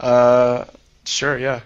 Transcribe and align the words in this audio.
Uh, 0.00 0.64
sure, 1.04 1.36
yeah. 1.38 1.60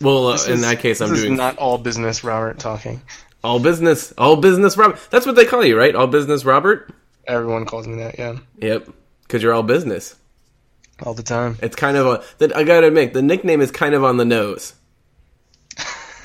Well, 0.00 0.28
uh, 0.28 0.38
in 0.46 0.52
is- 0.54 0.60
that 0.62 0.80
case, 0.80 1.00
I'm 1.00 1.14
doing 1.14 1.36
not 1.36 1.58
all 1.58 1.78
business, 1.78 2.22
Robert 2.24 2.58
talking. 2.58 3.02
all 3.42 3.58
business. 3.58 4.12
All 4.18 4.36
business, 4.36 4.76
Robert. 4.76 4.98
That's 5.10 5.26
what 5.26 5.34
they 5.36 5.44
call 5.44 5.64
you, 5.64 5.76
right? 5.78 5.94
All 5.94 6.06
business, 6.06 6.44
Robert. 6.44 6.92
Everyone 7.26 7.64
calls 7.66 7.86
me 7.86 7.96
that, 7.96 8.18
yeah, 8.18 8.36
Yep, 8.58 8.88
because 9.22 9.42
you're 9.42 9.52
all 9.54 9.62
business. 9.62 10.14
all 11.04 11.14
the 11.14 11.22
time. 11.22 11.56
It's 11.62 11.74
kind 11.76 11.96
of 11.96 12.06
a. 12.06 12.24
That 12.38 12.54
I 12.56 12.62
gotta 12.64 12.86
admit, 12.88 13.12
the 13.14 13.22
nickname 13.22 13.60
is 13.60 13.70
kind 13.70 13.94
of 13.94 14.04
on 14.04 14.16
the 14.18 14.24
nose. 14.24 14.74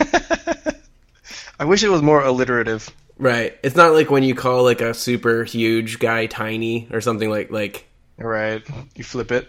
I 1.59 1.65
wish 1.65 1.83
it 1.83 1.89
was 1.89 2.01
more 2.01 2.21
alliterative. 2.23 2.89
Right. 3.17 3.57
It's 3.63 3.75
not 3.75 3.93
like 3.93 4.11
when 4.11 4.21
you 4.23 4.35
call 4.35 4.63
like 4.63 4.81
a 4.81 4.93
super 4.93 5.43
huge 5.43 5.97
guy 5.97 6.27
tiny 6.27 6.87
or 6.91 7.01
something 7.01 7.29
like 7.29 7.49
like. 7.49 7.85
Right? 8.19 8.63
You 8.95 9.03
flip 9.03 9.31
it. 9.31 9.47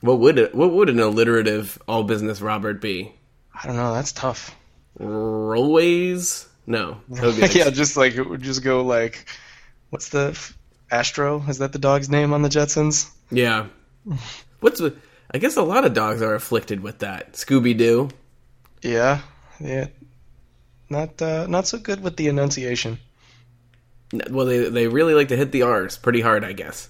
What 0.00 0.18
would 0.20 0.38
it? 0.38 0.54
What 0.54 0.72
would 0.72 0.88
an 0.88 0.98
alliterative 1.00 1.80
all 1.86 2.04
business 2.04 2.40
Robert 2.40 2.80
be? 2.80 3.12
I 3.54 3.66
don't 3.66 3.76
know. 3.76 3.92
That's 3.92 4.12
tough. 4.12 4.54
Rollways? 4.98 6.46
No. 6.66 7.00
That 7.08 7.24
would 7.24 7.36
be 7.36 7.42
like- 7.42 7.54
yeah, 7.54 7.70
just 7.70 7.96
like 7.96 8.14
it 8.14 8.22
would 8.28 8.42
just 8.42 8.62
go 8.62 8.82
like, 8.84 9.26
what's 9.90 10.08
the 10.10 10.38
Astro? 10.90 11.42
Is 11.48 11.58
that 11.58 11.72
the 11.72 11.78
dog's 11.78 12.08
name 12.08 12.32
on 12.32 12.42
the 12.42 12.48
Jetsons? 12.48 13.10
Yeah. 13.30 13.66
What's? 14.60 14.80
I 15.32 15.38
guess 15.38 15.56
a 15.56 15.62
lot 15.62 15.84
of 15.84 15.94
dogs 15.94 16.22
are 16.22 16.34
afflicted 16.34 16.80
with 16.80 16.98
that. 17.00 17.34
Scooby 17.34 17.76
Doo. 17.76 18.08
Yeah, 18.82 19.20
yeah. 19.60 19.86
Not 20.88 21.20
uh, 21.22 21.46
not 21.46 21.66
so 21.68 21.78
good 21.78 22.02
with 22.02 22.16
the 22.16 22.28
enunciation. 22.28 22.98
Well, 24.30 24.46
they 24.46 24.68
they 24.68 24.88
really 24.88 25.14
like 25.14 25.28
to 25.28 25.36
hit 25.36 25.52
the 25.52 25.62
R's 25.62 25.96
pretty 25.98 26.20
hard, 26.20 26.42
I 26.44 26.52
guess. 26.52 26.88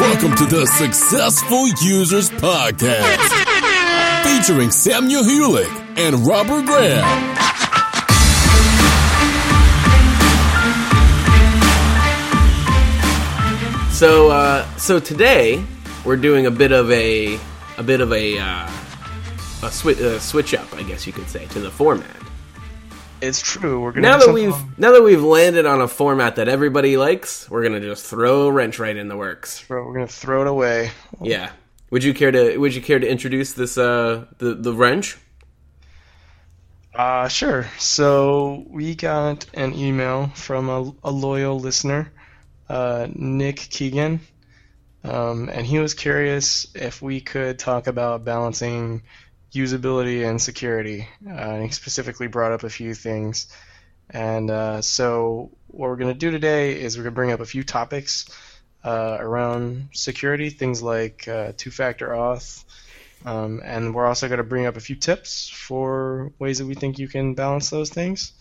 Welcome 0.00 0.34
to 0.36 0.46
the 0.46 0.64
Successful 0.78 1.66
Users 1.82 2.30
Podcast, 2.30 3.18
featuring 4.24 4.70
Samuel 4.70 5.24
Hewlett 5.24 5.68
and 5.98 6.24
Robert 6.24 6.66
Graham. 6.66 7.34
So 13.90 14.30
uh, 14.30 14.64
so 14.76 15.00
today 15.00 15.64
we're 16.04 16.16
doing 16.16 16.46
a 16.46 16.52
bit 16.52 16.70
of 16.70 16.88
a 16.92 17.36
a 17.78 17.82
bit 17.82 18.00
of 18.00 18.12
a 18.12 18.38
uh, 18.38 18.66
a, 18.66 19.70
swi- 19.70 19.98
a 19.98 20.20
switch 20.20 20.54
up, 20.54 20.72
I 20.74 20.84
guess 20.84 21.04
you 21.04 21.12
could 21.12 21.28
say, 21.28 21.46
to 21.46 21.58
the 21.58 21.70
format. 21.70 22.14
It's 23.20 23.40
true. 23.40 23.80
We're 23.80 23.92
gonna 23.92 24.08
Now 24.08 24.18
that 24.18 24.32
we've 24.32 24.78
now 24.78 24.92
that 24.92 25.02
we've 25.02 25.22
landed 25.22 25.66
on 25.66 25.80
a 25.80 25.88
format 25.88 26.36
that 26.36 26.48
everybody 26.48 26.96
likes, 26.96 27.50
we're 27.50 27.62
gonna 27.62 27.80
just 27.80 28.06
throw 28.06 28.46
a 28.46 28.52
wrench 28.52 28.78
right 28.78 28.96
in 28.96 29.08
the 29.08 29.16
works. 29.16 29.68
We're 29.68 29.92
gonna 29.92 30.06
throw 30.06 30.42
it 30.42 30.46
away. 30.46 30.90
Yeah. 31.20 31.50
Would 31.90 32.04
you 32.04 32.14
care 32.14 32.30
to 32.30 32.56
Would 32.58 32.74
you 32.74 32.82
care 32.82 32.98
to 32.98 33.08
introduce 33.08 33.54
this 33.54 33.76
uh 33.76 34.26
the 34.38 34.54
the 34.54 34.72
wrench? 34.72 35.16
Uh, 36.94 37.28
sure. 37.28 37.66
So 37.78 38.64
we 38.68 38.94
got 38.96 39.46
an 39.54 39.72
email 39.74 40.28
from 40.34 40.68
a, 40.68 40.92
a 41.04 41.12
loyal 41.12 41.60
listener, 41.60 42.10
uh, 42.68 43.06
Nick 43.14 43.56
Keegan, 43.56 44.18
um, 45.04 45.48
and 45.48 45.64
he 45.64 45.78
was 45.78 45.94
curious 45.94 46.66
if 46.74 47.00
we 47.00 47.20
could 47.20 47.60
talk 47.60 47.86
about 47.86 48.24
balancing 48.24 49.02
usability 49.52 50.28
and 50.28 50.40
security. 50.40 51.08
Uh, 51.26 51.30
and 51.30 51.64
he 51.64 51.70
specifically 51.70 52.26
brought 52.26 52.52
up 52.52 52.64
a 52.64 52.70
few 52.70 52.94
things. 52.94 53.48
And 54.10 54.50
uh, 54.50 54.82
so 54.82 55.50
what 55.66 55.88
we're 55.88 55.96
going 55.96 56.12
to 56.12 56.18
do 56.18 56.30
today 56.30 56.80
is 56.80 56.96
we're 56.96 57.04
going 57.04 57.12
to 57.12 57.16
bring 57.16 57.32
up 57.32 57.40
a 57.40 57.46
few 57.46 57.62
topics 57.62 58.28
uh, 58.84 59.16
around 59.20 59.88
security, 59.92 60.50
things 60.50 60.82
like 60.82 61.28
uh, 61.28 61.52
two-factor 61.56 62.08
auth, 62.08 62.64
um, 63.24 63.60
and 63.64 63.94
we're 63.94 64.06
also 64.06 64.28
going 64.28 64.38
to 64.38 64.44
bring 64.44 64.66
up 64.66 64.76
a 64.76 64.80
few 64.80 64.96
tips 64.96 65.48
for 65.48 66.32
ways 66.38 66.58
that 66.58 66.66
we 66.66 66.74
think 66.74 66.98
you 66.98 67.08
can 67.08 67.34
balance 67.34 67.70
those 67.70 67.90
things. 67.90 68.32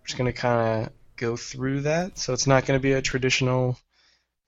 We're 0.00 0.06
just 0.06 0.18
going 0.18 0.32
to 0.32 0.38
kind 0.38 0.86
of 0.86 0.92
go 1.16 1.36
through 1.36 1.82
that. 1.82 2.18
So 2.18 2.32
it's 2.32 2.46
not 2.46 2.64
going 2.64 2.78
to 2.78 2.82
be 2.82 2.92
a 2.92 3.02
traditional 3.02 3.76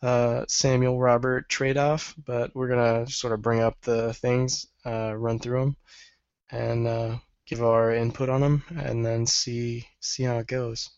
uh, 0.04 0.44
Samuel 0.48 1.00
Robert 1.00 1.48
trade 1.48 1.78
off, 1.78 2.14
but 2.24 2.54
we're 2.54 2.68
going 2.68 3.06
to 3.06 3.10
sort 3.10 3.32
of 3.32 3.40
bring 3.40 3.60
up 3.60 3.80
the 3.80 4.12
things, 4.12 4.66
uh, 4.84 5.14
run 5.16 5.38
through 5.38 5.60
them, 5.60 5.76
and 6.50 6.86
uh, 6.86 7.16
give 7.46 7.62
our 7.62 7.92
input 7.92 8.28
on 8.28 8.42
them, 8.42 8.62
and 8.76 9.04
then 9.04 9.26
see 9.26 9.86
see 10.00 10.22
how 10.24 10.38
it 10.38 10.46
goes. 10.46 10.90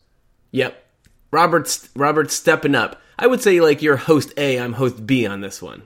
Yep. 0.51 0.83
Robert's 1.31 1.89
Robert's 1.95 2.35
stepping 2.35 2.75
up. 2.75 3.01
I 3.17 3.27
would 3.27 3.41
say 3.41 3.61
like 3.61 3.81
you're 3.81 3.97
host 3.97 4.33
A, 4.37 4.59
I'm 4.59 4.73
host 4.73 5.05
B 5.05 5.25
on 5.25 5.41
this 5.41 5.61
one. 5.61 5.83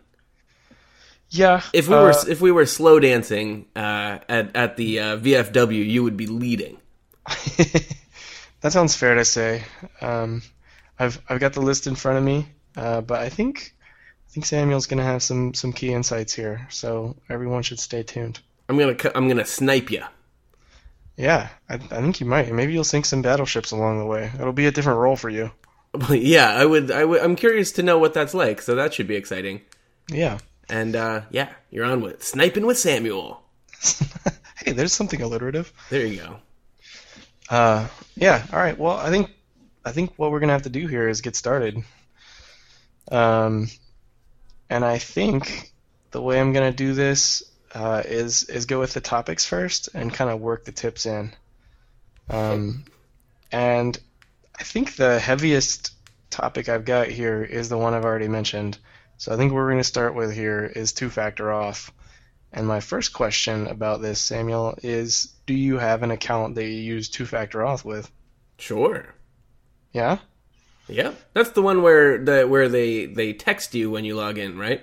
Yeah. 1.30 1.62
If 1.74 1.88
we 1.88 1.96
uh, 1.96 2.02
were 2.02 2.14
if 2.28 2.42
we 2.42 2.52
were 2.52 2.66
slow 2.66 3.00
dancing 3.00 3.68
uh, 3.76 4.20
at 4.28 4.56
at 4.56 4.78
the 4.78 5.00
uh, 5.00 5.18
VFW, 5.18 5.88
you 5.88 6.04
would 6.04 6.18
be 6.18 6.28
leading. 6.28 6.78
that 8.62 8.72
sounds 8.72 8.96
fair 8.96 9.16
to 9.16 9.26
say. 9.26 9.64
Um, 10.02 10.42
I've 11.00 11.22
I've 11.30 11.40
got 11.40 11.54
the 11.54 11.62
list 11.62 11.88
in 11.88 11.96
front 11.96 12.18
of 12.18 12.24
me, 12.24 12.48
uh, 12.76 13.02
but 13.02 13.22
I 13.22 13.30
think 13.30 13.74
I 14.30 14.34
think 14.34 14.46
Samuel's 14.46 14.88
going 14.88 15.00
to 15.00 15.04
have 15.04 15.24
some 15.24 15.54
some 15.54 15.74
key 15.74 15.92
insights 15.94 16.34
here, 16.34 16.68
so 16.70 17.16
everyone 17.30 17.64
should 17.64 17.80
stay 17.80 18.04
tuned. 18.04 18.40
I'm 18.70 18.78
gonna 18.78 18.96
I'm 19.16 19.28
gonna 19.28 19.46
snipe 19.46 19.92
you. 19.92 20.04
Yeah, 21.18 21.50
I, 21.70 21.76
I 21.76 21.78
think 21.78 22.20
you 22.20 22.26
might. 22.26 22.52
Maybe 22.52 22.74
you'll 22.74 22.84
sink 22.84 23.06
some 23.06 23.22
battleships 23.22 23.72
along 23.72 24.00
the 24.00 24.06
way. 24.06 24.32
It'll 24.34 24.54
be 24.54 24.68
a 24.68 24.72
different 24.72 25.00
role 25.00 25.16
for 25.16 25.30
you. 25.30 25.52
yeah, 26.10 26.50
I 26.52 26.66
would. 26.66 26.90
I 26.90 27.06
would. 27.06 27.22
I'm 27.22 27.36
curious 27.36 27.72
to 27.74 27.84
know 27.84 27.98
what 27.98 28.14
that's 28.14 28.34
like. 28.34 28.62
So 28.62 28.76
that 28.76 28.94
should 28.94 29.08
be 29.08 29.16
exciting. 29.16 29.62
Yeah. 30.10 30.40
And 30.70 30.96
uh, 30.96 31.22
yeah, 31.30 31.50
you're 31.70 31.86
on 31.86 32.02
with 32.02 32.24
sniping 32.24 32.66
with 32.66 32.80
Samuel. 32.80 33.44
hey, 34.64 34.72
there's 34.72 34.94
something 34.94 35.22
alliterative. 35.22 35.74
There 35.90 36.06
you 36.06 36.22
go. 36.22 36.38
Uh, 37.50 37.88
yeah. 38.16 38.46
All 38.54 38.60
right. 38.60 38.80
Well, 38.80 38.96
I 38.96 39.10
think 39.10 39.32
I 39.84 39.92
think 39.92 40.14
what 40.16 40.32
we're 40.32 40.40
gonna 40.40 40.54
have 40.54 40.62
to 40.64 40.70
do 40.70 40.88
here 40.88 41.10
is 41.10 41.20
get 41.20 41.36
started. 41.36 41.84
Um, 43.12 43.68
and 44.70 44.84
I 44.84 44.98
think 44.98 45.72
the 46.12 46.22
way 46.22 46.40
I'm 46.40 46.54
gonna 46.54 46.72
do 46.72 46.94
this 46.94 47.44
uh, 47.76 48.02
is 48.06 48.44
is 48.44 48.66
go 48.66 48.80
with 48.80 48.94
the 48.94 49.02
topics 49.02 49.46
first 49.46 49.90
and 49.94 50.14
kind 50.14 50.30
of 50.30 50.40
work 50.40 50.66
the 50.66 50.72
tips 50.72 51.06
in. 51.06 51.34
Um, 52.30 52.86
and 53.52 53.98
I 54.58 54.64
think 54.64 54.96
the 54.96 55.20
heaviest 55.20 55.94
topic 56.30 56.70
I've 56.70 56.86
got 56.86 57.08
here 57.08 57.44
is 57.44 57.70
the 57.70 57.78
one 57.78 57.94
I've 57.94 58.06
already 58.06 58.28
mentioned. 58.28 58.78
So 59.18 59.34
I 59.34 59.38
think 59.38 59.52
what 59.52 59.58
we're 59.58 59.72
going 59.72 59.78
to 59.78 59.84
start 59.84 60.16
with 60.16 60.34
here 60.34 60.66
is 60.66 60.94
two-factor 60.94 61.46
auth. 61.46 61.92
And 62.54 62.68
my 62.68 62.80
first 62.80 63.14
question 63.14 63.68
about 63.68 64.02
this, 64.02 64.20
Samuel, 64.20 64.78
is 64.82 65.34
do 65.46 65.54
you 65.54 65.78
have 65.78 66.04
an 66.04 66.12
account 66.12 66.56
that 66.56 66.66
you 66.66 66.82
use 66.82 67.10
two-factor 67.10 67.60
auth 67.60 67.86
with? 67.86 68.10
Sure. 68.58 69.14
Yeah? 69.92 70.18
Yeah, 70.92 71.14
that's 71.34 71.52
the 71.52 71.62
one 71.62 71.82
where 71.82 72.18
the 72.24 72.44
where 72.48 72.68
they 72.70 73.06
they 73.08 73.34
text 73.34 73.74
you 73.74 73.90
when 73.92 74.06
you 74.06 74.16
log 74.16 74.38
in, 74.38 74.58
right? 74.58 74.82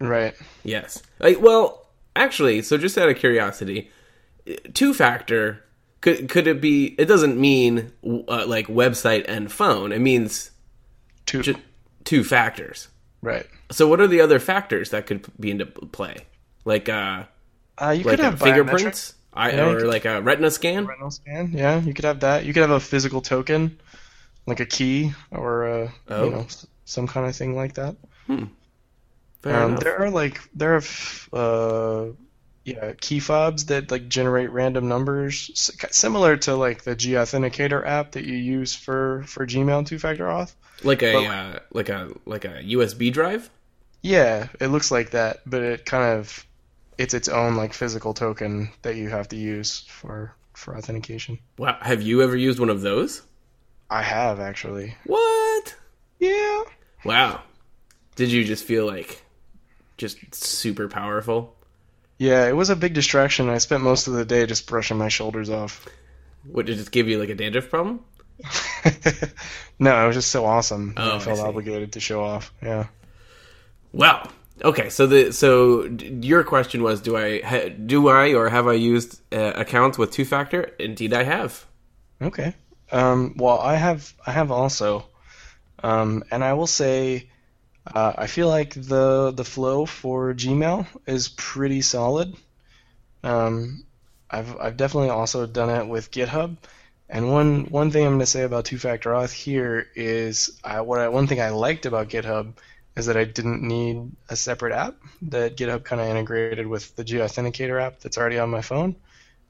Right. 0.00 0.34
Yes. 0.64 1.02
Like, 1.18 1.40
well, 1.40 1.86
actually, 2.16 2.62
so 2.62 2.78
just 2.78 2.96
out 2.96 3.08
of 3.10 3.16
curiosity, 3.16 3.90
two 4.74 4.94
factor 4.94 5.62
could 6.00 6.28
could 6.28 6.46
it 6.46 6.60
be? 6.60 6.86
It 6.98 7.04
doesn't 7.06 7.38
mean 7.38 7.92
uh, 8.04 8.46
like 8.46 8.66
website 8.68 9.26
and 9.28 9.52
phone. 9.52 9.92
It 9.92 10.00
means 10.00 10.50
Two. 11.26 11.42
ju- 11.42 11.54
two 12.04 12.24
factors. 12.24 12.88
right. 13.22 13.46
So 13.70 13.86
what 13.86 14.00
are 14.00 14.08
the 14.08 14.20
other 14.22 14.38
factors 14.40 14.90
that 14.90 15.06
could 15.06 15.26
be 15.38 15.50
into 15.50 15.66
play? 15.66 16.16
Like 16.64 16.88
uh, 16.88 17.24
Uh, 17.80 17.90
you 17.90 18.02
like 18.04 18.16
could 18.16 18.24
have 18.24 18.40
fingerprints, 18.40 19.14
I, 19.32 19.52
Yeah, 19.52 19.66
or 19.68 19.78
could- 19.80 19.88
like 19.88 20.04
a 20.06 20.20
retina 20.22 20.50
scan. 20.50 20.86
Retinal 20.86 21.10
scan. 21.10 21.52
Yeah, 21.52 21.80
you 21.80 21.92
could 21.94 22.04
have 22.06 22.20
that. 22.20 22.44
You 22.46 22.52
could 22.54 22.62
have 22.62 22.70
a 22.70 22.80
physical 22.80 23.20
token, 23.20 23.78
like 24.46 24.60
a 24.60 24.66
key 24.66 25.12
or 25.30 25.66
a, 25.66 25.92
Oh. 26.08 26.24
you 26.24 26.30
know 26.30 26.46
some 26.84 27.06
kind 27.06 27.26
of 27.28 27.36
thing 27.36 27.54
like 27.54 27.74
that. 27.74 27.96
Fair 29.42 29.54
Um, 29.62 29.76
there 29.76 29.98
are 30.02 30.10
like 30.10 30.40
there 30.54 30.76
are 30.76 30.82
uh, 31.32 32.12
yeah 32.64 32.92
key 33.00 33.20
fobs 33.20 33.66
that 33.66 33.90
like 33.90 34.08
generate 34.08 34.50
random 34.50 34.88
numbers, 34.88 35.50
s- 35.52 35.70
similar 35.96 36.36
to 36.38 36.56
like 36.56 36.82
the 36.82 36.94
G 36.94 37.12
Authenticator 37.12 37.84
app 37.86 38.12
that 38.12 38.24
you 38.24 38.36
use 38.36 38.74
for 38.74 39.24
for 39.26 39.46
Gmail 39.46 39.86
two-factor 39.86 40.26
auth. 40.26 40.52
Like 40.82 41.02
a 41.02 41.12
but- 41.12 41.24
uh, 41.26 41.58
like 41.72 41.88
a 41.88 42.10
like 42.26 42.44
a 42.44 42.62
USB 42.62 43.12
drive. 43.12 43.48
Yeah, 44.02 44.48
it 44.60 44.68
looks 44.68 44.90
like 44.90 45.10
that, 45.10 45.40
but 45.46 45.62
it 45.62 45.84
kind 45.86 46.18
of 46.18 46.46
it's 46.98 47.14
its 47.14 47.28
own 47.28 47.56
like 47.56 47.72
physical 47.72 48.12
token 48.14 48.70
that 48.82 48.96
you 48.96 49.08
have 49.08 49.28
to 49.28 49.36
use 49.36 49.80
for 49.88 50.34
for 50.54 50.76
authentication. 50.76 51.38
Wow, 51.56 51.78
have 51.80 52.02
you 52.02 52.22
ever 52.22 52.36
used 52.36 52.58
one 52.58 52.70
of 52.70 52.82
those? 52.82 53.22
I 53.90 54.02
have 54.02 54.40
actually. 54.40 54.94
What? 55.04 55.74
Yeah. 56.18 56.62
Wow. 57.04 57.42
Did 58.16 58.30
you 58.30 58.44
just 58.44 58.64
feel 58.64 58.86
like 58.86 59.22
just 59.96 60.34
super 60.34 60.88
powerful? 60.88 61.56
Yeah, 62.18 62.46
it 62.48 62.54
was 62.54 62.70
a 62.70 62.76
big 62.76 62.92
distraction. 62.94 63.48
I 63.48 63.58
spent 63.58 63.82
most 63.82 64.06
of 64.06 64.12
the 64.14 64.24
day 64.24 64.44
just 64.46 64.66
brushing 64.66 64.98
my 64.98 65.08
shoulders 65.08 65.48
off. 65.50 65.88
What 66.44 66.66
did 66.66 66.74
it 66.74 66.78
just 66.78 66.92
give 66.92 67.08
you 67.08 67.18
like 67.18 67.30
a 67.30 67.34
dandruff 67.34 67.70
problem? 67.70 68.04
no, 69.78 70.04
it 70.04 70.06
was 70.06 70.16
just 70.16 70.30
so 70.30 70.44
awesome. 70.46 70.94
Oh, 70.96 71.12
I 71.12 71.16
I 71.16 71.18
felt 71.18 71.38
see. 71.38 71.42
obligated 71.44 71.92
to 71.92 72.00
show 72.00 72.22
off. 72.22 72.52
Yeah. 72.62 72.86
Well, 73.92 74.30
okay. 74.62 74.88
So 74.90 75.06
the 75.06 75.32
so 75.32 75.88
d- 75.88 76.26
your 76.26 76.44
question 76.44 76.82
was, 76.82 77.00
do 77.00 77.16
I 77.16 77.40
ha, 77.42 77.68
do 77.68 78.08
I 78.08 78.34
or 78.34 78.48
have 78.48 78.66
I 78.68 78.74
used 78.74 79.20
uh, 79.32 79.52
accounts 79.56 79.98
with 79.98 80.10
two 80.10 80.24
factor? 80.24 80.62
Indeed, 80.78 81.12
I 81.12 81.24
have. 81.24 81.66
Okay. 82.22 82.54
Um, 82.92 83.34
well, 83.36 83.58
I 83.58 83.76
have 83.76 84.12
I 84.26 84.32
have 84.32 84.50
also, 84.50 85.06
um, 85.82 86.24
and 86.30 86.42
I 86.42 86.54
will 86.54 86.66
say, 86.66 87.28
uh, 87.86 88.12
I 88.16 88.26
feel 88.26 88.48
like 88.48 88.74
the 88.74 89.32
the 89.32 89.44
flow 89.44 89.86
for 89.86 90.34
Gmail 90.34 90.86
is 91.06 91.28
pretty 91.28 91.82
solid. 91.82 92.34
Um, 93.22 93.84
I've 94.30 94.56
I've 94.60 94.76
definitely 94.76 95.10
also 95.10 95.46
done 95.46 95.70
it 95.70 95.86
with 95.88 96.10
GitHub. 96.10 96.56
And 97.08 97.32
one 97.32 97.64
one 97.66 97.90
thing 97.90 98.04
I'm 98.04 98.12
going 98.12 98.20
to 98.20 98.26
say 98.26 98.42
about 98.42 98.66
two-factor 98.66 99.10
auth 99.10 99.32
here 99.32 99.88
is 99.96 100.58
I, 100.62 100.80
what 100.82 101.00
I, 101.00 101.08
one 101.08 101.26
thing 101.26 101.40
I 101.40 101.50
liked 101.50 101.86
about 101.86 102.08
GitHub 102.08 102.52
is 102.96 103.06
that 103.06 103.16
I 103.16 103.24
didn't 103.24 103.62
need 103.62 104.12
a 104.28 104.36
separate 104.36 104.72
app. 104.72 104.94
That 105.22 105.56
GitHub 105.56 105.82
kind 105.84 106.00
of 106.00 106.06
integrated 106.06 106.66
with 106.66 106.94
the 106.94 107.04
Gauthenticator 107.04 107.82
app 107.82 108.00
that's 108.00 108.16
already 108.16 108.38
on 108.38 108.50
my 108.50 108.62
phone. 108.62 108.94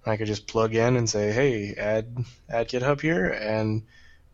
I 0.06 0.17
could 0.17 0.26
just 0.26 0.47
plug 0.47 0.75
in 0.75 0.97
and 0.97 1.08
say, 1.08 1.32
"Hey, 1.32 1.75
add 1.75 2.17
add 2.49 2.69
GitHub 2.69 3.00
here," 3.00 3.26
and 3.26 3.82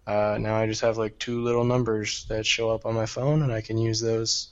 uh, 0.06 0.38
now 0.40 0.56
I 0.56 0.66
just 0.66 0.82
have 0.82 0.98
like 0.98 1.18
two 1.18 1.42
little 1.42 1.64
numbers 1.64 2.24
that 2.28 2.46
show 2.46 2.70
up 2.70 2.86
on 2.86 2.94
my 2.94 3.06
phone, 3.06 3.42
and 3.42 3.52
I 3.52 3.60
can 3.60 3.78
use 3.78 4.00
those 4.00 4.48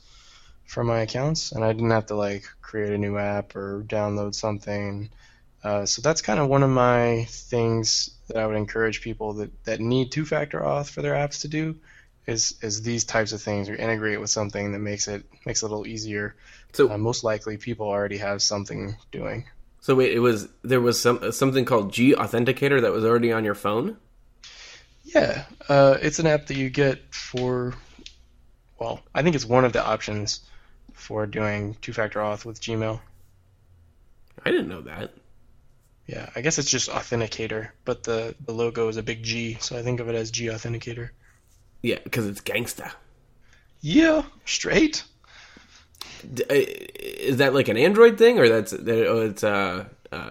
for 0.66 0.82
my 0.84 1.00
accounts. 1.02 1.52
And 1.52 1.64
I 1.64 1.72
didn't 1.72 1.90
have 1.90 2.06
to 2.06 2.16
like 2.16 2.44
create 2.62 2.92
a 2.92 2.98
new 2.98 3.18
app 3.18 3.54
or 3.56 3.84
download 3.86 4.34
something. 4.34 5.10
Uh, 5.62 5.86
so 5.86 6.02
that's 6.02 6.22
kind 6.22 6.40
of 6.40 6.48
one 6.48 6.62
of 6.62 6.70
my 6.70 7.26
things 7.28 8.10
that 8.28 8.36
I 8.36 8.46
would 8.46 8.56
encourage 8.56 9.00
people 9.00 9.34
that, 9.34 9.64
that 9.64 9.80
need 9.80 10.12
two-factor 10.12 10.60
auth 10.60 10.90
for 10.90 11.02
their 11.02 11.14
apps 11.14 11.42
to 11.42 11.48
do 11.48 11.76
is 12.26 12.54
is 12.62 12.82
these 12.82 13.04
types 13.04 13.32
of 13.32 13.42
things 13.42 13.68
or 13.68 13.74
integrate 13.76 14.20
with 14.20 14.30
something 14.30 14.72
that 14.72 14.78
makes 14.78 15.08
it 15.08 15.24
makes 15.46 15.62
it 15.62 15.66
a 15.66 15.68
little 15.68 15.86
easier. 15.86 16.36
So 16.72 16.90
Uh, 16.90 16.98
most 16.98 17.24
likely, 17.24 17.56
people 17.56 17.88
already 17.88 18.18
have 18.18 18.42
something 18.42 18.96
doing. 19.12 19.44
So 19.84 19.94
wait, 19.94 20.14
it 20.14 20.18
was 20.18 20.48
there 20.62 20.80
was 20.80 20.98
some 20.98 21.30
something 21.30 21.66
called 21.66 21.92
G 21.92 22.14
Authenticator 22.14 22.80
that 22.80 22.90
was 22.90 23.04
already 23.04 23.30
on 23.30 23.44
your 23.44 23.54
phone. 23.54 23.98
Yeah, 25.02 25.44
uh, 25.68 25.98
it's 26.00 26.18
an 26.18 26.26
app 26.26 26.46
that 26.46 26.56
you 26.56 26.70
get 26.70 27.14
for, 27.14 27.74
well, 28.78 29.02
I 29.14 29.22
think 29.22 29.36
it's 29.36 29.44
one 29.44 29.66
of 29.66 29.74
the 29.74 29.84
options 29.84 30.40
for 30.94 31.26
doing 31.26 31.76
two-factor 31.82 32.18
auth 32.18 32.46
with 32.46 32.62
Gmail. 32.62 32.98
I 34.42 34.50
didn't 34.50 34.68
know 34.68 34.80
that. 34.80 35.12
Yeah, 36.06 36.30
I 36.34 36.40
guess 36.40 36.58
it's 36.58 36.70
just 36.70 36.88
Authenticator, 36.88 37.68
but 37.84 38.04
the, 38.04 38.34
the 38.46 38.54
logo 38.54 38.88
is 38.88 38.96
a 38.96 39.02
big 39.02 39.22
G, 39.22 39.58
so 39.60 39.78
I 39.78 39.82
think 39.82 40.00
of 40.00 40.08
it 40.08 40.14
as 40.14 40.30
G 40.30 40.46
Authenticator. 40.46 41.10
Yeah, 41.82 41.98
because 42.02 42.26
it's 42.26 42.40
gangsta. 42.40 42.90
Yeah, 43.82 44.22
straight. 44.46 45.04
Uh, 46.50 46.54
Is 46.54 47.36
that 47.38 47.54
like 47.54 47.68
an 47.68 47.76
Android 47.76 48.18
thing, 48.18 48.38
or 48.38 48.48
that's 48.48 48.70
that? 48.72 49.06
Oh, 49.06 49.20
it's 49.22 49.44
uh, 49.44 49.84
uh, 50.12 50.30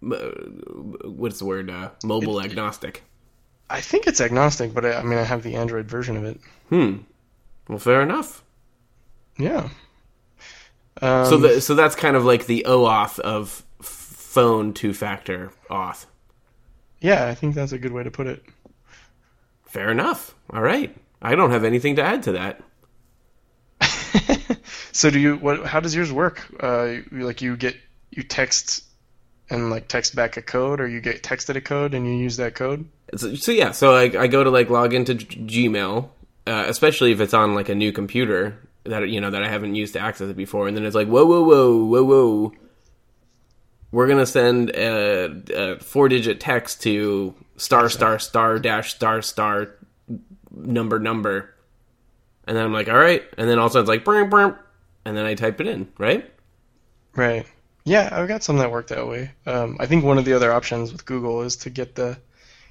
what's 0.00 1.38
the 1.38 1.44
word? 1.44 1.70
Uh, 1.70 1.90
mobile 2.04 2.40
agnostic. 2.40 3.02
I 3.70 3.80
think 3.80 4.06
it's 4.06 4.20
agnostic, 4.20 4.72
but 4.72 4.84
I, 4.86 4.94
I 4.94 5.02
mean, 5.02 5.18
I 5.18 5.24
have 5.24 5.42
the 5.42 5.54
Android 5.56 5.86
version 5.86 6.16
of 6.16 6.24
it. 6.24 6.40
Hmm. 6.70 6.98
Well, 7.68 7.78
fair 7.78 8.00
enough. 8.02 8.42
Yeah. 9.36 9.68
Um, 11.02 11.26
So 11.26 11.36
the, 11.36 11.60
so 11.60 11.74
that's 11.74 11.94
kind 11.94 12.16
of 12.16 12.24
like 12.24 12.46
the 12.46 12.64
OAuth 12.66 13.18
of 13.20 13.62
phone 13.82 14.72
two 14.72 14.94
factor 14.94 15.52
auth. 15.70 16.06
yeah, 17.00 17.26
I 17.26 17.34
think 17.34 17.54
that's 17.54 17.72
a 17.72 17.78
good 17.78 17.92
way 17.92 18.02
to 18.02 18.10
put 18.10 18.26
it. 18.26 18.42
Fair 19.66 19.90
enough. 19.90 20.34
All 20.50 20.62
right. 20.62 20.96
I 21.20 21.34
don't 21.34 21.50
have 21.50 21.64
anything 21.64 21.96
to 21.96 22.02
add 22.02 22.22
to 22.24 22.32
that. 22.32 22.62
So 24.92 25.10
do 25.10 25.18
you? 25.18 25.36
What? 25.36 25.66
How 25.66 25.80
does 25.80 25.94
yours 25.94 26.12
work? 26.12 26.44
Uh, 26.60 26.96
like 27.12 27.42
you 27.42 27.56
get 27.56 27.76
you 28.10 28.22
text 28.22 28.84
and 29.50 29.70
like 29.70 29.88
text 29.88 30.14
back 30.14 30.36
a 30.36 30.42
code, 30.42 30.80
or 30.80 30.88
you 30.88 31.00
get 31.00 31.22
texted 31.22 31.56
a 31.56 31.60
code 31.60 31.94
and 31.94 32.06
you 32.06 32.12
use 32.14 32.36
that 32.36 32.54
code. 32.54 32.86
So, 33.16 33.34
so 33.34 33.52
yeah, 33.52 33.72
so 33.72 33.94
I, 33.94 34.22
I 34.22 34.26
go 34.26 34.44
to 34.44 34.50
like 34.50 34.68
log 34.68 34.92
into 34.92 35.14
G- 35.14 35.68
Gmail, 35.68 36.08
uh, 36.46 36.64
especially 36.66 37.12
if 37.12 37.20
it's 37.20 37.34
on 37.34 37.54
like 37.54 37.68
a 37.68 37.74
new 37.74 37.92
computer 37.92 38.58
that 38.84 39.08
you 39.08 39.20
know 39.20 39.30
that 39.30 39.42
I 39.42 39.48
haven't 39.48 39.74
used 39.74 39.94
to 39.94 40.00
access 40.00 40.28
it 40.28 40.36
before, 40.36 40.68
and 40.68 40.76
then 40.76 40.84
it's 40.84 40.94
like 40.94 41.08
whoa 41.08 41.24
whoa 41.24 41.42
whoa 41.42 41.84
whoa 41.84 42.04
whoa, 42.04 42.52
we're 43.90 44.06
gonna 44.06 44.26
send 44.26 44.70
a, 44.70 45.42
a 45.54 45.78
four 45.78 46.08
digit 46.08 46.40
text 46.40 46.82
to 46.82 47.34
star 47.56 47.88
star 47.88 48.18
star 48.18 48.58
dash 48.58 48.94
star 48.94 49.22
star 49.22 49.74
number 50.50 50.98
number, 50.98 51.54
and 52.46 52.56
then 52.56 52.64
I'm 52.64 52.72
like 52.72 52.88
all 52.88 52.98
right, 52.98 53.22
and 53.38 53.48
then 53.48 53.58
also 53.58 53.80
it's 53.80 53.88
like 53.88 54.04
brr, 54.04 54.24
brr, 54.24 54.58
and 55.08 55.16
then 55.16 55.24
I 55.24 55.34
type 55.34 55.60
it 55.60 55.66
in 55.66 55.88
right. 55.96 56.30
Right. 57.16 57.46
Yeah, 57.84 58.10
I've 58.12 58.28
got 58.28 58.44
some 58.44 58.58
that 58.58 58.70
work 58.70 58.88
that 58.88 59.08
way. 59.08 59.30
Um, 59.46 59.78
I 59.80 59.86
think 59.86 60.04
one 60.04 60.18
of 60.18 60.26
the 60.26 60.34
other 60.34 60.52
options 60.52 60.92
with 60.92 61.06
Google 61.06 61.42
is 61.42 61.56
to 61.56 61.70
get 61.70 61.94
the 61.94 62.18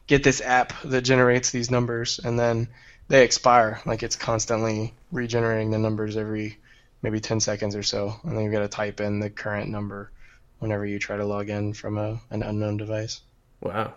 get 0.06 0.24
this 0.24 0.42
app 0.42 0.74
that 0.84 1.02
generates 1.02 1.50
these 1.50 1.72
numbers, 1.72 2.20
and 2.24 2.40
then 2.40 2.68
they 3.08 3.24
expire. 3.24 3.82
Like 3.86 4.04
it's 4.04 4.16
constantly 4.16 4.94
regenerating 5.12 5.72
the 5.72 5.80
numbers 5.80 6.16
every 6.16 6.60
maybe 7.02 7.20
10 7.20 7.40
seconds 7.40 7.76
or 7.76 7.84
so, 7.84 8.16
and 8.24 8.38
then 8.38 8.44
you've 8.44 8.54
got 8.54 8.60
to 8.60 8.68
type 8.68 9.02
in 9.02 9.20
the 9.20 9.30
current 9.30 9.70
number 9.70 10.12
whenever 10.60 10.86
you 10.86 11.00
try 11.00 11.18
to 11.18 11.26
log 11.26 11.50
in 11.50 11.74
from 11.74 11.98
a, 11.98 12.20
an 12.30 12.44
unknown 12.44 12.78
device. 12.78 13.22
Wow. 13.62 13.94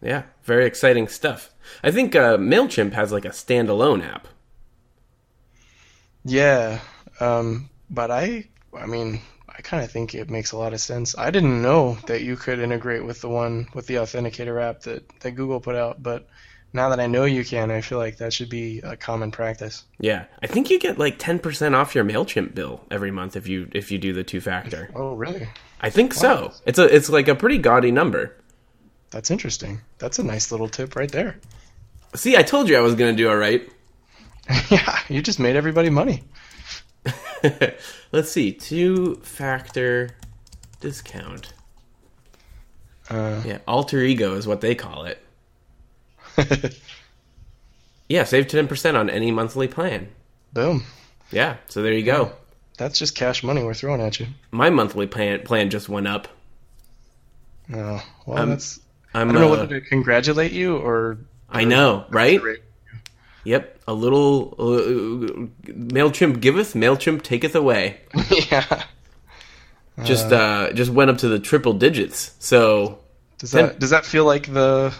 Yeah, 0.00 0.22
very 0.44 0.66
exciting 0.66 1.08
stuff. 1.08 1.50
I 1.82 1.90
think 1.90 2.14
uh, 2.14 2.36
Mailchimp 2.38 2.92
has 2.92 3.12
like 3.12 3.24
a 3.24 3.30
standalone 3.30 4.06
app. 4.06 4.28
Yeah, 6.24 6.80
um, 7.20 7.70
but 7.88 8.10
I, 8.10 8.48
I 8.76 8.86
mean, 8.86 9.20
I 9.48 9.62
kind 9.62 9.84
of 9.84 9.90
think 9.90 10.14
it 10.14 10.30
makes 10.30 10.52
a 10.52 10.56
lot 10.56 10.72
of 10.72 10.80
sense. 10.80 11.16
I 11.16 11.30
didn't 11.30 11.62
know 11.62 11.98
that 12.06 12.22
you 12.22 12.36
could 12.36 12.60
integrate 12.60 13.04
with 13.04 13.20
the 13.20 13.28
one 13.28 13.68
with 13.74 13.86
the 13.86 13.96
Authenticator 13.96 14.62
app 14.62 14.82
that, 14.82 15.08
that 15.20 15.32
Google 15.32 15.60
put 15.60 15.76
out, 15.76 16.02
but 16.02 16.28
now 16.72 16.90
that 16.90 17.00
I 17.00 17.06
know 17.06 17.24
you 17.24 17.44
can, 17.44 17.70
I 17.70 17.80
feel 17.80 17.98
like 17.98 18.18
that 18.18 18.32
should 18.32 18.48
be 18.48 18.80
a 18.80 18.96
common 18.96 19.32
practice. 19.32 19.84
Yeah, 19.98 20.26
I 20.42 20.46
think 20.46 20.70
you 20.70 20.78
get 20.78 20.98
like 20.98 21.18
ten 21.18 21.38
percent 21.38 21.74
off 21.74 21.94
your 21.94 22.04
Mailchimp 22.04 22.54
bill 22.54 22.80
every 22.90 23.10
month 23.10 23.36
if 23.36 23.48
you 23.48 23.68
if 23.72 23.90
you 23.90 23.98
do 23.98 24.12
the 24.12 24.22
two 24.22 24.40
factor. 24.40 24.90
Oh, 24.94 25.14
really? 25.14 25.48
I 25.80 25.90
think 25.90 26.14
so. 26.14 26.52
It's 26.66 26.78
a 26.78 26.94
it's 26.94 27.10
like 27.10 27.28
a 27.28 27.34
pretty 27.34 27.58
gaudy 27.58 27.90
number. 27.90 28.36
That's 29.10 29.30
interesting. 29.30 29.80
That's 29.98 30.18
a 30.20 30.22
nice 30.22 30.52
little 30.52 30.68
tip 30.68 30.94
right 30.94 31.10
there. 31.10 31.40
See, 32.14 32.36
I 32.36 32.42
told 32.42 32.68
you 32.68 32.76
I 32.76 32.80
was 32.80 32.94
gonna 32.94 33.14
do 33.14 33.28
all 33.28 33.36
right. 33.36 33.68
yeah, 34.70 34.98
you 35.08 35.22
just 35.22 35.40
made 35.40 35.56
everybody 35.56 35.90
money. 35.90 36.22
Let's 38.12 38.30
see, 38.30 38.52
two 38.52 39.16
factor 39.16 40.10
discount. 40.80 41.52
Uh, 43.08 43.42
Yeah, 43.44 43.58
alter 43.66 43.98
ego 44.00 44.34
is 44.34 44.46
what 44.46 44.60
they 44.60 44.74
call 44.74 45.04
it. 45.06 45.22
Yeah, 48.08 48.24
save 48.24 48.48
ten 48.48 48.66
percent 48.66 48.96
on 48.96 49.08
any 49.08 49.30
monthly 49.30 49.68
plan. 49.68 50.08
boom. 50.52 50.82
Yeah, 51.30 51.58
so 51.68 51.80
there 51.80 51.92
you 51.92 52.02
go. 52.02 52.32
That's 52.76 52.98
just 52.98 53.14
cash 53.14 53.44
money 53.44 53.62
we're 53.62 53.72
throwing 53.74 54.00
at 54.00 54.18
you. 54.18 54.26
My 54.50 54.68
monthly 54.68 55.06
plan 55.06 55.42
plan 55.44 55.70
just 55.70 55.88
went 55.88 56.08
up. 56.08 56.26
Oh, 57.72 58.02
well, 58.26 58.38
Um, 58.38 58.48
that's. 58.48 58.80
I'm 59.14 59.28
I 59.30 59.32
don't 59.32 59.40
know 59.42 59.46
uh, 59.48 59.50
whether 59.58 59.80
to 59.80 59.86
congratulate 59.86 60.50
you 60.50 60.76
or. 60.76 61.18
I 61.48 61.62
know, 61.62 62.04
right? 62.10 62.40
Yep, 63.44 63.80
a 63.88 63.94
little 63.94 64.54
uh, 64.58 65.46
Mailchimp 65.72 66.40
giveth, 66.40 66.74
Mailchimp 66.74 67.22
taketh 67.22 67.54
away. 67.54 68.00
yeah. 68.50 68.84
Just 70.04 70.32
uh, 70.32 70.72
just 70.72 70.90
went 70.90 71.10
up 71.10 71.18
to 71.18 71.28
the 71.28 71.38
triple 71.38 71.72
digits. 71.74 72.34
So 72.38 72.98
Does 73.38 73.50
that 73.52 73.78
does 73.78 73.90
that 73.90 74.04
feel 74.06 74.24
like 74.24 74.52
the 74.52 74.94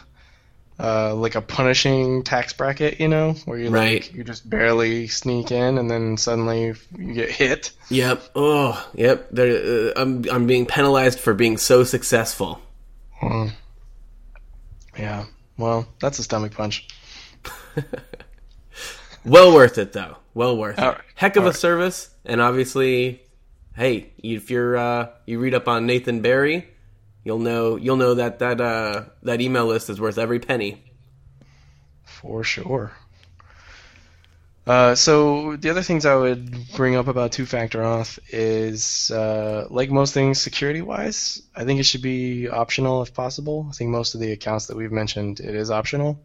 uh, 0.79 1.15
like 1.15 1.35
a 1.35 1.43
punishing 1.43 2.23
tax 2.23 2.53
bracket, 2.55 2.99
you 3.01 3.09
know, 3.09 3.33
where 3.45 3.59
you 3.59 3.69
Right. 3.71 4.03
like 4.03 4.15
you 4.15 4.25
just 4.25 4.49
barely 4.49 5.07
sneak 5.09 5.51
in 5.53 5.77
and 5.79 5.91
then 5.91 6.17
suddenly 6.17 6.75
you 6.99 7.15
get 7.15 7.31
hit? 7.31 7.73
yep, 7.91 8.23
oh 8.35 8.87
yep. 8.95 9.29
There, 9.31 9.89
uh, 9.89 9.93
I'm 9.97 10.25
I'm 10.31 10.47
being 10.47 10.65
penalized 10.67 11.19
for 11.21 11.35
being 11.35 11.59
so 11.59 11.85
successful. 11.85 12.61
Hmm. 13.21 13.49
Yeah. 14.99 15.27
Well, 15.59 15.87
that's 16.01 16.19
a 16.19 16.23
stomach 16.23 16.53
punch. 16.53 16.89
Well 19.25 19.53
worth 19.55 19.79
it 19.79 19.93
though. 19.93 20.17
Well 20.35 20.57
worth 20.57 20.79
it. 20.79 20.85
All 20.85 20.93
right. 20.93 21.01
Heck 21.15 21.37
of 21.37 21.45
All 21.45 21.51
a 21.51 21.55
service, 21.55 22.09
and 22.25 22.41
obviously, 22.41 23.23
hey, 23.75 24.13
if 24.19 24.51
you're 24.51 24.77
uh, 24.77 25.09
you 25.27 25.39
read 25.39 25.55
up 25.55 25.69
on 25.69 25.87
Nathan 25.87 26.23
Barry, 26.23 26.69
you'll 27.25 27.39
know 27.39 27.77
you'll 27.77 27.97
know 27.97 28.15
that 28.15 28.39
that 28.39 28.61
uh, 28.61 29.05
that 29.23 29.41
email 29.41 29.67
list 29.67 29.91
is 29.91 30.01
worth 30.01 30.19
every 30.19 30.41
penny. 30.41 30.85
For 32.05 32.45
sure. 32.45 32.93
Uh, 34.67 34.95
so 34.95 35.57
the 35.57 35.71
other 35.71 35.83
things 35.83 36.07
I 36.07 36.15
would 36.15 36.55
bring 36.77 36.95
up 36.95 37.09
about 37.09 37.33
two-factor 37.33 37.81
auth 37.81 38.21
is, 38.29 39.11
uh, 39.11 39.67
like 39.71 39.91
most 39.91 40.15
things 40.15 40.41
security-wise, 40.41 41.43
I 41.57 41.65
think 41.65 41.81
it 41.81 41.85
should 41.85 42.03
be 42.03 42.49
optional 42.49 43.03
if 43.03 43.13
possible. 43.13 43.67
I 43.69 43.73
think 43.73 43.91
most 43.91 44.15
of 44.15 44.21
the 44.21 44.31
accounts 44.31 44.67
that 44.67 44.77
we've 44.77 44.93
mentioned, 44.93 45.41
it 45.41 45.55
is 45.57 45.71
optional. 45.71 46.23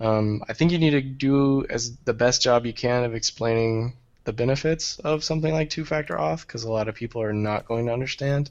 Um, 0.00 0.44
I 0.48 0.52
think 0.52 0.70
you 0.70 0.78
need 0.78 0.90
to 0.90 1.00
do 1.00 1.66
as 1.68 1.96
the 1.98 2.14
best 2.14 2.42
job 2.42 2.66
you 2.66 2.72
can 2.72 3.04
of 3.04 3.14
explaining 3.14 3.94
the 4.24 4.32
benefits 4.32 4.98
of 5.00 5.24
something 5.24 5.52
like 5.52 5.70
two-factor 5.70 6.14
auth 6.14 6.46
because 6.46 6.64
a 6.64 6.70
lot 6.70 6.88
of 6.88 6.94
people 6.94 7.22
are 7.22 7.32
not 7.32 7.64
going 7.64 7.86
to 7.86 7.92
understand. 7.92 8.50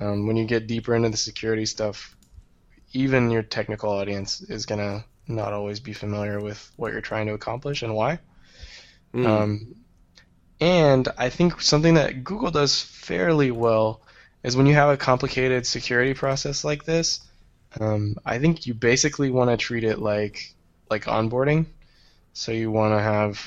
Um, 0.00 0.26
when 0.26 0.36
you 0.36 0.44
get 0.44 0.66
deeper 0.66 0.94
into 0.94 1.08
the 1.08 1.16
security 1.16 1.66
stuff, 1.66 2.16
even 2.92 3.30
your 3.30 3.42
technical 3.42 3.90
audience 3.90 4.40
is 4.42 4.66
gonna 4.66 5.04
not 5.26 5.52
always 5.52 5.80
be 5.80 5.92
familiar 5.92 6.40
with 6.40 6.70
what 6.76 6.92
you're 6.92 7.00
trying 7.00 7.26
to 7.26 7.34
accomplish 7.34 7.82
and 7.82 7.94
why. 7.94 8.18
Mm. 9.12 9.26
Um, 9.26 9.74
and 10.60 11.08
I 11.16 11.30
think 11.30 11.60
something 11.60 11.94
that 11.94 12.24
Google 12.24 12.50
does 12.50 12.80
fairly 12.80 13.50
well 13.50 14.00
is 14.42 14.56
when 14.56 14.66
you 14.66 14.74
have 14.74 14.90
a 14.90 14.96
complicated 14.96 15.66
security 15.66 16.14
process 16.14 16.64
like 16.64 16.84
this, 16.84 17.20
um, 17.80 18.16
I 18.24 18.38
think 18.38 18.66
you 18.66 18.74
basically 18.74 19.30
want 19.30 19.50
to 19.50 19.56
treat 19.56 19.84
it 19.84 19.98
like 19.98 20.53
like 20.90 21.04
onboarding. 21.04 21.66
So 22.32 22.52
you 22.52 22.70
want 22.70 22.98
to 22.98 23.02
have, 23.02 23.40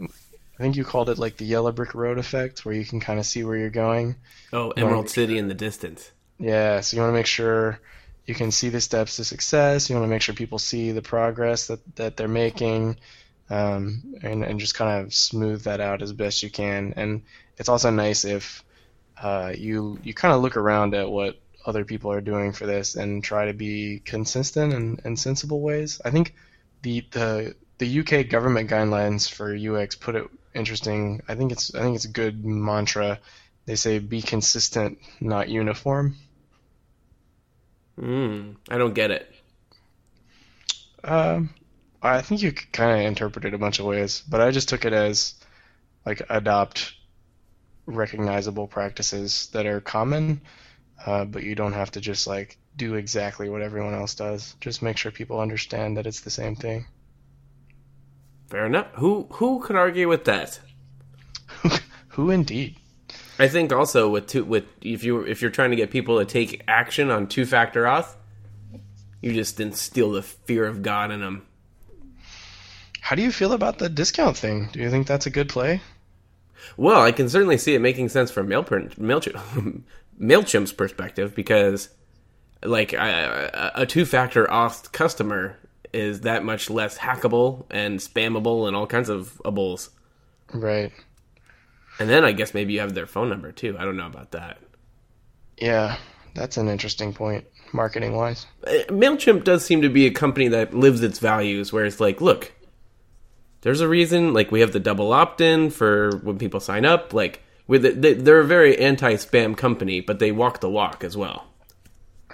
I 0.00 0.62
think 0.62 0.76
you 0.76 0.84
called 0.84 1.08
it 1.08 1.18
like 1.18 1.36
the 1.36 1.44
yellow 1.44 1.72
brick 1.72 1.94
road 1.94 2.18
effect, 2.18 2.64
where 2.64 2.74
you 2.74 2.84
can 2.84 3.00
kind 3.00 3.18
of 3.18 3.26
see 3.26 3.44
where 3.44 3.56
you're 3.56 3.70
going. 3.70 4.16
oh, 4.52 4.70
Emerald 4.70 5.08
City 5.08 5.38
in 5.38 5.48
the 5.48 5.54
distance. 5.54 6.10
Yeah, 6.38 6.80
so 6.80 6.96
you 6.96 7.02
want 7.02 7.10
to 7.10 7.16
make 7.16 7.26
sure 7.26 7.80
you 8.26 8.34
can 8.34 8.50
see 8.50 8.68
the 8.68 8.80
steps 8.80 9.16
to 9.16 9.24
success. 9.24 9.88
You 9.88 9.96
want 9.96 10.04
to 10.04 10.10
make 10.10 10.22
sure 10.22 10.34
people 10.34 10.58
see 10.58 10.92
the 10.92 11.02
progress 11.02 11.68
that, 11.68 11.96
that 11.96 12.16
they're 12.16 12.28
making, 12.28 12.98
um, 13.48 14.02
and 14.22 14.44
and 14.44 14.60
just 14.60 14.74
kind 14.74 15.04
of 15.04 15.14
smooth 15.14 15.62
that 15.62 15.80
out 15.80 16.02
as 16.02 16.12
best 16.12 16.42
you 16.42 16.50
can. 16.50 16.92
And 16.96 17.22
it's 17.56 17.68
also 17.68 17.90
nice 17.90 18.24
if 18.24 18.64
uh, 19.22 19.52
you 19.56 19.98
you 20.02 20.12
kind 20.12 20.34
of 20.34 20.42
look 20.42 20.56
around 20.56 20.94
at 20.94 21.10
what 21.10 21.40
other 21.64 21.84
people 21.84 22.12
are 22.12 22.20
doing 22.20 22.52
for 22.52 22.66
this 22.66 22.94
and 22.94 23.24
try 23.24 23.46
to 23.46 23.52
be 23.52 24.00
consistent 24.04 24.72
and, 24.72 25.00
and 25.04 25.18
sensible 25.18 25.60
ways. 25.60 26.00
I 26.04 26.10
think 26.10 26.34
the 26.86 27.04
the 27.10 27.54
the 27.78 28.00
UK 28.00 28.28
government 28.28 28.70
guidelines 28.70 29.28
for 29.28 29.52
UX 29.52 29.96
put 29.96 30.14
it 30.14 30.24
interesting. 30.54 31.20
I 31.26 31.34
think 31.34 31.50
it's 31.50 31.74
I 31.74 31.80
think 31.80 31.96
it's 31.96 32.04
a 32.04 32.20
good 32.22 32.44
mantra. 32.44 33.18
They 33.64 33.74
say 33.74 33.98
be 33.98 34.22
consistent, 34.22 34.98
not 35.20 35.48
uniform. 35.48 36.16
Mm, 37.98 38.54
I 38.68 38.78
don't 38.78 38.94
get 38.94 39.10
it. 39.10 39.34
Um, 41.02 41.50
I 42.00 42.22
think 42.22 42.42
you 42.42 42.52
could 42.52 42.70
kind 42.72 43.00
of 43.00 43.06
interpret 43.06 43.44
it 43.44 43.54
a 43.54 43.58
bunch 43.58 43.80
of 43.80 43.86
ways, 43.86 44.22
but 44.28 44.40
I 44.40 44.52
just 44.52 44.68
took 44.68 44.84
it 44.84 44.92
as 44.92 45.34
like 46.04 46.22
adopt 46.30 46.92
recognizable 47.86 48.68
practices 48.68 49.48
that 49.52 49.66
are 49.66 49.80
common, 49.80 50.40
uh, 51.04 51.24
but 51.24 51.42
you 51.42 51.54
don't 51.54 51.72
have 51.72 51.90
to 51.92 52.00
just 52.00 52.26
like 52.26 52.58
do 52.76 52.94
exactly 52.94 53.48
what 53.48 53.62
everyone 53.62 53.94
else 53.94 54.14
does. 54.14 54.54
Just 54.60 54.82
make 54.82 54.96
sure 54.96 55.10
people 55.10 55.40
understand 55.40 55.96
that 55.96 56.06
it's 56.06 56.20
the 56.20 56.30
same 56.30 56.56
thing. 56.56 56.86
Fair 58.48 58.66
enough. 58.66 58.88
Who 58.94 59.26
who 59.32 59.60
could 59.60 59.76
argue 59.76 60.08
with 60.08 60.24
that? 60.24 60.60
Who 62.08 62.30
indeed? 62.30 62.76
I 63.38 63.48
think 63.48 63.72
also 63.72 64.08
with 64.08 64.28
two, 64.28 64.44
with 64.44 64.64
if 64.80 65.04
you 65.04 65.20
if 65.20 65.42
you're 65.42 65.50
trying 65.50 65.70
to 65.70 65.76
get 65.76 65.90
people 65.90 66.18
to 66.18 66.24
take 66.24 66.62
action 66.66 67.10
on 67.10 67.26
two 67.26 67.44
factor 67.44 67.84
auth, 67.84 68.14
you 69.20 69.32
just 69.32 69.60
instill 69.60 70.12
the 70.12 70.22
fear 70.22 70.64
of 70.64 70.82
God 70.82 71.10
in 71.10 71.20
them. 71.20 71.46
How 73.00 73.14
do 73.14 73.22
you 73.22 73.30
feel 73.30 73.52
about 73.52 73.78
the 73.78 73.88
discount 73.88 74.36
thing? 74.36 74.68
Do 74.72 74.80
you 74.80 74.90
think 74.90 75.06
that's 75.06 75.26
a 75.26 75.30
good 75.30 75.48
play? 75.48 75.80
Well, 76.76 77.00
I 77.00 77.12
can 77.12 77.28
certainly 77.28 77.58
see 77.58 77.74
it 77.74 77.80
making 77.80 78.08
sense 78.08 78.30
from 78.30 78.48
Mailprint, 78.48 78.96
Mailchimp, 78.96 79.82
Mailchimp's 80.20 80.72
perspective 80.72 81.34
because, 81.34 81.88
like, 82.62 82.92
a, 82.92 83.72
a 83.74 83.86
two 83.86 84.04
factor 84.04 84.46
auth 84.46 84.92
customer 84.92 85.56
is 85.92 86.22
that 86.22 86.44
much 86.44 86.68
less 86.68 86.98
hackable 86.98 87.64
and 87.70 88.00
spammable 88.00 88.66
and 88.66 88.76
all 88.76 88.86
kinds 88.86 89.08
of 89.08 89.40
ables. 89.44 89.90
Right. 90.52 90.92
And 91.98 92.10
then 92.10 92.24
I 92.24 92.32
guess 92.32 92.52
maybe 92.52 92.74
you 92.74 92.80
have 92.80 92.94
their 92.94 93.06
phone 93.06 93.30
number 93.30 93.52
too. 93.52 93.76
I 93.78 93.84
don't 93.84 93.96
know 93.96 94.06
about 94.06 94.32
that. 94.32 94.58
Yeah, 95.56 95.96
that's 96.34 96.58
an 96.58 96.68
interesting 96.68 97.14
point, 97.14 97.46
marketing 97.72 98.14
wise. 98.14 98.46
Uh, 98.66 98.84
MailChimp 98.88 99.44
does 99.44 99.64
seem 99.64 99.80
to 99.80 99.88
be 99.88 100.06
a 100.06 100.10
company 100.10 100.48
that 100.48 100.74
lives 100.74 101.02
its 101.02 101.18
values, 101.18 101.72
where 101.72 101.86
it's 101.86 102.00
like, 102.00 102.20
look, 102.20 102.52
there's 103.62 103.80
a 103.80 103.88
reason, 103.88 104.34
like, 104.34 104.52
we 104.52 104.60
have 104.60 104.72
the 104.72 104.80
double 104.80 105.14
opt 105.14 105.40
in 105.40 105.70
for 105.70 106.18
when 106.18 106.36
people 106.38 106.60
sign 106.60 106.84
up. 106.84 107.14
Like, 107.14 107.42
with 107.66 107.84
it, 107.84 108.00
they- 108.02 108.14
they're 108.14 108.40
a 108.40 108.44
very 108.46 108.78
anti 108.78 109.14
spam 109.14 109.56
company, 109.56 110.00
but 110.00 110.18
they 110.18 110.32
walk 110.32 110.60
the 110.60 110.70
walk 110.70 111.02
as 111.04 111.16
well. 111.16 111.46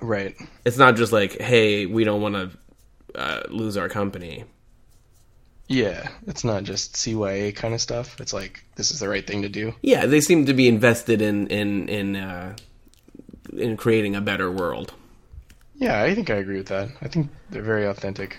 Right. 0.01 0.35
It's 0.65 0.79
not 0.79 0.97
just 0.97 1.13
like, 1.13 1.41
hey, 1.41 1.87
we 1.87 2.05
don't 2.05 2.21
want 2.21 2.35
to 2.35 2.51
uh, 3.19 3.43
lose 3.51 3.77
our 3.77 3.89
company. 3.89 4.45
Yeah, 5.69 6.09
it's 6.27 6.45
not 6.45 6.65
just 6.65 6.95
CYA 6.97 7.55
kind 7.55 7.73
of 7.73 7.81
stuff. 7.81 8.21
It's 8.21 8.33
like 8.33 8.63
this 8.77 8.91
is 8.91 8.99
the 9.01 9.09
right 9.09 9.27
thing 9.27 9.43
to 9.43 9.49
do. 9.49 9.75
Yeah, 9.81 10.05
they 10.07 10.21
seem 10.21 10.45
to 10.47 10.53
be 10.55 10.69
invested 10.69 11.23
in 11.23 11.47
in 11.47 11.89
in 11.89 12.17
uh, 12.17 12.57
in 13.57 13.77
creating 13.77 14.15
a 14.17 14.21
better 14.21 14.51
world. 14.51 14.93
Yeah, 15.77 16.03
I 16.03 16.15
think 16.15 16.29
I 16.31 16.35
agree 16.35 16.59
with 16.59 16.67
that. 16.69 16.91
I 17.01 17.09
think 17.09 17.31
they're 17.51 17.63
very 17.63 17.87
authentic. 17.87 18.39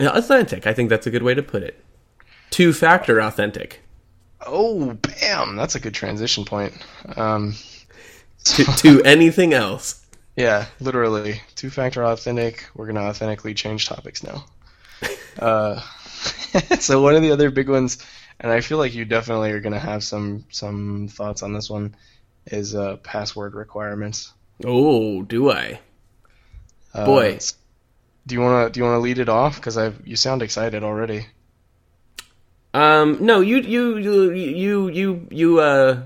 Yeah, 0.00 0.08
authentic. 0.16 0.66
I 0.66 0.72
think 0.74 0.88
that's 0.88 1.06
a 1.06 1.10
good 1.10 1.22
way 1.22 1.34
to 1.34 1.42
put 1.42 1.62
it. 1.62 1.84
Two 2.50 2.72
factor 2.72 3.20
authentic. 3.20 3.81
Oh, 4.46 4.92
bam! 4.94 5.56
That's 5.56 5.74
a 5.74 5.80
good 5.80 5.94
transition 5.94 6.44
point. 6.44 6.74
Um, 7.16 7.54
To, 8.44 8.64
to 8.64 9.02
anything 9.04 9.54
else. 9.54 10.04
yeah, 10.36 10.66
literally 10.80 11.40
two-factor 11.56 12.04
authentic. 12.04 12.66
We're 12.74 12.86
gonna 12.86 13.02
authentically 13.02 13.54
change 13.54 13.86
topics 13.88 14.22
now. 14.22 14.44
Uh, 15.38 15.80
so 16.78 17.00
one 17.00 17.14
of 17.14 17.22
the 17.22 17.30
other 17.32 17.50
big 17.50 17.66
ones, 17.70 18.04
and 18.38 18.52
I 18.52 18.60
feel 18.60 18.76
like 18.76 18.94
you 18.94 19.06
definitely 19.06 19.50
are 19.52 19.60
gonna 19.60 19.78
have 19.78 20.04
some 20.04 20.44
some 20.50 21.08
thoughts 21.08 21.42
on 21.42 21.54
this 21.54 21.70
one, 21.70 21.96
is 22.46 22.74
uh, 22.74 22.96
password 22.98 23.54
requirements. 23.54 24.30
Oh, 24.62 25.22
do 25.22 25.50
I? 25.50 25.80
Uh, 26.92 27.06
Boy. 27.06 27.38
do 28.26 28.34
you 28.34 28.42
wanna 28.42 28.68
do 28.68 28.80
you 28.80 28.84
wanna 28.84 28.98
lead 29.00 29.18
it 29.20 29.30
off? 29.30 29.56
Because 29.56 29.78
I 29.78 29.92
you 30.04 30.16
sound 30.16 30.42
excited 30.42 30.84
already. 30.84 31.26
Um, 32.74 33.18
no, 33.20 33.40
you 33.40 33.58
you 33.58 33.98
you 33.98 34.88
you 34.88 35.28
you 35.30 35.60
uh 35.60 36.02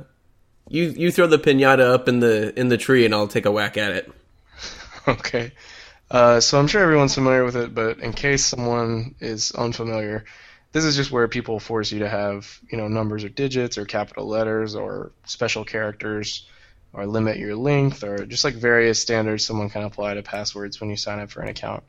you 0.68 0.84
you 0.84 1.12
throw 1.12 1.26
the 1.26 1.38
pinata 1.38 1.92
up 1.92 2.08
in 2.08 2.20
the 2.20 2.58
in 2.58 2.68
the 2.68 2.76
tree 2.76 3.04
and 3.04 3.14
I'll 3.14 3.28
take 3.28 3.46
a 3.46 3.52
whack 3.52 3.76
at 3.76 3.92
it. 3.92 4.12
Okay. 5.08 5.52
Uh, 6.10 6.40
so 6.40 6.58
I'm 6.58 6.66
sure 6.66 6.82
everyone's 6.82 7.14
familiar 7.14 7.44
with 7.44 7.54
it, 7.54 7.72
but 7.72 8.00
in 8.00 8.12
case 8.12 8.44
someone 8.44 9.14
is 9.20 9.52
unfamiliar, 9.52 10.24
this 10.72 10.84
is 10.84 10.96
just 10.96 11.12
where 11.12 11.28
people 11.28 11.60
force 11.60 11.92
you 11.92 12.00
to 12.00 12.08
have, 12.08 12.58
you 12.70 12.76
know, 12.76 12.88
numbers 12.88 13.22
or 13.22 13.28
digits 13.28 13.78
or 13.78 13.84
capital 13.84 14.26
letters 14.26 14.74
or 14.74 15.12
special 15.24 15.64
characters 15.64 16.46
or 16.92 17.06
limit 17.06 17.36
your 17.36 17.54
length 17.54 18.02
or 18.02 18.26
just 18.26 18.42
like 18.42 18.54
various 18.54 18.98
standards 18.98 19.46
someone 19.46 19.70
can 19.70 19.84
apply 19.84 20.14
to 20.14 20.22
passwords 20.22 20.80
when 20.80 20.90
you 20.90 20.96
sign 20.96 21.20
up 21.20 21.30
for 21.30 21.40
an 21.40 21.48
account. 21.48 21.84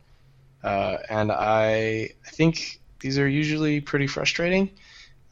Uh, 0.63 0.97
and 1.09 1.31
I, 1.31 2.09
I 2.25 2.29
think 2.29 2.79
these 2.99 3.17
are 3.19 3.27
usually 3.27 3.81
pretty 3.81 4.07
frustrating. 4.07 4.71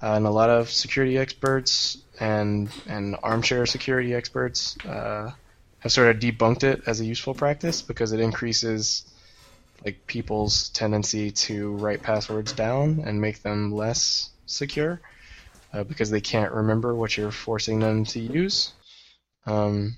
Uh, 0.02 0.14
and 0.14 0.28
a 0.28 0.30
lot 0.30 0.50
of 0.50 0.70
security 0.70 1.18
experts 1.18 1.98
and 2.20 2.70
and 2.88 3.16
armchair 3.24 3.66
security 3.66 4.14
experts 4.14 4.78
uh, 4.86 5.32
have 5.80 5.92
sort 5.92 6.10
of 6.10 6.22
debunked 6.22 6.64
it 6.64 6.82
as 6.86 7.00
a 7.00 7.06
useful 7.06 7.34
practice 7.34 7.82
because 7.82 8.12
it 8.12 8.20
increases 8.20 9.06
like 9.86 10.06
people's 10.08 10.70
tendency 10.70 11.32
to 11.32 11.72
write 11.76 12.02
passwords 12.02 12.52
down 12.54 13.04
and 13.06 13.22
make 13.22 13.42
them 13.42 13.72
less 13.72 14.32
secure 14.46 15.00
uh, 15.74 15.84
because 15.84 16.10
they 16.10 16.22
can't 16.22 16.52
remember 16.52 16.96
what 16.96 17.16
you're 17.16 17.32
forcing 17.32 17.80
them 17.80 18.04
to 18.06 18.20
use. 18.20 18.74
Um, 19.46 19.98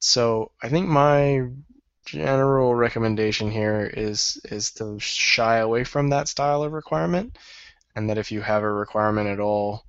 so 0.00 0.50
I 0.62 0.68
think 0.68 0.88
my 0.88 1.48
general 2.04 2.74
recommendation 2.74 3.50
here 3.50 3.90
is 3.92 4.40
is 4.44 4.72
to 4.72 4.98
shy 4.98 5.58
away 5.58 5.84
from 5.84 6.08
that 6.08 6.28
style 6.28 6.62
of 6.62 6.72
requirement, 6.72 7.38
and 7.94 8.10
that 8.10 8.18
if 8.18 8.32
you 8.32 8.40
have 8.40 8.62
a 8.62 8.70
requirement 8.70 9.28
at 9.28 9.40
all, 9.40 9.84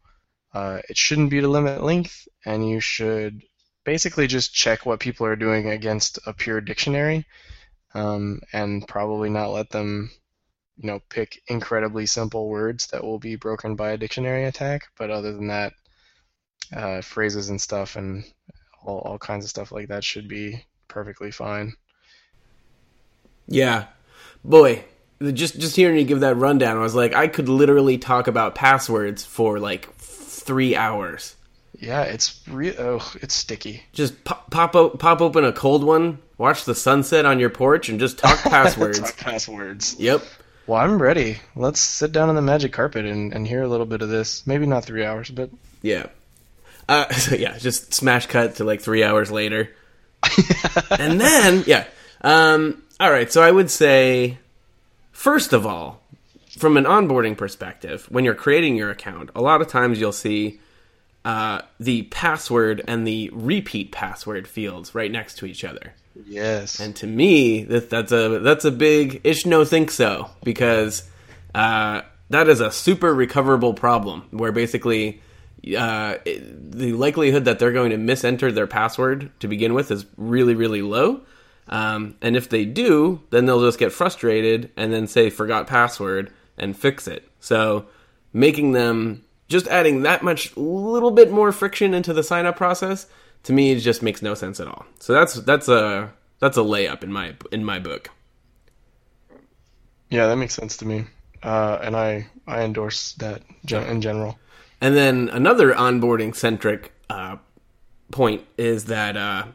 uh, 0.53 0.79
it 0.89 0.97
shouldn't 0.97 1.29
be 1.29 1.41
to 1.41 1.47
limit 1.47 1.83
length, 1.83 2.27
and 2.45 2.67
you 2.67 2.79
should 2.79 3.41
basically 3.83 4.27
just 4.27 4.53
check 4.53 4.85
what 4.85 4.99
people 4.99 5.25
are 5.25 5.35
doing 5.35 5.69
against 5.69 6.19
a 6.25 6.33
pure 6.33 6.61
dictionary, 6.61 7.25
um, 7.93 8.39
and 8.53 8.87
probably 8.87 9.29
not 9.29 9.51
let 9.51 9.69
them, 9.69 10.09
you 10.77 10.87
know, 10.87 10.99
pick 11.09 11.41
incredibly 11.47 12.05
simple 12.05 12.49
words 12.49 12.87
that 12.87 13.03
will 13.03 13.19
be 13.19 13.35
broken 13.35 13.75
by 13.75 13.91
a 13.91 13.97
dictionary 13.97 14.45
attack. 14.45 14.87
But 14.97 15.09
other 15.09 15.33
than 15.33 15.47
that, 15.47 15.73
uh, 16.75 17.01
phrases 17.01 17.49
and 17.49 17.59
stuff 17.59 17.95
and 17.95 18.23
all, 18.83 18.99
all 18.99 19.17
kinds 19.17 19.45
of 19.45 19.49
stuff 19.49 19.71
like 19.71 19.89
that 19.89 20.03
should 20.03 20.27
be 20.27 20.65
perfectly 20.87 21.31
fine. 21.31 21.73
Yeah. 23.47 23.85
Boy, 24.43 24.83
just 25.21 25.59
just 25.59 25.75
hearing 25.75 25.97
you 25.97 26.03
give 26.03 26.19
that 26.21 26.35
rundown, 26.37 26.77
I 26.77 26.81
was 26.81 26.95
like, 26.95 27.13
I 27.13 27.27
could 27.27 27.49
literally 27.49 27.97
talk 27.97 28.27
about 28.27 28.55
passwords 28.55 29.23
for 29.25 29.59
like 29.59 29.93
three 29.95 30.75
hours. 30.75 31.35
Yeah, 31.79 32.03
it's 32.03 32.39
real. 32.47 32.75
oh, 32.77 33.13
it's 33.21 33.33
sticky. 33.33 33.83
Just 33.93 34.23
pop 34.23 34.49
pop, 34.51 34.75
o- 34.75 34.89
pop 34.91 35.21
open 35.21 35.43
a 35.43 35.51
cold 35.51 35.83
one, 35.83 36.19
watch 36.37 36.65
the 36.65 36.75
sunset 36.75 37.25
on 37.25 37.39
your 37.39 37.49
porch, 37.49 37.89
and 37.89 37.99
just 37.99 38.17
talk 38.19 38.39
passwords. 38.43 38.99
Talk 38.99 39.17
passwords. 39.17 39.95
Yep. 39.99 40.23
Well, 40.65 40.79
I'm 40.79 41.01
ready. 41.01 41.39
Let's 41.57 41.81
sit 41.81 42.13
down 42.13 42.29
on 42.29 42.35
the 42.35 42.41
magic 42.41 42.71
carpet 42.71 43.05
and, 43.05 43.33
and 43.33 43.45
hear 43.45 43.63
a 43.63 43.67
little 43.67 43.85
bit 43.85 44.01
of 44.01 44.07
this. 44.09 44.47
Maybe 44.47 44.65
not 44.65 44.85
three 44.85 45.03
hours, 45.03 45.29
but 45.29 45.49
Yeah. 45.81 46.07
Uh, 46.87 47.09
so 47.13 47.35
yeah, 47.35 47.57
just 47.57 47.93
smash 47.93 48.27
cut 48.27 48.55
to 48.57 48.63
like 48.63 48.81
three 48.81 49.03
hours 49.03 49.29
later. 49.31 49.69
and 50.91 51.19
then, 51.19 51.63
yeah. 51.67 51.85
Um, 52.23 52.83
all 52.99 53.11
right, 53.11 53.31
so 53.31 53.41
I 53.41 53.51
would 53.51 53.69
say, 53.69 54.37
first 55.11 55.53
of 55.53 55.65
all, 55.65 56.01
from 56.57 56.77
an 56.77 56.85
onboarding 56.85 57.37
perspective, 57.37 58.05
when 58.09 58.23
you're 58.23 58.35
creating 58.35 58.75
your 58.77 58.91
account, 58.91 59.29
a 59.35 59.41
lot 59.41 59.61
of 59.61 59.67
times 59.67 59.99
you'll 59.99 60.11
see 60.11 60.59
uh, 61.25 61.61
the 61.79 62.03
password 62.03 62.83
and 62.87 63.07
the 63.07 63.29
repeat 63.33 63.91
password 63.91 64.47
fields 64.47 64.93
right 64.93 65.11
next 65.11 65.37
to 65.39 65.45
each 65.45 65.63
other. 65.63 65.93
Yes. 66.27 66.79
And 66.79 66.95
to 66.97 67.07
me, 67.07 67.63
that, 67.63 67.89
that's 67.89 68.11
a 68.11 68.39
that's 68.39 68.65
a 68.65 68.71
big 68.71 69.21
ish 69.23 69.47
no 69.47 69.65
think 69.65 69.89
so 69.89 70.29
because 70.43 71.09
uh, 71.55 72.01
that 72.29 72.47
is 72.49 72.59
a 72.59 72.71
super 72.71 73.13
recoverable 73.15 73.73
problem 73.73 74.27
where 74.29 74.51
basically 74.51 75.21
uh, 75.75 76.17
it- 76.23 76.71
the 76.71 76.93
likelihood 76.93 77.45
that 77.45 77.57
they're 77.57 77.71
going 77.71 77.89
to 77.89 77.97
misenter 77.97 78.53
their 78.53 78.67
password 78.67 79.31
to 79.39 79.47
begin 79.47 79.73
with 79.73 79.89
is 79.89 80.05
really 80.17 80.53
really 80.53 80.83
low. 80.83 81.21
Um, 81.67 82.15
and 82.21 82.35
if 82.35 82.49
they 82.49 82.65
do, 82.65 83.21
then 83.29 83.45
they'll 83.45 83.61
just 83.61 83.79
get 83.79 83.91
frustrated 83.91 84.71
and 84.75 84.91
then 84.91 85.07
say 85.07 85.29
forgot 85.29 85.67
password 85.67 86.31
and 86.57 86.77
fix 86.77 87.07
it. 87.07 87.27
So 87.39 87.85
making 88.33 88.73
them 88.73 89.23
just 89.47 89.67
adding 89.67 90.01
that 90.03 90.23
much 90.23 90.55
little 90.57 91.11
bit 91.11 91.31
more 91.31 91.51
friction 91.51 91.93
into 91.93 92.13
the 92.13 92.23
sign 92.23 92.45
up 92.45 92.57
process 92.57 93.07
to 93.43 93.53
me 93.53 93.71
it 93.71 93.79
just 93.79 94.01
makes 94.01 94.21
no 94.21 94.33
sense 94.33 94.59
at 94.59 94.67
all. 94.67 94.85
So 94.99 95.13
that's 95.13 95.35
that's 95.35 95.67
a 95.67 96.13
that's 96.39 96.57
a 96.57 96.61
layup 96.61 97.03
in 97.03 97.11
my 97.11 97.35
in 97.51 97.63
my 97.63 97.79
book. 97.79 98.09
Yeah, 100.09 100.27
that 100.27 100.35
makes 100.35 100.53
sense 100.53 100.77
to 100.77 100.85
me. 100.85 101.05
Uh, 101.41 101.79
and 101.81 101.95
I 101.95 102.27
I 102.47 102.63
endorse 102.63 103.13
that 103.13 103.41
in 103.69 104.01
general. 104.01 104.37
And 104.81 104.95
then 104.95 105.29
another 105.29 105.73
onboarding 105.73 106.35
centric 106.35 106.91
uh, 107.09 107.37
point 108.11 108.43
is 108.57 108.85
that, 108.85 109.15
uh, 109.15 109.45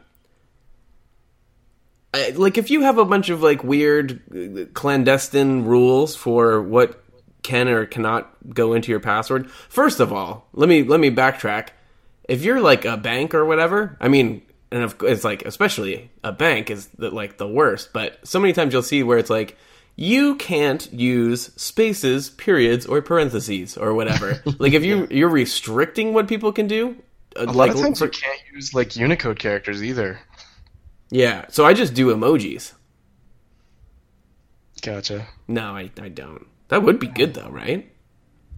I, 2.13 2.29
like, 2.31 2.57
if 2.57 2.71
you 2.71 2.81
have 2.81 2.97
a 2.97 3.05
bunch 3.05 3.29
of 3.29 3.41
like 3.43 3.63
weird 3.63 4.69
clandestine 4.73 5.63
rules 5.65 6.15
for 6.15 6.61
what 6.61 7.03
can 7.43 7.67
or 7.67 7.85
cannot 7.85 8.29
go 8.53 8.73
into 8.73 8.91
your 8.91 8.99
password, 8.99 9.49
first 9.51 9.99
of 9.99 10.11
all, 10.11 10.47
let 10.53 10.67
me 10.69 10.83
let 10.83 10.99
me 10.99 11.11
backtrack. 11.11 11.69
If 12.27 12.43
you're 12.43 12.61
like 12.61 12.85
a 12.85 12.97
bank 12.97 13.33
or 13.33 13.45
whatever, 13.45 13.97
I 13.99 14.07
mean, 14.07 14.41
and 14.71 14.83
of, 14.83 14.95
it's 15.01 15.23
like 15.23 15.43
especially 15.45 16.11
a 16.23 16.31
bank 16.31 16.69
is 16.69 16.87
the, 16.97 17.09
like 17.11 17.37
the 17.37 17.47
worst. 17.47 17.93
But 17.93 18.19
so 18.27 18.39
many 18.39 18.53
times 18.53 18.73
you'll 18.73 18.83
see 18.83 19.03
where 19.03 19.17
it's 19.17 19.29
like 19.29 19.57
you 19.95 20.35
can't 20.35 20.91
use 20.93 21.51
spaces, 21.57 22.29
periods, 22.29 22.85
or 22.85 23.01
parentheses 23.01 23.77
or 23.77 23.93
whatever. 23.93 24.41
like 24.59 24.73
if 24.73 24.83
you 24.83 25.07
you're 25.11 25.29
restricting 25.29 26.13
what 26.13 26.27
people 26.27 26.51
can 26.51 26.67
do, 26.67 26.95
uh, 27.35 27.43
A 27.43 27.45
lot 27.45 27.55
like 27.55 27.71
of 27.71 27.81
times 27.81 27.99
for- 27.99 28.05
you 28.05 28.11
can't 28.11 28.39
use 28.53 28.73
like 28.73 28.95
Unicode 28.95 29.37
characters 29.39 29.83
either. 29.83 30.19
Yeah. 31.09 31.45
So 31.49 31.65
I 31.65 31.73
just 31.73 31.93
do 31.93 32.13
emojis. 32.13 32.73
Gotcha. 34.81 35.27
No, 35.47 35.75
I 35.75 35.91
I 36.01 36.09
don't. 36.09 36.47
That 36.69 36.83
would 36.83 36.99
be 36.99 37.07
good 37.07 37.33
though, 37.33 37.49
right? 37.49 37.91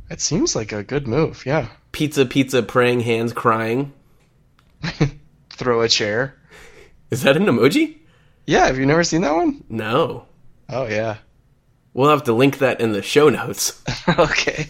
It 0.10 0.22
seems 0.22 0.55
like 0.55 0.72
a 0.72 0.84
good 0.84 1.08
move. 1.08 1.46
Yeah. 1.46 1.70
Pizza, 1.91 2.25
pizza, 2.25 2.62
praying 2.62 3.01
hands, 3.01 3.34
crying. 3.34 3.93
Throw 5.50 5.81
a 5.81 5.88
chair. 5.88 6.38
Is 7.10 7.24
that 7.24 7.38
an 7.38 7.46
emoji? 7.46 7.98
Yeah. 8.46 8.65
Have 8.65 8.77
you 8.77 8.86
never 8.86 9.03
seen 9.03 9.22
that 9.22 9.36
one? 9.36 9.63
No. 9.70 10.25
Oh 10.70 10.88
yeah. 10.88 11.17
We'll 11.93 12.10
have 12.10 12.24
to 12.24 12.34
link 12.34 12.60
that 12.60 12.79
in 12.79 12.91
the 12.93 13.01
show 13.01 13.29
notes. 13.29 13.81
okay. 14.08 14.67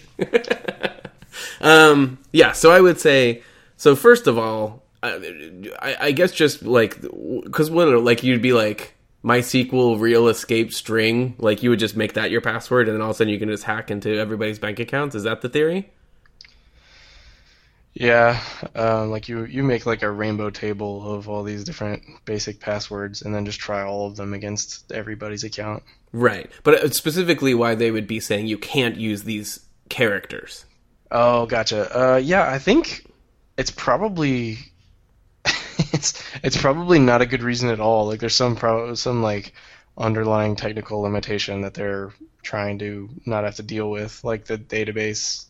Um, 1.61 2.17
yeah, 2.33 2.51
so 2.51 2.71
I 2.71 2.81
would 2.81 2.99
say, 2.99 3.43
so 3.77 3.95
first 3.95 4.27
of 4.27 4.37
all, 4.37 4.80
I, 5.03 5.97
I, 5.99 6.11
guess 6.11 6.31
just 6.31 6.63
like, 6.63 7.01
because 7.01 7.71
what, 7.71 7.87
like, 8.03 8.23
you'd 8.23 8.41
be 8.41 8.53
like, 8.53 8.95
MySQL 9.23 9.99
real 9.99 10.27
escape 10.27 10.71
string, 10.73 11.35
like, 11.39 11.63
you 11.63 11.71
would 11.71 11.79
just 11.79 11.95
make 11.95 12.13
that 12.13 12.29
your 12.29 12.41
password, 12.41 12.87
and 12.87 12.95
then 12.95 13.01
all 13.01 13.09
of 13.09 13.15
a 13.15 13.17
sudden 13.17 13.33
you 13.33 13.39
can 13.39 13.49
just 13.49 13.63
hack 13.63 13.89
into 13.89 14.15
everybody's 14.15 14.59
bank 14.59 14.79
accounts. 14.79 15.15
Is 15.15 15.23
that 15.23 15.41
the 15.41 15.49
theory? 15.49 15.89
Yeah. 17.93 18.41
Um, 18.73 19.11
like 19.11 19.27
you 19.27 19.43
you 19.45 19.63
make 19.63 19.85
like 19.85 20.01
a 20.01 20.09
rainbow 20.09 20.49
table 20.49 21.13
of 21.13 21.27
all 21.27 21.43
these 21.43 21.63
different 21.63 22.03
basic 22.25 22.59
passwords, 22.59 23.21
and 23.21 23.35
then 23.35 23.45
just 23.45 23.59
try 23.59 23.83
all 23.83 24.07
of 24.07 24.15
them 24.15 24.33
against 24.33 24.91
everybody's 24.91 25.43
account. 25.43 25.83
Right. 26.13 26.49
But 26.63 26.75
uh, 26.75 26.89
specifically, 26.91 27.53
why 27.53 27.75
they 27.75 27.91
would 27.91 28.07
be 28.07 28.19
saying 28.19 28.47
you 28.47 28.57
can't 28.57 28.95
use 28.95 29.23
these 29.23 29.59
characters. 29.89 30.65
Oh, 31.11 31.45
gotcha. 31.45 32.13
Uh, 32.13 32.17
yeah, 32.17 32.49
I 32.49 32.59
think 32.59 33.05
it's 33.57 33.71
probably 33.71 34.57
it's 35.93 36.23
it's 36.43 36.57
probably 36.61 36.99
not 36.99 37.21
a 37.21 37.25
good 37.25 37.43
reason 37.43 37.69
at 37.69 37.79
all. 37.79 38.07
Like 38.07 38.19
there's 38.19 38.35
some 38.35 38.55
pro- 38.55 38.95
some 38.95 39.21
like 39.21 39.53
underlying 39.97 40.55
technical 40.55 41.01
limitation 41.01 41.61
that 41.61 41.73
they're 41.73 42.13
trying 42.43 42.79
to 42.79 43.09
not 43.25 43.43
have 43.43 43.55
to 43.55 43.63
deal 43.63 43.89
with, 43.89 44.23
like 44.23 44.45
the 44.45 44.57
database 44.57 45.45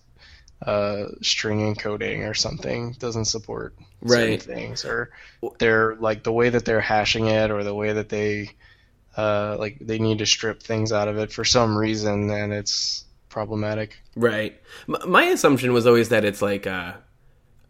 uh, 0.65 1.05
string 1.21 1.73
encoding 1.73 2.29
or 2.29 2.33
something 2.33 2.93
doesn't 2.99 3.25
support 3.25 3.75
certain 4.05 4.29
Right. 4.31 4.41
things, 4.41 4.85
or 4.85 5.11
they're 5.59 5.95
like 5.95 6.23
the 6.23 6.31
way 6.31 6.49
that 6.49 6.65
they're 6.65 6.81
hashing 6.81 7.27
it, 7.27 7.49
or 7.51 7.63
the 7.63 7.73
way 7.75 7.93
that 7.93 8.09
they 8.09 8.51
uh, 9.17 9.55
like 9.59 9.77
they 9.81 9.99
need 9.99 10.19
to 10.19 10.25
strip 10.25 10.61
things 10.63 10.91
out 10.91 11.07
of 11.07 11.17
it 11.17 11.31
for 11.31 11.43
some 11.43 11.77
reason, 11.77 12.29
and 12.29 12.53
it's 12.53 13.05
problematic. 13.29 14.01
Right. 14.15 14.59
M- 14.87 15.09
my 15.09 15.23
assumption 15.25 15.73
was 15.73 15.87
always 15.87 16.09
that 16.09 16.25
it's 16.25 16.41
like, 16.41 16.67
uh, 16.67 16.93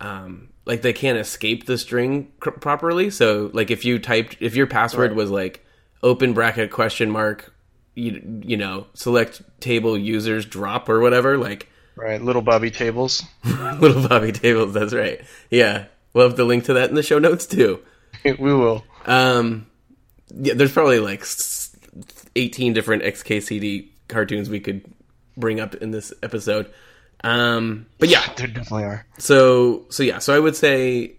um, 0.02 0.50
like 0.66 0.82
they 0.82 0.94
can't 0.94 1.18
escape 1.18 1.66
the 1.66 1.78
string 1.78 2.32
cr- 2.40 2.50
properly. 2.52 3.10
So, 3.10 3.50
like, 3.54 3.72
if 3.72 3.86
you 3.86 4.00
typed, 4.00 4.38
if 4.42 4.56
your 4.56 4.68
password 4.68 5.12
Right. 5.12 5.18
was 5.18 5.30
like 5.32 5.66
open 6.04 6.34
bracket 6.34 6.72
question 6.72 7.10
mark, 7.10 7.54
you 7.96 8.42
you 8.44 8.58
know, 8.58 8.88
select 8.94 9.42
table 9.60 9.98
users 9.98 10.46
drop 10.46 10.90
or 10.90 11.00
whatever, 11.00 11.38
like 11.38 11.68
Right, 11.96 12.22
little 12.22 12.42
Bobby 12.42 12.72
tables. 12.72 13.22
little 13.80 14.08
Bobby 14.08 14.32
tables. 14.32 14.74
That's 14.74 14.94
right. 14.94 15.22
Yeah, 15.50 15.86
we'll 16.14 16.28
have 16.28 16.38
the 16.38 16.46
link 16.46 16.66
to 16.66 16.74
that 16.76 16.90
in 16.90 16.96
the 16.96 17.04
show 17.04 17.20
notes 17.20 17.46
too. 17.46 17.80
we 18.24 18.34
will. 18.36 18.84
Um, 19.06 19.68
yeah, 20.34 20.54
there's 20.54 20.72
probably 20.72 21.00
like 21.00 21.26
18 22.36 22.74
different 22.74 23.04
XKCD 23.04 23.90
cartoons 24.08 24.50
we 24.50 24.60
could 24.60 24.86
bring 25.38 25.60
up 25.60 25.76
in 25.76 25.92
this 25.92 26.14
episode. 26.24 26.72
Um, 27.24 27.86
but 28.00 28.10
yeah, 28.10 28.26
There 28.36 28.48
definitely 28.48 28.84
are. 28.84 29.06
So 29.18 29.86
so 29.90 30.04
yeah, 30.04 30.20
so 30.20 30.36
I 30.36 30.40
would 30.40 30.56
say 30.56 31.16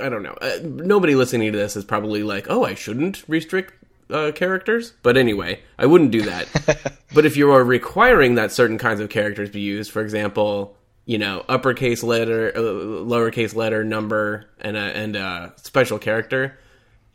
I 0.00 0.08
don't 0.08 0.22
know. 0.22 0.36
Uh, 0.40 0.58
nobody 0.62 1.14
listening 1.14 1.52
to 1.52 1.58
this 1.58 1.76
is 1.76 1.84
probably 1.84 2.22
like, 2.22 2.46
"Oh, 2.48 2.64
I 2.64 2.74
shouldn't 2.74 3.24
restrict 3.28 3.74
uh, 4.10 4.32
characters." 4.32 4.92
But 5.02 5.16
anyway, 5.16 5.60
I 5.78 5.86
wouldn't 5.86 6.10
do 6.10 6.22
that. 6.22 6.92
but 7.14 7.26
if 7.26 7.36
you 7.36 7.50
are 7.52 7.64
requiring 7.64 8.36
that 8.36 8.52
certain 8.52 8.78
kinds 8.78 9.00
of 9.00 9.10
characters 9.10 9.50
be 9.50 9.60
used, 9.60 9.90
for 9.90 10.02
example, 10.02 10.76
you 11.04 11.18
know, 11.18 11.44
uppercase 11.48 12.02
letter, 12.02 12.52
uh, 12.54 12.60
lowercase 12.60 13.54
letter, 13.54 13.84
number, 13.84 14.46
and 14.60 14.76
a 14.76 14.80
and 14.80 15.16
a 15.16 15.52
special 15.56 15.98
character, 15.98 16.58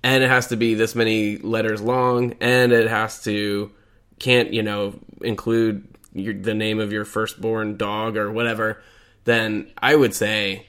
and 0.04 0.24
it 0.24 0.30
has 0.30 0.48
to 0.48 0.56
be 0.56 0.74
this 0.74 0.96
many 0.96 1.38
letters 1.38 1.82
long, 1.82 2.36
and 2.42 2.72
it 2.72 2.88
has 2.88 3.24
to 3.24 3.72
can't 4.20 4.54
you 4.54 4.64
know 4.64 4.94
include 5.22 5.97
your, 6.20 6.34
the 6.34 6.54
name 6.54 6.80
of 6.80 6.92
your 6.92 7.06
firstborn 7.06 7.78
dog 7.78 8.18
or 8.18 8.32
whatever, 8.32 8.82
then 9.24 9.72
I 9.78 9.96
would 9.96 10.14
say 10.14 10.66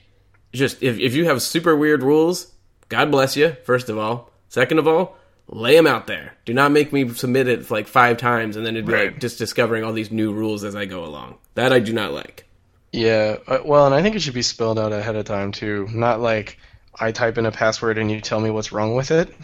just 0.53 0.83
if 0.83 0.99
if 0.99 1.15
you 1.15 1.27
have 1.27 1.43
super 1.43 1.77
weird 1.77 2.03
rules, 2.03 2.53
God 2.89 3.11
bless 3.11 3.37
you. 3.37 3.57
First 3.65 3.89
of 3.89 3.99
all, 3.99 4.31
second 4.49 4.79
of 4.79 4.89
all, 4.89 5.17
lay 5.49 5.77
them 5.77 5.87
out 5.87 6.07
there. 6.07 6.35
Do 6.45 6.55
not 6.55 6.73
make 6.73 6.93
me 6.93 7.09
submit 7.11 7.49
it 7.49 7.71
like 7.71 7.87
five 7.87 8.17
times 8.17 8.57
and 8.57 8.65
then 8.65 8.77
it'd 8.77 8.87
be 8.87 8.93
like 8.93 9.21
just 9.21 9.39
discovering 9.39 9.85
all 9.85 9.93
these 9.93 10.11
new 10.11 10.33
rules 10.33 10.65
as 10.65 10.75
I 10.75 10.85
go 10.85 11.05
along. 11.05 11.39
That 11.55 11.73
I 11.73 11.81
do 11.81 11.93
not 11.93 12.13
like. 12.13 12.45
Yeah, 12.93 13.37
uh, 13.47 13.59
well, 13.65 13.85
and 13.85 13.95
I 13.95 14.03
think 14.03 14.17
it 14.17 14.23
should 14.23 14.35
be 14.35 14.43
spelled 14.43 14.79
out 14.79 14.93
ahead 14.93 15.15
of 15.15 15.27
time 15.27 15.53
too. 15.53 15.87
Not 15.93 16.21
like 16.21 16.59
I 16.99 17.13
type 17.13 17.37
in 17.39 17.47
a 17.47 17.53
password 17.53 17.99
and 17.99 18.11
you 18.11 18.21
tell 18.21 18.41
me 18.41 18.51
what's 18.51 18.73
wrong 18.73 18.95
with 18.95 19.11
it. 19.11 19.35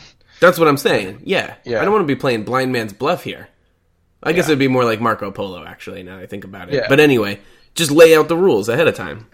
That's 0.41 0.59
what 0.59 0.69
I'm 0.69 0.77
saying. 0.77 1.21
Yeah. 1.25 1.55
Yeah. 1.65 1.81
I 1.81 1.85
don't 1.85 1.93
want 1.93 2.03
to 2.03 2.15
be 2.15 2.19
playing 2.19 2.45
blind 2.45 2.73
man's 2.73 2.93
bluff 2.93 3.25
here. 3.25 3.49
I 4.25 4.33
guess 4.33 4.47
it'd 4.47 4.59
be 4.59 4.69
more 4.69 4.85
like 4.85 5.01
Marco 5.01 5.31
Polo, 5.31 5.65
actually, 5.65 6.03
now 6.03 6.17
that 6.17 6.23
I 6.23 6.27
think 6.27 6.45
about 6.45 6.69
it. 6.69 6.75
Yeah. 6.75 6.87
But 6.89 7.01
anyway, 7.01 7.41
just 7.75 7.91
lay 7.91 8.17
out 8.17 8.29
the 8.29 8.37
rules 8.37 8.69
ahead 8.69 8.89
of 8.89 8.95
time. 8.95 9.27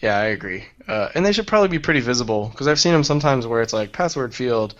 Yeah, 0.00 0.16
I 0.16 0.26
agree. 0.26 0.64
Uh, 0.86 1.08
and 1.14 1.24
they 1.24 1.32
should 1.32 1.46
probably 1.46 1.68
be 1.68 1.78
pretty 1.78 2.00
visible 2.00 2.48
because 2.48 2.68
I've 2.68 2.78
seen 2.78 2.92
them 2.92 3.04
sometimes 3.04 3.46
where 3.46 3.62
it's 3.62 3.72
like 3.72 3.92
password 3.92 4.34
field, 4.34 4.74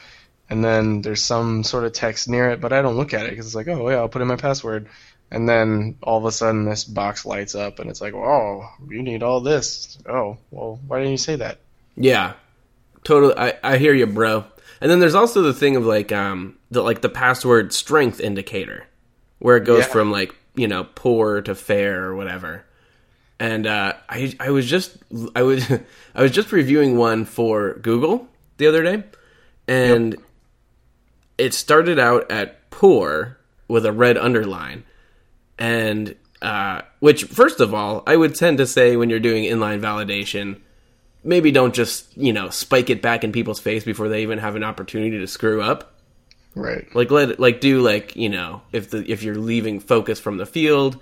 and 0.48 0.64
then 0.64 1.02
there's 1.02 1.22
some 1.22 1.64
sort 1.64 1.84
of 1.84 1.92
text 1.92 2.28
near 2.28 2.50
it, 2.50 2.60
but 2.60 2.72
I 2.72 2.82
don't 2.82 2.96
look 2.96 3.14
at 3.14 3.26
it 3.26 3.30
because 3.30 3.46
it's 3.46 3.54
like, 3.54 3.68
oh 3.68 3.88
yeah, 3.90 3.96
I'll 3.96 4.08
put 4.08 4.22
in 4.22 4.28
my 4.28 4.36
password, 4.36 4.88
and 5.30 5.48
then 5.48 5.96
all 6.02 6.18
of 6.18 6.24
a 6.24 6.32
sudden 6.32 6.64
this 6.64 6.84
box 6.84 7.26
lights 7.26 7.54
up 7.54 7.80
and 7.80 7.90
it's 7.90 8.00
like, 8.00 8.14
oh, 8.14 8.68
you 8.88 9.02
need 9.02 9.22
all 9.22 9.40
this. 9.40 9.98
Oh, 10.08 10.38
well, 10.50 10.80
why 10.86 10.98
didn't 10.98 11.12
you 11.12 11.18
say 11.18 11.36
that? 11.36 11.58
Yeah, 11.96 12.34
totally. 13.04 13.34
I, 13.36 13.54
I 13.62 13.78
hear 13.78 13.92
you, 13.92 14.06
bro. 14.06 14.44
And 14.80 14.90
then 14.90 15.00
there's 15.00 15.16
also 15.16 15.42
the 15.42 15.52
thing 15.52 15.76
of 15.76 15.84
like 15.84 16.12
um 16.12 16.56
the 16.70 16.82
like 16.82 17.00
the 17.00 17.08
password 17.08 17.72
strength 17.72 18.20
indicator, 18.20 18.86
where 19.38 19.56
it 19.56 19.64
goes 19.64 19.80
Yeah. 19.84 19.92
from 19.92 20.10
like 20.10 20.34
you 20.54 20.66
know 20.68 20.84
poor 20.94 21.40
to 21.42 21.54
fair 21.54 22.04
or 22.04 22.16
whatever. 22.16 22.64
and 23.40 23.66
uh, 23.66 23.92
I 24.08 24.34
I 24.40 24.50
was 24.50 24.66
just 24.66 24.96
I 25.36 25.42
was 25.42 25.70
I 26.14 26.22
was 26.22 26.32
just 26.32 26.50
reviewing 26.52 26.96
one 26.96 27.24
for 27.24 27.74
Google 27.74 28.26
the 28.56 28.66
other 28.66 28.82
day, 28.82 29.04
and 29.68 30.16
it 31.36 31.54
started 31.54 31.98
out 31.98 32.30
at 32.32 32.68
poor 32.70 33.38
with 33.68 33.86
a 33.86 33.92
red 33.92 34.18
underline, 34.18 34.82
and 35.58 36.16
uh, 36.42 36.82
which 37.00 37.24
first 37.24 37.60
of 37.60 37.72
all 37.74 38.02
I 38.06 38.16
would 38.16 38.34
tend 38.34 38.58
to 38.58 38.66
say 38.66 38.96
when 38.96 39.10
you're 39.10 39.20
doing 39.20 39.44
inline 39.44 39.80
validation, 39.80 40.60
maybe 41.22 41.50
don't 41.52 41.74
just 41.74 42.16
you 42.16 42.32
know 42.32 42.48
spike 42.50 42.90
it 42.90 43.02
back 43.02 43.22
in 43.22 43.30
people's 43.32 43.60
face 43.60 43.84
before 43.84 44.08
they 44.08 44.22
even 44.22 44.38
have 44.38 44.56
an 44.56 44.64
opportunity 44.64 45.18
to 45.18 45.26
screw 45.28 45.62
up. 45.62 45.94
Right. 46.58 46.92
Like 46.94 47.10
let 47.10 47.30
it, 47.30 47.40
like 47.40 47.60
do 47.60 47.80
like 47.80 48.16
you 48.16 48.28
know 48.28 48.62
if 48.72 48.90
the 48.90 48.98
if 49.10 49.22
you're 49.22 49.36
leaving 49.36 49.78
focus 49.80 50.18
from 50.18 50.38
the 50.38 50.46
field, 50.46 51.00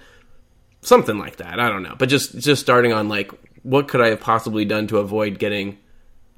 something 0.82 1.18
like 1.18 1.36
that. 1.36 1.58
I 1.58 1.68
don't 1.70 1.82
know, 1.82 1.94
but 1.98 2.08
just 2.08 2.38
just 2.38 2.60
starting 2.60 2.92
on 2.92 3.08
like 3.08 3.30
what 3.62 3.88
could 3.88 4.00
I 4.02 4.08
have 4.08 4.20
possibly 4.20 4.64
done 4.64 4.86
to 4.88 4.98
avoid 4.98 5.38
getting 5.38 5.78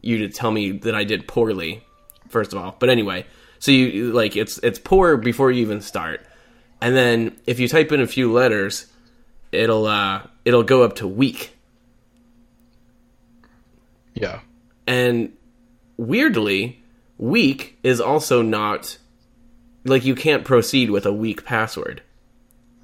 you 0.01 0.19
to 0.19 0.29
tell 0.29 0.51
me 0.53 0.71
that 0.71 0.95
I 0.95 1.03
did 1.05 1.27
poorly. 1.27 1.85
First 2.29 2.53
of 2.53 2.59
all, 2.63 2.77
but 2.79 2.91
anyway, 2.91 3.27
so 3.59 3.73
you 3.73 4.13
like 4.13 4.37
it's 4.37 4.59
it's 4.59 4.79
poor 4.79 5.17
before 5.17 5.51
you 5.51 5.63
even 5.63 5.81
start, 5.81 6.25
and 6.81 6.95
then 6.95 7.37
if 7.47 7.59
you 7.59 7.67
type 7.67 7.91
in 7.91 8.01
a 8.01 8.07
few 8.07 8.31
letters, 8.33 8.87
it'll 9.51 9.87
uh 9.87 10.23
it'll 10.45 10.63
go 10.63 10.83
up 10.85 10.95
to 10.97 11.09
weak, 11.09 11.55
Yeah. 14.15 14.41
and 14.87 15.33
weirdly, 15.97 16.83
weak 17.17 17.79
is 17.83 18.01
also 18.01 18.43
not 18.43 18.99
like 19.89 20.05
you 20.05 20.15
can't 20.15 20.45
proceed 20.45 20.91
with 20.91 21.07
a 21.07 21.13
weak 21.13 21.45
password. 21.45 22.03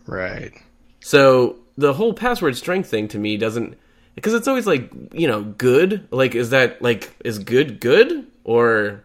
Right. 0.06 0.52
So 1.00 1.56
the 1.76 1.92
whole 1.92 2.12
password 2.14 2.56
strength 2.56 2.88
thing 2.88 3.08
to 3.08 3.18
me 3.18 3.36
doesn't 3.36 3.76
because 4.14 4.34
it's 4.34 4.48
always 4.48 4.66
like 4.66 4.90
you 5.12 5.26
know 5.28 5.42
good. 5.42 6.06
Like 6.10 6.34
is 6.34 6.50
that 6.50 6.82
like 6.82 7.10
is 7.24 7.38
good 7.38 7.80
good 7.80 8.26
or 8.44 9.04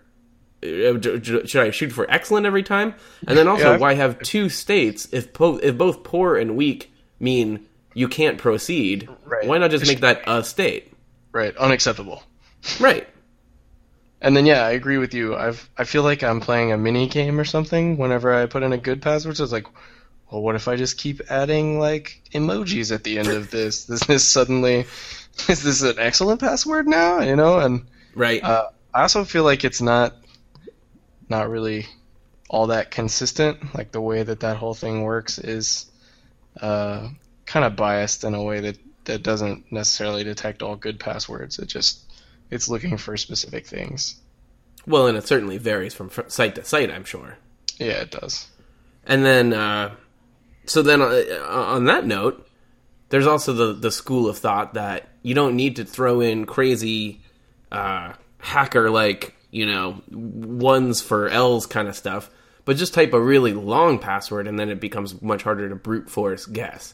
uh, 0.62 1.00
should 1.02 1.56
I 1.56 1.72
shoot 1.72 1.92
for 1.92 2.10
excellent 2.12 2.46
every 2.46 2.64
time? 2.64 2.94
And 3.28 3.38
then 3.38 3.48
also 3.48 3.72
Yeah. 3.74 3.78
why 3.78 3.94
have 3.94 4.20
two 4.20 4.50
states 4.50 5.08
if 5.12 5.32
both 5.34 5.64
if 5.64 5.78
both 5.78 6.04
poor 6.04 6.36
and 6.38 6.56
weak 6.58 6.92
mean 7.20 7.66
you 7.94 8.08
can't 8.08 8.38
proceed? 8.38 9.08
Right. 9.26 9.48
Why 9.48 9.58
not 9.58 9.72
just 9.72 9.88
make 9.88 10.02
that 10.02 10.22
a 10.28 10.44
state? 10.44 10.92
Right. 11.32 11.56
Unacceptable. 11.58 12.24
Right. 12.80 13.08
And 14.22 14.36
then 14.36 14.46
yeah, 14.46 14.66
I 14.66 14.72
agree 14.72 14.98
with 14.98 15.14
you. 15.14 15.36
I've 15.36 15.70
I 15.78 15.84
feel 15.86 16.04
like 16.04 16.24
I'm 16.24 16.42
playing 16.42 16.72
a 16.72 16.78
mini 16.78 17.08
game 17.08 17.40
or 17.40 17.46
something 17.46 17.98
whenever 17.98 18.34
I 18.34 18.46
put 18.48 18.64
in 18.64 18.74
a 18.74 18.78
good 18.78 19.02
password. 19.02 19.38
So 19.38 19.44
it's 19.44 19.54
like, 19.54 19.68
well, 20.32 20.42
what 20.42 20.56
if 20.56 20.68
I 20.68 20.76
just 20.76 20.98
keep 20.98 21.22
adding 21.30 21.80
like 21.80 22.22
emojis 22.34 22.94
at 22.94 23.04
the 23.04 23.20
end 23.20 23.32
of 23.32 23.50
this? 23.50 23.90
Is 23.90 24.02
this 24.02 24.26
suddenly 24.26 24.88
is 25.50 25.64
this 25.64 25.82
an 25.84 25.96
excellent 26.00 26.42
password 26.42 26.88
now? 26.88 27.22
You 27.22 27.36
know, 27.36 27.60
and 27.60 27.84
Right. 28.14 28.44
uh, 28.44 28.64
I 28.94 29.04
also 29.04 29.26
feel 29.26 29.44
like 29.44 29.66
it's 29.66 29.82
not 29.82 30.14
not 31.30 31.50
really 31.50 31.88
all 32.50 32.68
that 32.68 32.92
consistent. 32.92 33.76
Like 33.76 33.92
the 33.92 34.02
way 34.02 34.24
that 34.24 34.42
that 34.42 34.58
whole 34.58 34.74
thing 34.76 35.04
works 35.04 35.40
is 35.40 35.88
uh, 36.62 37.10
kind 37.46 37.66
of 37.66 37.76
biased 37.76 38.24
in 38.26 38.36
a 38.36 38.44
way 38.44 38.62
that 38.62 38.78
that 39.06 39.24
doesn't 39.24 39.66
necessarily 39.72 40.24
detect 40.24 40.64
all 40.64 40.76
good 40.78 41.00
passwords. 41.00 41.60
It 41.60 41.68
just 41.68 42.09
it's 42.50 42.70
looking 42.70 42.98
for 42.98 43.18
specific 43.18 43.66
things. 43.68 44.16
well, 44.88 45.08
and 45.08 45.18
it 45.18 45.28
certainly 45.28 45.58
varies 45.58 45.94
from 45.94 46.10
site 46.28 46.56
to 46.56 46.64
site, 46.64 46.92
I'm 46.92 47.04
sure. 47.06 47.38
Yeah, 47.78 48.02
it 48.02 48.12
does. 48.12 48.48
And 49.06 49.26
then, 49.26 49.54
uh, 49.54 49.96
so 50.66 50.82
then 50.82 51.02
uh, 51.02 51.24
on 51.48 51.86
that 51.86 52.06
note, 52.06 52.48
there's 53.10 53.28
also 53.28 53.54
the, 53.54 53.74
the 53.74 53.92
school 53.92 54.28
of 54.28 54.38
thought 54.38 54.74
that 54.76 55.08
you 55.24 55.34
don't 55.34 55.56
need 55.56 55.78
to 55.78 55.86
throw 55.86 56.22
in 56.22 56.46
crazy 56.46 57.22
uh, 57.72 58.14
hacker 58.40 58.90
like, 58.90 59.36
you 59.52 59.66
know, 59.66 60.02
ones 60.12 61.02
for 61.02 61.28
L's 61.28 61.66
kind 61.66 61.88
of 61.88 61.96
stuff, 61.96 62.30
but 62.66 62.78
just 62.78 62.94
type 62.94 63.14
a 63.14 63.22
really 63.22 63.54
long 63.54 63.98
password 63.98 64.48
and 64.48 64.60
then 64.60 64.70
it 64.70 64.80
becomes 64.80 65.22
much 65.22 65.44
harder 65.44 65.70
to 65.70 65.76
brute 65.76 66.10
force 66.10 66.46
guess. 66.46 66.94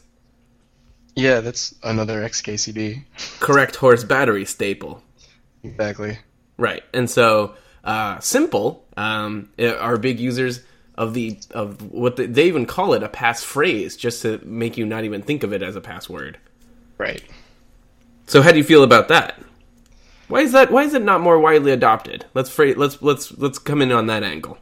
Yeah, 1.14 1.40
that's 1.40 1.74
another 1.82 2.22
XKCD. 2.22 3.04
Correct 3.40 3.76
horse 3.76 4.04
battery 4.04 4.44
staple. 4.44 5.02
Exactly. 5.70 6.18
Right, 6.58 6.82
and 6.94 7.08
so 7.10 7.54
uh, 7.84 8.18
simple 8.20 8.84
um, 8.96 9.50
are 9.58 9.96
big 9.96 10.18
users 10.18 10.60
of 10.96 11.14
the 11.14 11.38
of 11.50 11.92
what 11.92 12.16
the, 12.16 12.26
they 12.26 12.46
even 12.46 12.66
call 12.66 12.94
it 12.94 13.02
a 13.02 13.08
passphrase, 13.08 13.98
just 13.98 14.22
to 14.22 14.40
make 14.44 14.76
you 14.76 14.86
not 14.86 15.04
even 15.04 15.22
think 15.22 15.42
of 15.42 15.52
it 15.52 15.62
as 15.62 15.76
a 15.76 15.80
password. 15.80 16.38
Right. 16.98 17.22
So 18.26 18.42
how 18.42 18.50
do 18.50 18.58
you 18.58 18.64
feel 18.64 18.82
about 18.82 19.08
that? 19.08 19.38
Why 20.28 20.40
is 20.40 20.52
that? 20.52 20.70
Why 20.70 20.82
is 20.82 20.94
it 20.94 21.02
not 21.02 21.20
more 21.20 21.38
widely 21.38 21.70
adopted? 21.70 22.24
Let's 22.34 22.50
fra- 22.50 22.74
let's 22.76 23.00
let's 23.02 23.36
let's 23.38 23.58
come 23.58 23.82
in 23.82 23.92
on 23.92 24.06
that 24.06 24.22
angle. 24.22 24.58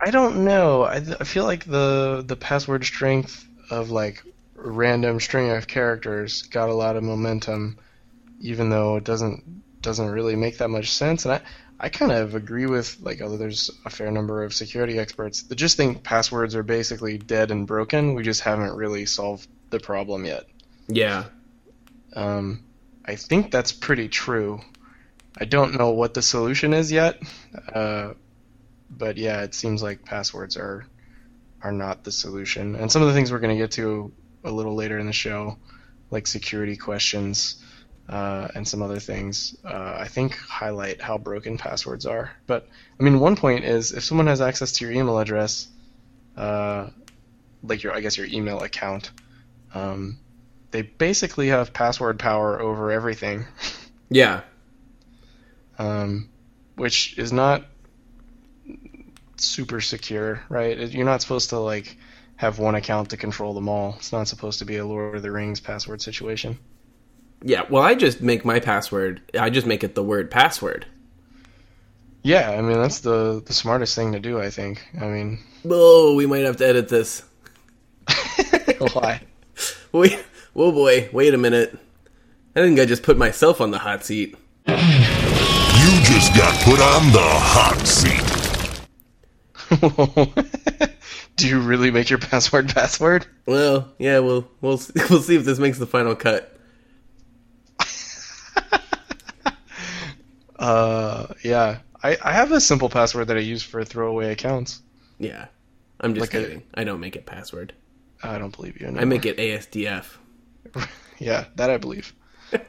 I 0.00 0.10
don't 0.10 0.44
know. 0.44 0.82
I, 0.82 0.96
I 0.96 1.24
feel 1.24 1.44
like 1.44 1.64
the 1.64 2.24
the 2.26 2.36
password 2.36 2.84
strength 2.84 3.46
of 3.70 3.90
like 3.90 4.22
random 4.54 5.20
string 5.20 5.50
of 5.50 5.68
characters 5.68 6.42
got 6.42 6.68
a 6.68 6.74
lot 6.74 6.96
of 6.96 7.04
momentum, 7.04 7.78
even 8.40 8.70
though 8.70 8.96
it 8.96 9.04
doesn't 9.04 9.62
doesn't 9.80 10.08
really 10.10 10.36
make 10.36 10.58
that 10.58 10.68
much 10.70 10.90
sense. 10.92 11.24
And 11.24 11.34
I 11.34 11.40
I 11.78 11.88
kind 11.90 12.12
of 12.12 12.34
agree 12.34 12.66
with 12.66 12.98
like 13.00 13.20
although 13.20 13.36
there's 13.36 13.70
a 13.84 13.90
fair 13.90 14.10
number 14.10 14.44
of 14.44 14.54
security 14.54 14.98
experts 14.98 15.42
that 15.44 15.56
just 15.56 15.76
think 15.76 16.02
passwords 16.02 16.54
are 16.54 16.62
basically 16.62 17.18
dead 17.18 17.50
and 17.50 17.66
broken. 17.66 18.14
We 18.14 18.22
just 18.22 18.40
haven't 18.42 18.74
really 18.76 19.06
solved 19.06 19.48
the 19.70 19.80
problem 19.80 20.24
yet. 20.24 20.44
Yeah, 20.88 21.24
Um, 22.14 22.64
I 23.04 23.16
think 23.16 23.50
that's 23.50 23.72
pretty 23.72 24.08
true. 24.08 24.60
I 25.38 25.44
don't 25.44 25.74
know 25.76 25.90
what 25.90 26.14
the 26.14 26.22
solution 26.22 26.72
is 26.72 26.90
yet, 26.92 27.20
uh, 27.72 28.14
but 28.90 29.16
yeah, 29.18 29.42
it 29.42 29.54
seems 29.54 29.82
like 29.82 30.04
passwords 30.04 30.56
are 30.56 30.86
are 31.62 31.72
not 31.72 32.04
the 32.04 32.12
solution. 32.12 32.76
And 32.76 32.90
some 32.90 33.02
of 33.02 33.08
the 33.08 33.14
things 33.14 33.32
we're 33.32 33.40
going 33.40 33.56
to 33.56 33.62
get 33.62 33.72
to 33.72 34.12
a 34.44 34.50
little 34.50 34.74
later 34.74 34.98
in 34.98 35.06
the 35.06 35.12
show, 35.12 35.58
like 36.10 36.26
security 36.26 36.76
questions 36.76 37.62
uh, 38.08 38.48
and 38.54 38.66
some 38.66 38.82
other 38.82 39.00
things, 39.00 39.56
uh, 39.64 39.96
I 39.98 40.08
think 40.08 40.36
highlight 40.36 41.00
how 41.00 41.18
broken 41.18 41.58
passwords 41.58 42.06
are. 42.06 42.30
But 42.46 42.68
I 42.98 43.02
mean, 43.02 43.20
one 43.20 43.36
point 43.36 43.64
is 43.64 43.92
if 43.92 44.04
someone 44.04 44.28
has 44.28 44.40
access 44.40 44.72
to 44.72 44.84
your 44.84 44.94
email 44.94 45.18
address, 45.18 45.68
uh, 46.36 46.88
like 47.62 47.82
your 47.82 47.94
I 47.94 48.00
guess 48.00 48.16
your 48.16 48.26
email 48.26 48.62
account. 48.62 49.10
Um, 49.74 50.18
they 50.70 50.82
basically 50.82 51.48
have 51.48 51.72
password 51.72 52.18
power 52.18 52.60
over 52.60 52.90
everything, 52.90 53.46
yeah, 54.08 54.42
um, 55.78 56.28
which 56.76 57.18
is 57.18 57.32
not 57.32 57.64
super 59.36 59.80
secure, 59.80 60.42
right? 60.48 60.78
You're 60.78 61.04
not 61.04 61.22
supposed 61.22 61.50
to 61.50 61.58
like 61.58 61.96
have 62.36 62.58
one 62.58 62.74
account 62.74 63.10
to 63.10 63.16
control 63.16 63.54
them 63.54 63.68
all. 63.68 63.94
It's 63.98 64.12
not 64.12 64.28
supposed 64.28 64.58
to 64.60 64.64
be 64.64 64.76
a 64.76 64.86
Lord 64.86 65.16
of 65.16 65.22
the 65.22 65.32
Rings 65.32 65.60
password 65.60 66.02
situation. 66.02 66.58
Yeah. 67.46 67.62
Well, 67.70 67.82
I 67.82 67.94
just 67.94 68.20
make 68.20 68.44
my 68.44 68.60
password. 68.60 69.22
I 69.38 69.50
just 69.50 69.66
make 69.66 69.84
it 69.84 69.94
the 69.94 70.02
word 70.02 70.30
password. 70.30 70.86
Yeah, 72.22 72.50
I 72.50 72.60
mean 72.60 72.78
that's 72.78 73.00
the 73.00 73.40
the 73.46 73.52
smartest 73.52 73.94
thing 73.94 74.12
to 74.12 74.20
do. 74.20 74.40
I 74.40 74.50
think. 74.50 74.84
I 75.00 75.06
mean, 75.06 75.38
Oh, 75.64 76.14
we 76.16 76.26
might 76.26 76.44
have 76.44 76.56
to 76.56 76.66
edit 76.66 76.88
this. 76.88 77.22
why? 78.92 79.20
Wait, 79.92 80.24
oh 80.54 80.72
boy, 80.72 81.08
wait 81.12 81.34
a 81.34 81.38
minute. 81.38 81.78
I 82.54 82.60
think 82.60 82.80
I 82.80 82.84
just 82.84 83.02
put 83.02 83.16
myself 83.16 83.60
on 83.60 83.70
the 83.70 83.78
hot 83.78 84.04
seat. 84.04 84.34
You 84.66 84.74
just 86.02 86.34
got 86.36 86.54
put 86.64 86.80
on 86.80 87.12
the 87.12 87.20
hot 87.22 87.86
seat. 87.86 88.22
do 91.36 91.48
you 91.48 91.60
really 91.60 91.90
make 91.90 92.10
your 92.10 92.18
password 92.18 92.74
password? 92.74 93.26
Well, 93.46 93.92
yeah, 93.98 94.18
we'll 94.18 94.48
we'll 94.60 94.80
we'll 95.10 95.22
see 95.22 95.36
if 95.36 95.44
this 95.44 95.60
makes 95.60 95.78
the 95.78 95.86
final 95.86 96.16
cut. 96.16 96.55
Uh, 100.58 101.26
yeah. 101.42 101.78
I, 102.02 102.16
I 102.22 102.32
have 102.32 102.52
a 102.52 102.60
simple 102.60 102.88
password 102.88 103.28
that 103.28 103.36
I 103.36 103.40
use 103.40 103.62
for 103.62 103.84
throwaway 103.84 104.32
accounts. 104.32 104.80
Yeah, 105.18 105.46
I'm 106.00 106.14
just 106.14 106.22
Like 106.22 106.30
kidding. 106.30 106.62
I 106.74 106.84
don't 106.84 107.00
make 107.00 107.16
it 107.16 107.26
password. 107.26 107.72
I 108.22 108.38
don't 108.38 108.54
believe 108.54 108.80
you. 108.80 108.86
I 108.88 109.04
make 109.04 109.26
it 109.26 109.36
ASDF. 109.38 110.04
Yeah, 111.18 111.46
that 111.56 111.70
I 111.70 111.78
believe. 111.78 112.12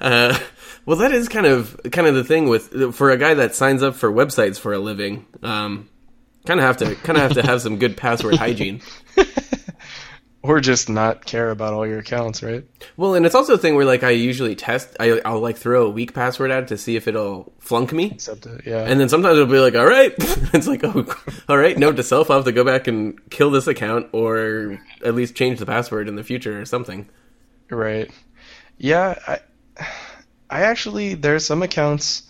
Uh, 0.00 0.38
well, 0.86 0.98
that 0.98 1.10
is 1.12 1.28
kind 1.28 1.44
of 1.46 1.78
kind 1.90 2.06
of 2.06 2.14
the 2.14 2.22
thing 2.22 2.48
with 2.48 2.94
for 2.94 3.10
a 3.10 3.16
guy 3.16 3.34
that 3.34 3.54
signs 3.54 3.82
up 3.82 3.96
for 3.96 4.10
websites 4.12 4.58
for 4.60 4.72
a 4.72 4.78
living. 4.78 5.26
Um, 5.42 5.88
kind 6.46 6.60
of 6.60 6.66
have 6.66 6.76
to 6.78 6.94
kind 6.94 7.16
of 7.18 7.22
have 7.24 7.32
to 7.34 7.42
have 7.42 7.60
some 7.60 7.78
good 7.78 7.96
password 7.96 8.34
hygiene. 8.38 8.80
Or 10.40 10.60
just 10.60 10.88
not 10.88 11.24
care 11.24 11.50
about 11.50 11.74
all 11.74 11.84
your 11.84 11.98
accounts, 11.98 12.44
right? 12.44 12.64
Well, 12.96 13.16
and 13.16 13.26
it's 13.26 13.34
also 13.34 13.54
a 13.54 13.58
thing 13.58 13.74
where 13.74 13.84
like 13.84 14.04
I 14.04 14.10
usually 14.10 14.54
test. 14.54 14.96
I, 15.00 15.20
I'll 15.24 15.40
like 15.40 15.56
throw 15.56 15.86
a 15.86 15.90
weak 15.90 16.14
password 16.14 16.52
at 16.52 16.62
it 16.62 16.68
to 16.68 16.78
see 16.78 16.94
if 16.94 17.08
it'll 17.08 17.52
flunk 17.58 17.92
me. 17.92 18.12
Except, 18.12 18.46
uh, 18.46 18.58
yeah. 18.64 18.84
And 18.84 19.00
then 19.00 19.08
sometimes 19.08 19.36
it'll 19.36 19.52
be 19.52 19.58
like, 19.58 19.74
all 19.74 19.86
right. 19.86 20.14
it's 20.18 20.68
like, 20.68 20.84
oh, 20.84 21.06
all 21.48 21.58
right. 21.58 21.76
Note 21.76 21.96
to 21.96 22.04
self, 22.04 22.30
I'll 22.30 22.38
have 22.38 22.44
to 22.44 22.52
go 22.52 22.62
back 22.64 22.86
and 22.86 23.18
kill 23.30 23.50
this 23.50 23.66
account 23.66 24.10
or 24.12 24.78
at 25.04 25.16
least 25.16 25.34
change 25.34 25.58
the 25.58 25.66
password 25.66 26.08
in 26.08 26.14
the 26.14 26.24
future 26.24 26.60
or 26.60 26.64
something. 26.64 27.08
Right. 27.68 28.10
Yeah, 28.78 29.18
I 29.26 29.40
I 30.48 30.62
actually 30.62 31.14
there's 31.14 31.44
some 31.44 31.62
accounts 31.62 32.22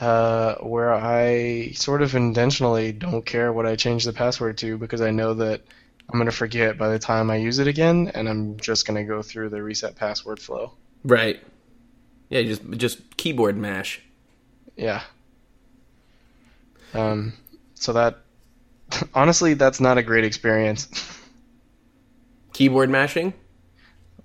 uh, 0.00 0.56
where 0.56 0.92
I 0.92 1.72
sort 1.74 2.02
of 2.02 2.14
intentionally 2.14 2.92
don't 2.92 3.24
care 3.24 3.52
what 3.52 3.66
I 3.66 3.76
change 3.76 4.04
the 4.04 4.12
password 4.12 4.58
to 4.58 4.78
because 4.78 5.00
I 5.00 5.10
know 5.10 5.34
that 5.34 5.62
I'm 6.10 6.18
gonna 6.18 6.30
forget 6.30 6.78
by 6.78 6.88
the 6.88 6.98
time 6.98 7.30
I 7.30 7.36
use 7.36 7.58
it 7.58 7.66
again, 7.66 8.10
and 8.14 8.28
I'm 8.28 8.58
just 8.58 8.86
gonna 8.86 9.04
go 9.04 9.22
through 9.22 9.48
the 9.48 9.62
reset 9.62 9.96
password 9.96 10.40
flow. 10.40 10.72
Right. 11.04 11.42
Yeah, 12.28 12.42
just 12.42 12.62
just 12.72 13.16
keyboard 13.16 13.56
mash. 13.56 14.00
Yeah. 14.76 15.02
Um, 16.94 17.32
so 17.74 17.92
that 17.94 18.18
honestly, 19.14 19.54
that's 19.54 19.80
not 19.80 19.98
a 19.98 20.02
great 20.02 20.24
experience. 20.24 20.88
Keyboard 22.52 22.90
mashing? 22.90 23.32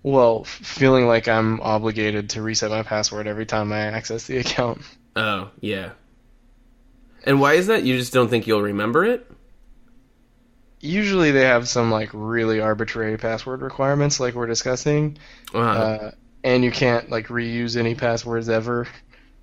Well, 0.03 0.43
feeling 0.43 1.07
like 1.07 1.27
I'm 1.27 1.59
obligated 1.61 2.31
to 2.31 2.41
reset 2.41 2.69
my 2.69 2.83
password 2.83 3.27
every 3.27 3.45
time 3.45 3.71
I 3.71 3.79
access 3.79 4.25
the 4.27 4.37
account. 4.37 4.81
Oh, 5.15 5.49
yeah. 5.59 5.91
And 7.25 7.41
why 7.41 7.53
is 7.53 7.67
that? 7.67 7.83
You 7.83 7.97
just 7.97 8.13
don't 8.13 8.29
think 8.29 8.47
you'll 8.47 8.61
remember 8.61 9.03
it? 9.03 9.29
Usually 10.79 11.31
they 11.31 11.41
have 11.45 11.67
some 11.67 11.89
like 11.91 12.09
really 12.13 12.59
arbitrary 12.59 13.17
password 13.17 13.61
requirements 13.61 14.19
like 14.19 14.35
we're 14.35 14.47
discussing. 14.47 15.17
Uh, 15.53 15.57
Uh, 15.59 16.11
and 16.43 16.63
you 16.63 16.71
can't 16.71 17.09
like 17.09 17.27
reuse 17.27 17.75
any 17.75 17.95
passwords 17.95 18.47
ever 18.47 18.87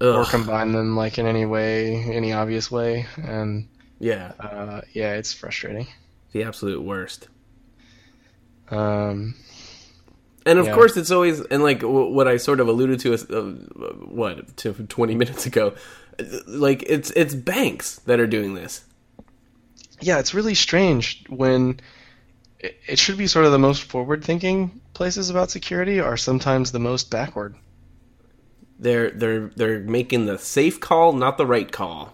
or 0.01 0.25
combine 0.27 0.73
them 0.73 0.97
like 0.97 1.19
in 1.19 1.27
any 1.27 1.45
way, 1.45 1.97
any 1.97 2.33
obvious 2.33 2.71
way. 2.71 3.07
And 3.17 3.69
yeah, 3.99 4.33
uh, 4.39 4.83
yeah, 4.93 5.15
it's 5.15 5.33
frustrating. 5.33 5.87
the 6.33 6.45
absolute 6.45 6.83
worst. 6.83 7.29
Um, 8.71 9.35
And 10.47 10.59
of 10.59 10.67
Yeah. 10.67 10.75
course, 10.75 10.97
it's 10.97 11.11
always 11.11 11.41
and 11.41 11.63
like 11.63 11.81
w- 11.81 12.11
what 12.13 12.29
I 12.29 12.37
sort 12.37 12.61
of 12.61 12.69
alluded 12.69 13.01
to, 13.01 13.13
is, 13.15 13.25
uh, 13.31 13.43
what 14.07 14.57
to 14.59 14.73
twenty 14.89 15.15
minutes 15.23 15.47
ago. 15.47 15.75
Like 16.47 16.85
it's 16.87 17.11
it's 17.13 17.35
banks 17.35 17.97
that 18.07 18.21
are 18.21 18.27
doing 18.27 18.55
this. 18.55 18.85
Yeah, 20.01 20.19
it's 20.19 20.35
really 20.35 20.55
strange 20.55 21.25
when 21.29 21.81
it, 22.61 22.79
it 22.87 22.99
should 22.99 23.19
be 23.19 23.27
sort 23.27 23.47
of 23.47 23.53
the 23.53 23.59
most 23.59 23.83
forward-thinking 23.85 24.81
places 24.95 25.31
about 25.31 25.51
security 25.51 26.01
are 26.01 26.17
sometimes 26.17 26.73
the 26.73 26.79
most 26.79 27.11
backward. 27.11 27.55
They're 28.79 29.11
they're 29.11 29.49
they're 29.57 29.81
making 29.81 30.27
the 30.27 30.39
safe 30.39 30.81
call, 30.81 31.13
not 31.13 31.39
the 31.39 31.47
right 31.47 31.71
call. 31.71 32.13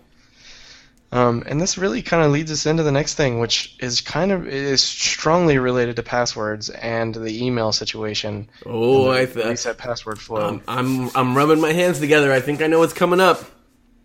Um, 1.13 1.43
and 1.47 1.61
this 1.61 1.77
really 1.77 2.03
kind 2.03 2.23
of 2.23 2.31
leads 2.31 2.53
us 2.53 2.67
into 2.67 2.85
the 2.85 2.93
next 2.93 3.15
thing, 3.15 3.41
which 3.41 3.75
is 3.81 4.01
kind 4.01 4.31
of 4.31 4.47
is 4.47 4.81
strongly 4.81 5.59
related 5.59 5.97
to 5.97 6.05
passwords 6.05 6.69
and 6.71 7.13
the 7.15 7.45
email 7.45 7.73
situation. 7.73 8.49
Oh, 8.65 9.11
I 9.11 9.25
th- 9.25 9.45
reset 9.45 9.77
password 9.79 10.21
flow, 10.21 10.47
I'm, 10.47 10.63
I'm 10.69 11.11
I'm 11.17 11.37
rubbing 11.37 11.61
my 11.61 11.73
hands 11.73 11.99
together. 11.99 12.31
I 12.33 12.41
think 12.41 12.63
I 12.63 12.69
know 12.69 12.79
what's 12.79 12.93
coming 12.93 13.19
up. 13.21 13.41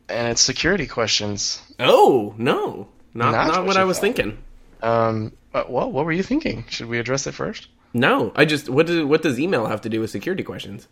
and 0.10 0.30
it's 0.30 0.42
security 0.42 0.88
questions. 0.88 1.62
Oh 1.80 2.34
no, 2.40 2.88
not 3.16 3.32
Not 3.32 3.48
not, 3.48 3.58
what 3.58 3.68
what 3.68 3.78
I 3.78 3.84
was 3.86 3.98
thought. 3.98 4.02
thinking. 4.02 4.38
Um, 4.84 5.32
but, 5.52 5.72
well, 5.72 5.92
what 5.92 6.06
were 6.06 6.12
you 6.12 6.22
thinking? 6.22 6.66
Should 6.70 6.88
we 6.88 7.00
address 7.00 7.26
it 7.26 7.34
first? 7.34 7.68
No, 7.94 8.32
I 8.36 8.46
just 8.46 8.70
what 8.70 8.86
do, 8.88 9.08
what 9.08 9.22
does 9.24 9.40
email 9.40 9.66
have 9.66 9.82
to 9.82 9.90
do 9.90 10.02
with 10.02 10.10
security 10.12 10.44
questions? 10.44 10.88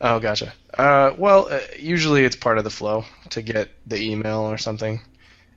Oh, 0.00 0.20
gotcha. 0.20 0.52
Uh, 0.78 1.10
well, 1.18 1.48
uh, 1.50 1.58
usually 1.78 2.24
it's 2.24 2.36
part 2.36 2.58
of 2.58 2.64
the 2.64 2.70
flow 2.70 3.04
to 3.30 3.42
get 3.42 3.68
the 3.86 4.00
email 4.00 4.40
or 4.40 4.56
something. 4.58 5.00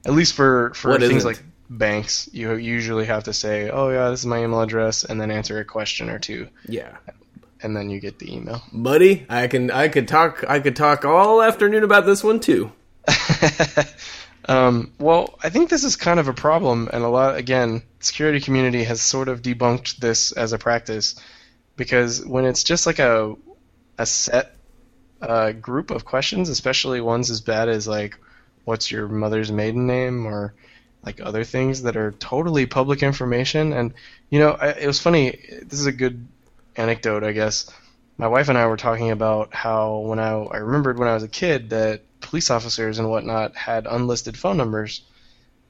At 0.06 0.14
least 0.14 0.34
for 0.34 0.74
for 0.74 0.92
What 0.92 1.02
things 1.02 1.26
like 1.26 1.42
banks, 1.70 2.28
you 2.34 2.56
usually 2.56 3.06
have 3.06 3.26
to 3.26 3.34
say, 3.34 3.70
"Oh 3.70 3.90
yeah, 3.90 4.10
this 4.10 4.22
is 4.22 4.26
my 4.26 4.44
email 4.44 4.62
address," 4.62 5.04
and 5.04 5.20
then 5.22 5.30
answer 5.30 5.60
a 5.60 5.66
question 5.66 6.10
or 6.10 6.18
two, 6.18 6.48
Yeah, 6.68 6.96
and 7.62 7.76
then 7.76 7.90
you 7.92 8.00
get 8.00 8.18
the 8.18 8.34
email. 8.34 8.64
buddy, 8.74 9.26
I 9.30 9.48
can 9.48 9.70
I 9.70 9.90
could 9.90 10.08
talk 10.08 10.44
I 10.48 10.60
could 10.62 10.76
talk 10.78 11.04
all 11.06 11.42
afternoon 11.42 11.84
about 11.84 12.06
this 12.08 12.24
one 12.24 12.40
too. 12.40 12.72
um, 14.50 14.94
well, 14.98 15.38
I 15.44 15.50
think 15.50 15.70
this 15.70 15.84
is 15.84 15.96
kind 15.96 16.20
of 16.20 16.28
a 16.28 16.34
problem, 16.34 16.90
and 16.92 17.04
a 17.04 17.08
lot 17.08 17.38
again, 17.38 17.84
security 18.00 18.40
community 18.40 18.84
has 18.84 19.00
sort 19.00 19.28
of 19.28 19.44
debunked 19.44 19.98
this 19.98 20.32
as 20.32 20.54
a 20.54 20.58
practice 20.58 21.14
because 21.76 22.26
when 22.26 22.46
it's 22.46 22.64
just 22.64 22.88
like 22.88 22.98
a 22.98 23.36
a 24.00 24.08
set 24.08 24.56
uh, 25.22 25.52
group 25.52 25.92
of 25.92 26.04
questions, 26.04 26.50
especially 26.50 27.00
ones 27.00 27.30
as 27.30 27.42
bad 27.42 27.70
as 27.70 27.88
like, 27.88 28.18
"What's 28.66 28.90
your 28.90 29.08
mother's 29.08 29.52
maiden 29.52 29.86
name?" 29.86 30.26
or 30.26 30.56
like 31.06 31.22
other 31.22 31.44
things 31.44 31.84
that 31.84 31.96
are 31.96 32.12
totally 32.14 32.66
public 32.66 33.04
information. 33.04 33.72
And 33.72 33.94
you 34.32 34.40
know, 34.40 34.54
I, 34.54 34.70
it 34.70 34.88
was 34.88 35.00
funny. 35.00 35.40
This 35.62 35.80
is 35.80 35.86
a 35.86 35.92
good 35.92 36.28
anecdote, 36.76 37.24
I 37.24 37.34
guess. 37.34 37.72
My 38.18 38.28
wife 38.28 38.50
and 38.50 38.58
I 38.58 38.66
were 38.66 38.78
talking 38.78 39.12
about 39.12 39.54
how 39.54 40.00
when 40.00 40.18
I 40.18 40.32
I 40.32 40.58
remembered 40.58 40.98
when 40.98 41.08
I 41.08 41.14
was 41.14 41.22
a 41.24 41.28
kid 41.28 41.70
that 41.70 42.02
police 42.22 42.50
officers 42.50 43.00
and 43.00 43.10
whatnot 43.10 43.56
had 43.56 43.88
unlisted 43.88 44.38
phone 44.38 44.58
numbers. 44.58 45.02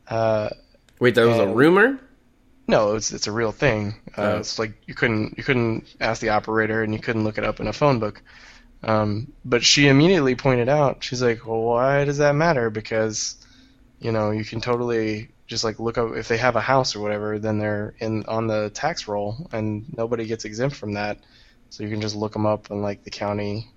Uh, 0.08 0.50
Wait, 1.00 1.16
that 1.16 1.26
was 1.26 1.38
a 1.38 1.48
rumor. 1.48 2.00
no, 2.68 2.96
it's 2.96 3.12
it's 3.12 3.28
a 3.28 3.32
real 3.32 3.52
thing. 3.52 3.96
Uh, 4.18 4.22
Oh. 4.22 4.38
It's 4.38 4.60
like 4.60 4.74
you 4.88 4.94
couldn't 4.96 5.38
you 5.38 5.44
couldn't 5.44 5.86
ask 6.02 6.22
the 6.22 6.30
operator 6.30 6.84
and 6.84 6.94
you 6.94 7.00
couldn't 7.00 7.24
look 7.24 7.38
it 7.38 7.44
up 7.44 7.60
in 7.60 7.68
a 7.68 7.74
phone 7.74 8.00
book. 8.00 8.22
Um, 8.84 9.34
but 9.44 9.64
she 9.64 9.88
immediately 9.88 10.36
pointed 10.36 10.70
out, 10.70 11.04
she's 11.04 11.22
like, 11.22 11.46
well, 11.46 11.62
why 11.62 12.06
does 12.06 12.20
that 12.20 12.34
matter? 12.36 12.70
Because 12.70 13.36
you 14.00 14.12
know 14.12 14.32
you 14.32 14.46
can 14.46 14.62
totally 14.62 15.30
just 15.48 15.64
like 15.64 15.80
look 15.80 15.98
up 15.98 16.16
if 16.16 16.28
they 16.28 16.38
have 16.38 16.56
a 16.56 16.62
house 16.62 16.96
or 16.96 17.00
whatever, 17.02 17.40
then 17.40 17.60
they're 17.60 17.94
in 18.00 18.24
on 18.26 18.48
the 18.48 18.70
tax 18.72 19.08
roll 19.08 19.48
and 19.52 19.86
nobody 19.98 20.26
gets 20.26 20.46
exempt 20.46 20.76
from 20.76 20.94
that. 20.94 21.18
So 21.72 21.84
you 21.84 21.90
can 21.90 22.02
just 22.02 22.16
look 22.16 22.34
them 22.34 22.46
up 22.46 22.72
on 22.72 22.82
like 22.82 23.04
the 23.04 23.10
county 23.12 23.68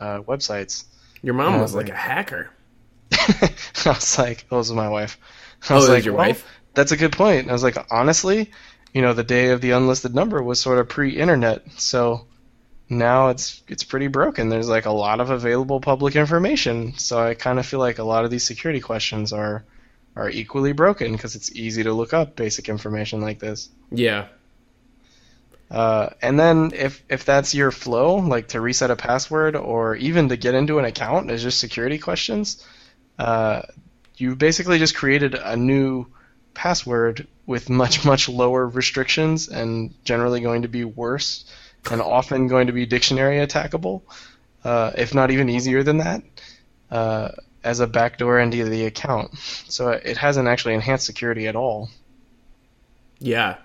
uh, 0.00 0.20
websites. 0.22 0.84
Your 1.22 1.34
mom 1.34 1.54
Yeah, 1.54 1.62
was 1.62 1.74
like 1.74 1.86
like- 1.86 1.94
a 1.94 1.98
hacker. 1.98 2.50
I 3.12 3.50
was 3.86 4.18
like, 4.18 4.44
oh, 4.50 4.58
this 4.58 4.68
is 4.68 4.72
my 4.72 4.88
wife. 4.88 5.18
I 5.68 5.74
Oh, 5.74 5.76
was 5.76 5.84
it 5.84 5.88
was 5.88 5.96
like, 5.98 6.04
your 6.04 6.14
well, 6.14 6.28
wife? 6.28 6.46
That's 6.74 6.92
a 6.92 6.96
good 6.96 7.12
point. 7.12 7.48
I 7.48 7.52
was 7.52 7.62
like, 7.62 7.76
honestly, 7.90 8.50
you 8.94 9.02
know, 9.02 9.12
the 9.12 9.22
day 9.24 9.50
of 9.50 9.60
the 9.60 9.72
unlisted 9.72 10.14
number 10.14 10.42
was 10.42 10.60
sort 10.60 10.78
of 10.78 10.88
pre-internet, 10.88 11.62
so 11.76 12.26
now 12.88 13.28
it's 13.28 13.62
it's 13.68 13.84
pretty 13.84 14.08
broken. 14.08 14.48
There's 14.48 14.68
like 14.68 14.86
a 14.86 14.90
lot 14.90 15.20
of 15.20 15.30
available 15.30 15.80
public 15.80 16.16
information, 16.16 16.94
so 16.98 17.18
I 17.18 17.34
kind 17.34 17.58
of 17.58 17.66
feel 17.66 17.78
like 17.80 17.98
a 17.98 18.04
lot 18.04 18.24
of 18.24 18.30
these 18.30 18.44
security 18.44 18.80
questions 18.80 19.32
are 19.32 19.64
are 20.16 20.28
equally 20.30 20.72
broken 20.72 21.12
because 21.12 21.36
it's 21.36 21.52
easy 21.52 21.82
to 21.84 21.92
look 21.92 22.12
up 22.12 22.36
basic 22.36 22.68
information 22.68 23.20
like 23.20 23.38
this. 23.38 23.68
Yeah, 23.90 24.26
Uh, 25.72 26.10
and 26.20 26.38
then 26.38 26.70
if 26.74 27.02
if 27.08 27.24
that's 27.24 27.54
your 27.54 27.70
flow, 27.70 28.16
like 28.16 28.48
to 28.48 28.60
reset 28.60 28.90
a 28.90 28.96
password 28.96 29.56
or 29.56 29.96
even 29.96 30.28
to 30.28 30.36
get 30.36 30.54
into 30.54 30.78
an 30.78 30.84
account 30.84 31.30
is 31.30 31.42
just 31.42 31.58
security 31.58 31.96
questions, 31.96 32.62
uh, 33.18 33.62
you 34.18 34.36
basically 34.36 34.78
just 34.78 34.94
created 34.94 35.34
a 35.34 35.56
new 35.56 36.06
password 36.52 37.26
with 37.46 37.70
much 37.70 38.04
much 38.04 38.28
lower 38.28 38.68
restrictions 38.68 39.48
and 39.48 39.94
generally 40.04 40.42
going 40.42 40.60
to 40.60 40.68
be 40.68 40.84
worse 40.84 41.46
and 41.90 42.02
often 42.02 42.48
going 42.48 42.66
to 42.66 42.74
be 42.74 42.84
dictionary 42.84 43.38
attackable, 43.38 44.02
uh, 44.64 44.92
if 44.94 45.14
not 45.14 45.30
even 45.30 45.48
easier 45.48 45.82
than 45.82 45.98
that, 45.98 46.22
uh, 46.90 47.30
as 47.64 47.80
a 47.80 47.86
backdoor 47.86 48.38
into 48.38 48.62
the 48.68 48.84
account. 48.84 49.36
So 49.68 49.88
it 49.88 50.18
hasn't 50.18 50.48
actually 50.48 50.74
enhanced 50.74 51.06
security 51.06 51.48
at 51.48 51.56
all. 51.56 51.88
yeah, 53.18 53.56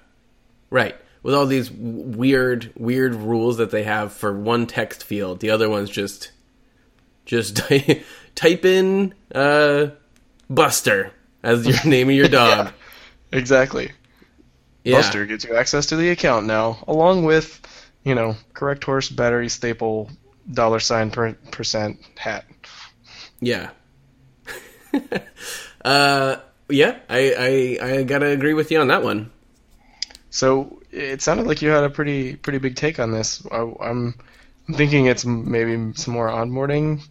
right. 0.70 0.96
With 1.24 1.34
all 1.34 1.46
these 1.46 1.70
weird, 1.72 2.72
weird 2.78 3.16
rules 3.16 3.58
that 3.58 3.72
they 3.72 3.84
have 3.84 4.14
for 4.14 4.32
one 4.34 4.66
text 4.68 5.04
field, 5.04 5.40
the 5.40 5.50
other 5.50 5.70
one's 5.70 5.90
just, 5.90 6.32
just 7.26 7.62
type 8.36 8.66
in 8.66 9.14
uh, 9.34 9.88
Buster 10.50 11.12
as 11.44 11.68
your 11.68 11.84
name 11.86 12.10
of 12.10 12.16
your 12.16 12.30
dog. 12.30 12.72
Exactly. 13.32 13.92
Yeah. 14.84 14.98
Buster 14.98 15.26
gets 15.26 15.44
you 15.44 15.56
access 15.56 15.88
to 15.88 15.98
the 15.98 16.12
account 16.12 16.46
now, 16.46 16.78
along 16.88 17.26
with, 17.26 17.62
you 18.04 18.16
know, 18.16 18.36
correct 18.54 18.84
horse 18.86 19.10
battery 19.10 19.50
staple 19.50 20.10
dollar 20.50 20.80
sign 20.80 21.12
per 21.12 21.34
percent 21.52 22.00
hat. 22.16 22.46
Yeah. 23.42 23.72
uh, 25.86 26.38
yeah, 26.70 27.00
I, 27.10 27.78
I 27.82 27.86
I 27.86 28.04
gotta 28.04 28.28
agree 28.28 28.54
with 28.54 28.72
you 28.72 28.80
on 28.80 28.88
that 28.88 29.04
one. 29.04 29.32
So 30.30 30.82
it 30.92 31.22
sounded 31.22 31.48
like 31.48 31.62
you 31.62 31.70
had 31.70 31.84
a 31.84 31.90
pretty 31.90 32.36
pretty 32.36 32.60
big 32.60 32.76
take 32.76 33.00
on 33.00 33.12
this. 33.12 33.46
I, 33.52 33.58
I'm 33.82 34.16
I'm 34.68 34.74
thinking 34.74 35.06
it's 35.06 35.26
maybe 35.26 35.94
some 35.96 36.14
more 36.14 36.28
onboarding. 36.28 37.02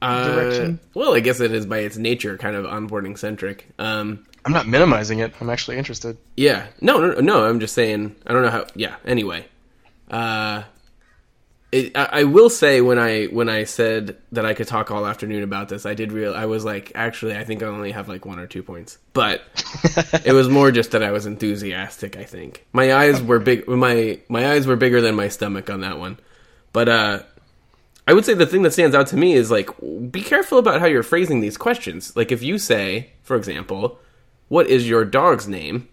Uh, 0.00 0.34
Direction? 0.34 0.80
well, 0.94 1.14
I 1.14 1.20
guess 1.20 1.40
it 1.40 1.52
is 1.52 1.64
by 1.66 1.78
its 1.78 1.96
nature 1.96 2.36
kind 2.36 2.56
of 2.56 2.66
onboarding 2.66 3.16
centric. 3.16 3.66
Um, 3.78 4.26
I'm 4.44 4.52
not 4.52 4.66
minimizing 4.66 5.20
it. 5.20 5.32
I'm 5.40 5.48
actually 5.48 5.78
interested. 5.78 6.18
yeah, 6.36 6.66
no, 6.80 6.98
no, 6.98 7.20
no. 7.20 7.44
I'm 7.46 7.60
just 7.60 7.74
saying. 7.74 8.14
I 8.26 8.32
don't 8.32 8.42
know 8.42 8.50
how. 8.50 8.66
Yeah. 8.74 8.96
Anyway, 9.06 9.46
uh, 10.10 10.64
it, 11.74 11.96
I, 11.96 12.20
I 12.20 12.24
will 12.24 12.50
say 12.50 12.80
when 12.80 13.00
I 13.00 13.24
when 13.24 13.48
I 13.48 13.64
said 13.64 14.16
that 14.30 14.46
I 14.46 14.54
could 14.54 14.68
talk 14.68 14.92
all 14.92 15.04
afternoon 15.04 15.42
about 15.42 15.68
this, 15.68 15.84
I 15.84 15.94
did 15.94 16.12
real. 16.12 16.32
I 16.32 16.46
was 16.46 16.64
like, 16.64 16.92
actually, 16.94 17.36
I 17.36 17.42
think 17.42 17.64
I 17.64 17.66
only 17.66 17.90
have 17.90 18.08
like 18.08 18.24
one 18.24 18.38
or 18.38 18.46
two 18.46 18.62
points, 18.62 18.98
but 19.12 19.42
it 20.24 20.32
was 20.32 20.48
more 20.48 20.70
just 20.70 20.92
that 20.92 21.02
I 21.02 21.10
was 21.10 21.26
enthusiastic. 21.26 22.16
I 22.16 22.22
think 22.22 22.64
my 22.72 22.94
eyes 22.94 23.20
were 23.20 23.40
big. 23.40 23.66
My 23.66 24.20
my 24.28 24.52
eyes 24.52 24.68
were 24.68 24.76
bigger 24.76 25.00
than 25.00 25.16
my 25.16 25.26
stomach 25.26 25.68
on 25.68 25.80
that 25.80 25.98
one. 25.98 26.18
But 26.72 26.88
uh, 26.88 27.22
I 28.06 28.12
would 28.12 28.24
say 28.24 28.34
the 28.34 28.46
thing 28.46 28.62
that 28.62 28.72
stands 28.72 28.94
out 28.94 29.08
to 29.08 29.16
me 29.16 29.32
is 29.34 29.50
like, 29.50 29.68
be 30.10 30.22
careful 30.22 30.58
about 30.58 30.80
how 30.80 30.86
you're 30.86 31.02
phrasing 31.02 31.40
these 31.40 31.56
questions. 31.56 32.14
Like, 32.16 32.30
if 32.30 32.42
you 32.42 32.56
say, 32.56 33.10
for 33.22 33.36
example, 33.36 33.98
"What 34.46 34.68
is 34.68 34.88
your 34.88 35.04
dog's 35.04 35.48
name?" 35.48 35.88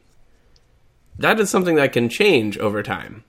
That 1.18 1.40
is 1.40 1.50
something 1.50 1.76
that 1.76 1.92
can 1.92 2.08
change 2.08 2.60
over 2.60 2.84
time. 2.84 3.24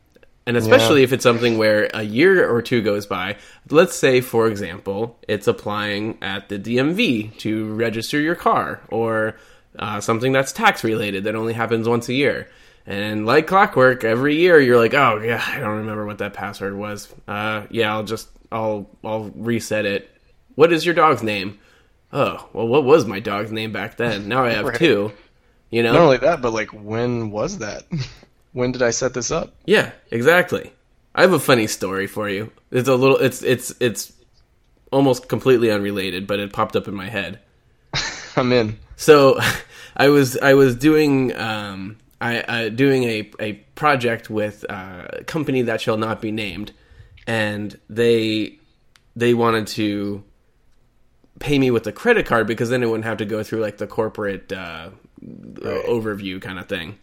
And 0.46 0.56
especially 0.56 1.00
Yeah. 1.00 1.04
if 1.04 1.12
it's 1.12 1.22
something 1.22 1.56
where 1.56 1.88
a 1.94 2.02
year 2.02 2.50
or 2.50 2.60
two 2.62 2.82
goes 2.82 3.06
by. 3.06 3.36
Let's 3.70 3.94
say, 3.94 4.20
for 4.20 4.48
example, 4.48 5.18
it's 5.28 5.46
applying 5.46 6.18
at 6.20 6.48
the 6.48 6.58
DMV 6.58 7.36
to 7.38 7.72
register 7.74 8.18
your 8.20 8.34
car, 8.34 8.80
or 8.88 9.36
uh, 9.78 10.00
something 10.00 10.32
that's 10.32 10.50
tax 10.52 10.82
related 10.82 11.24
that 11.24 11.36
only 11.36 11.52
happens 11.52 11.88
once 11.88 12.08
a 12.08 12.14
year. 12.14 12.48
And 12.86 13.24
like 13.26 13.46
clockwork, 13.46 14.02
every 14.02 14.34
year 14.34 14.58
you're 14.60 14.78
like, 14.78 14.94
oh 14.94 15.20
yeah, 15.24 15.42
I 15.46 15.60
don't 15.60 15.78
remember 15.78 16.04
what 16.04 16.18
that 16.18 16.34
password 16.34 16.76
was. 16.76 17.08
Uh, 17.28 17.62
yeah, 17.70 17.92
I'll 17.94 18.02
just 18.02 18.28
I'll 18.50 18.90
I'll 19.04 19.30
reset 19.36 19.86
it. 19.86 20.10
What 20.56 20.72
is 20.72 20.84
your 20.84 20.94
dog's 20.96 21.22
name? 21.22 21.60
Oh, 22.12 22.46
well, 22.52 22.66
what 22.66 22.82
was 22.84 23.06
my 23.06 23.20
dog's 23.20 23.52
name 23.52 23.70
back 23.72 23.96
then? 23.96 24.26
Now 24.28 24.44
I 24.44 24.50
have 24.50 24.64
Right. 24.66 24.76
two. 24.76 25.12
You 25.70 25.82
know, 25.84 25.92
Not 25.92 26.02
only 26.02 26.16
that, 26.18 26.42
but 26.42 26.52
like, 26.52 26.68
when 26.70 27.30
was 27.30 27.58
that? 27.58 27.84
when 28.52 28.72
did 28.72 28.82
I 28.82 28.90
set 28.90 29.14
this 29.14 29.30
up? 29.30 29.54
Yeah, 29.66 29.92
exactly. 30.10 30.72
I 31.14 31.22
have 31.22 31.32
a 31.32 31.38
funny 31.38 31.66
story 31.66 32.06
for 32.06 32.28
you. 32.28 32.50
It's 32.70 32.88
a 32.88 32.94
little 32.94 33.16
it's 33.18 33.42
it's 33.42 33.74
it's 33.80 34.12
almost 34.90 35.28
completely 35.28 35.70
unrelated, 35.70 36.26
but 36.26 36.38
it 36.40 36.52
popped 36.52 36.76
up 36.76 36.88
in 36.88 36.94
my 36.94 37.08
head. 37.08 37.38
I'm 38.36 38.52
in. 38.52 38.78
So 38.96 39.38
I 39.96 40.08
was 40.08 40.36
I 40.38 40.54
was 40.54 40.76
doing 40.76 41.34
um 41.36 41.98
I 42.20 42.40
uh, 42.40 42.68
doing 42.68 43.04
a 43.04 43.30
a 43.40 43.52
project 43.74 44.30
with 44.30 44.64
uh, 44.70 45.06
a 45.10 45.24
company 45.24 45.62
that 45.62 45.80
shall 45.80 45.96
not 45.96 46.20
be 46.20 46.30
named, 46.30 46.72
and 47.26 47.78
they 47.90 48.58
they 49.16 49.34
wanted 49.34 49.66
to 49.68 50.22
pay 51.40 51.58
me 51.58 51.70
with 51.70 51.86
a 51.86 51.92
credit 51.92 52.24
card 52.24 52.46
because 52.46 52.70
then 52.70 52.82
it 52.82 52.86
wouldn't 52.86 53.04
have 53.04 53.18
to 53.18 53.24
go 53.24 53.42
through 53.42 53.60
like 53.60 53.78
the 53.78 53.86
corporate 53.86 54.52
uh, 54.52 54.90
Right. 55.20 55.84
overview 55.86 56.40
kind 56.42 56.58
of 56.58 56.66
thing. 56.68 56.98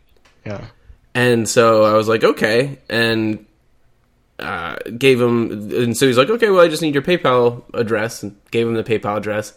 Yeah. 0.45 0.65
And 1.13 1.49
so 1.49 1.83
I 1.83 1.93
was 1.93 2.07
like, 2.07 2.23
okay, 2.23 2.79
and 2.89 3.45
uh, 4.39 4.75
gave 4.97 5.19
him. 5.19 5.71
And 5.71 5.97
so 5.97 6.07
he's 6.07 6.17
like, 6.17 6.29
okay, 6.29 6.49
well, 6.49 6.61
I 6.61 6.67
just 6.67 6.81
need 6.81 6.93
your 6.93 7.03
PayPal 7.03 7.63
address, 7.73 8.23
and 8.23 8.35
gave 8.51 8.67
him 8.67 8.75
the 8.75 8.83
PayPal 8.83 9.17
address. 9.17 9.53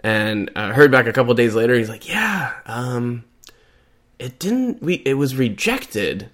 And 0.00 0.50
uh, 0.54 0.72
heard 0.72 0.92
back 0.92 1.06
a 1.06 1.12
couple 1.12 1.32
days 1.34 1.54
later. 1.54 1.74
He's 1.74 1.88
like, 1.88 2.08
yeah, 2.08 2.52
um, 2.66 3.24
it 4.18 4.38
didn't. 4.38 4.82
We 4.82 4.96
it 4.96 5.14
was 5.14 5.36
rejected 5.36 6.30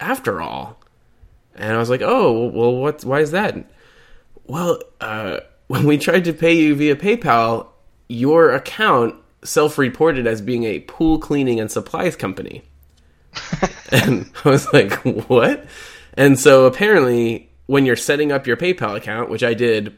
after 0.00 0.40
all. 0.42 0.80
And 1.54 1.72
I 1.72 1.78
was 1.78 1.90
like, 1.90 2.02
oh, 2.02 2.48
well, 2.48 2.74
what? 2.74 3.04
Why 3.04 3.20
is 3.20 3.30
that? 3.30 3.56
Well, 4.46 4.80
uh, 5.00 5.40
when 5.68 5.86
we 5.86 5.96
tried 5.98 6.24
to 6.24 6.32
pay 6.32 6.54
you 6.54 6.74
via 6.74 6.96
PayPal, 6.96 7.68
your 8.08 8.52
account 8.52 9.14
self-reported 9.44 10.26
as 10.26 10.40
being 10.40 10.64
a 10.64 10.80
pool 10.80 11.18
cleaning 11.18 11.60
and 11.60 11.70
supplies 11.70 12.16
company. 12.16 12.62
and 13.90 14.30
I 14.44 14.48
was 14.48 14.72
like, 14.72 14.92
what? 15.28 15.66
And 16.14 16.38
so 16.38 16.66
apparently, 16.66 17.50
when 17.66 17.86
you're 17.86 17.96
setting 17.96 18.32
up 18.32 18.46
your 18.46 18.56
PayPal 18.56 18.96
account, 18.96 19.30
which 19.30 19.42
I 19.42 19.54
did 19.54 19.96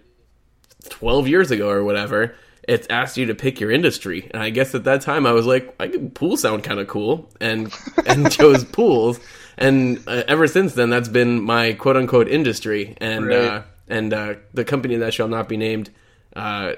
12 0.88 1.28
years 1.28 1.50
ago 1.50 1.68
or 1.68 1.84
whatever, 1.84 2.34
it 2.66 2.86
asked 2.90 3.16
you 3.16 3.26
to 3.26 3.34
pick 3.34 3.60
your 3.60 3.70
industry. 3.70 4.28
And 4.32 4.42
I 4.42 4.50
guess 4.50 4.74
at 4.74 4.84
that 4.84 5.00
time 5.02 5.26
I 5.26 5.32
was 5.32 5.46
like, 5.46 5.74
I 5.78 5.88
could 5.88 6.14
pool 6.14 6.36
sound 6.36 6.64
kind 6.64 6.80
of 6.80 6.88
cool 6.88 7.30
and 7.40 7.72
and 8.06 8.30
chose 8.30 8.64
pools. 8.64 9.20
And 9.58 10.02
uh, 10.06 10.24
ever 10.28 10.46
since 10.46 10.74
then, 10.74 10.90
that's 10.90 11.08
been 11.08 11.40
my 11.42 11.72
quote 11.74 11.96
unquote 11.96 12.28
industry. 12.28 12.96
And 13.00 13.26
Right. 13.26 13.36
uh, 13.38 13.62
and 13.88 14.12
uh, 14.12 14.34
the 14.52 14.64
company 14.64 14.96
that 14.96 15.14
shall 15.14 15.28
not 15.28 15.48
be 15.48 15.56
named 15.56 15.90
uh, 16.34 16.72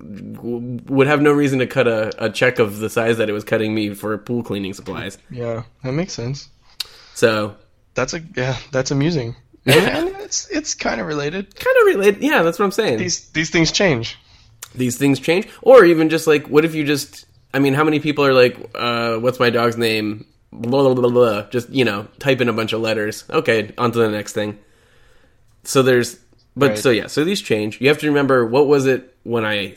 would 0.00 1.06
have 1.06 1.20
no 1.20 1.32
reason 1.32 1.58
to 1.60 1.66
cut 1.66 1.86
a, 1.86 2.24
a 2.24 2.30
check 2.30 2.58
of 2.58 2.78
the 2.78 2.88
size 2.90 3.18
that 3.18 3.28
it 3.28 3.32
was 3.32 3.44
cutting 3.44 3.74
me 3.74 3.94
for 3.94 4.16
pool 4.18 4.42
cleaning 4.42 4.72
supplies. 4.74 5.18
Yeah. 5.30 5.64
That 5.84 5.92
makes 5.92 6.12
sense. 6.12 6.48
So 7.14 7.56
That's 7.94 8.14
a 8.14 8.20
yeah. 8.36 8.56
That's 8.70 8.90
amusing. 8.90 9.36
And, 9.64 10.08
it's 10.20 10.48
it's 10.50 10.74
kind 10.74 11.00
of 11.00 11.06
related. 11.06 11.54
kind 11.54 11.76
of 11.82 11.86
related. 11.86 12.22
Yeah, 12.22 12.42
that's 12.42 12.58
what 12.58 12.64
I'm 12.64 12.72
saying. 12.72 12.98
These 12.98 13.28
these 13.30 13.50
things 13.50 13.70
change. 13.70 14.18
these 14.74 14.96
things 14.98 15.20
change 15.20 15.48
or 15.60 15.84
even 15.84 16.08
just 16.08 16.26
like 16.26 16.46
what 16.48 16.64
if 16.64 16.74
you 16.74 16.82
just 16.82 17.26
i 17.52 17.58
mean 17.58 17.74
how 17.74 17.84
many 17.84 18.00
people 18.00 18.24
are 18.24 18.32
like 18.32 18.56
uh 18.74 19.16
what's 19.18 19.38
my 19.38 19.50
dog's 19.50 19.76
name 19.76 20.24
blah 20.50 20.82
blah 20.82 20.94
blah 20.94 21.10
blah 21.10 21.42
just 21.50 21.68
you 21.68 21.84
know 21.84 22.08
type 22.18 22.40
in 22.40 22.48
a 22.48 22.52
bunch 22.54 22.72
of 22.72 22.80
letters 22.80 23.24
okay 23.28 23.70
on 23.76 23.92
to 23.92 23.98
the 23.98 24.08
next 24.08 24.32
thing 24.32 24.58
so 25.62 25.82
there's 25.82 26.18
but 26.56 26.70
Right. 26.70 26.78
so 26.78 26.88
yeah 26.90 27.06
so 27.06 27.22
these 27.22 27.42
change 27.42 27.82
you 27.82 27.88
have 27.88 27.98
to 27.98 28.06
remember 28.06 28.46
what 28.46 28.66
was 28.66 28.86
it 28.86 29.11
when 29.22 29.44
i 29.44 29.74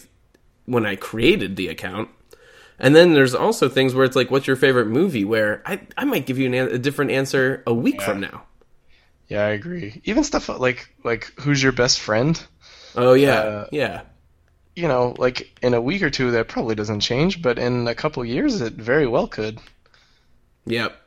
when 0.65 0.85
i 0.85 0.95
created 0.95 1.55
the 1.55 1.67
account. 1.67 2.09
And 2.77 2.93
then 2.93 3.13
there's 3.13 3.33
also 3.33 3.69
things 3.69 3.95
where 3.95 4.03
it's 4.03 4.15
like 4.15 4.31
what's 4.31 4.47
your 4.47 4.55
favorite 4.55 4.87
movie? 4.87 5.25
Where 5.25 5.61
i 5.65 5.79
i 5.97 6.05
might 6.05 6.25
give 6.25 6.37
you 6.37 6.47
an, 6.47 6.53
a 6.53 6.77
different 6.77 7.11
answer 7.11 7.63
a 7.65 7.73
week 7.73 8.01
from 8.01 8.19
now. 8.19 8.43
Yeah, 9.27 9.45
I 9.45 9.49
agree. 9.49 10.01
Even 10.05 10.23
stuff 10.23 10.49
like 10.49 10.93
like 11.03 11.31
who's 11.39 11.61
your 11.63 11.71
best 11.71 11.99
friend? 11.99 12.41
oh 12.95 13.13
yeah. 13.13 13.39
Uh, 13.39 13.67
yeah. 13.71 14.01
You 14.75 14.87
know, 14.89 15.15
like 15.17 15.57
in 15.61 15.73
a 15.73 15.81
week 15.81 16.01
or 16.03 16.09
two 16.09 16.31
that 16.31 16.49
probably 16.49 16.75
doesn't 16.75 16.99
change, 16.99 17.41
but 17.41 17.57
in 17.57 17.87
a 17.87 17.95
couple 17.95 18.25
years 18.25 18.59
it 18.61 18.73
very 18.73 19.07
well 19.07 19.27
could. 19.27 19.59
yep. 20.65 21.01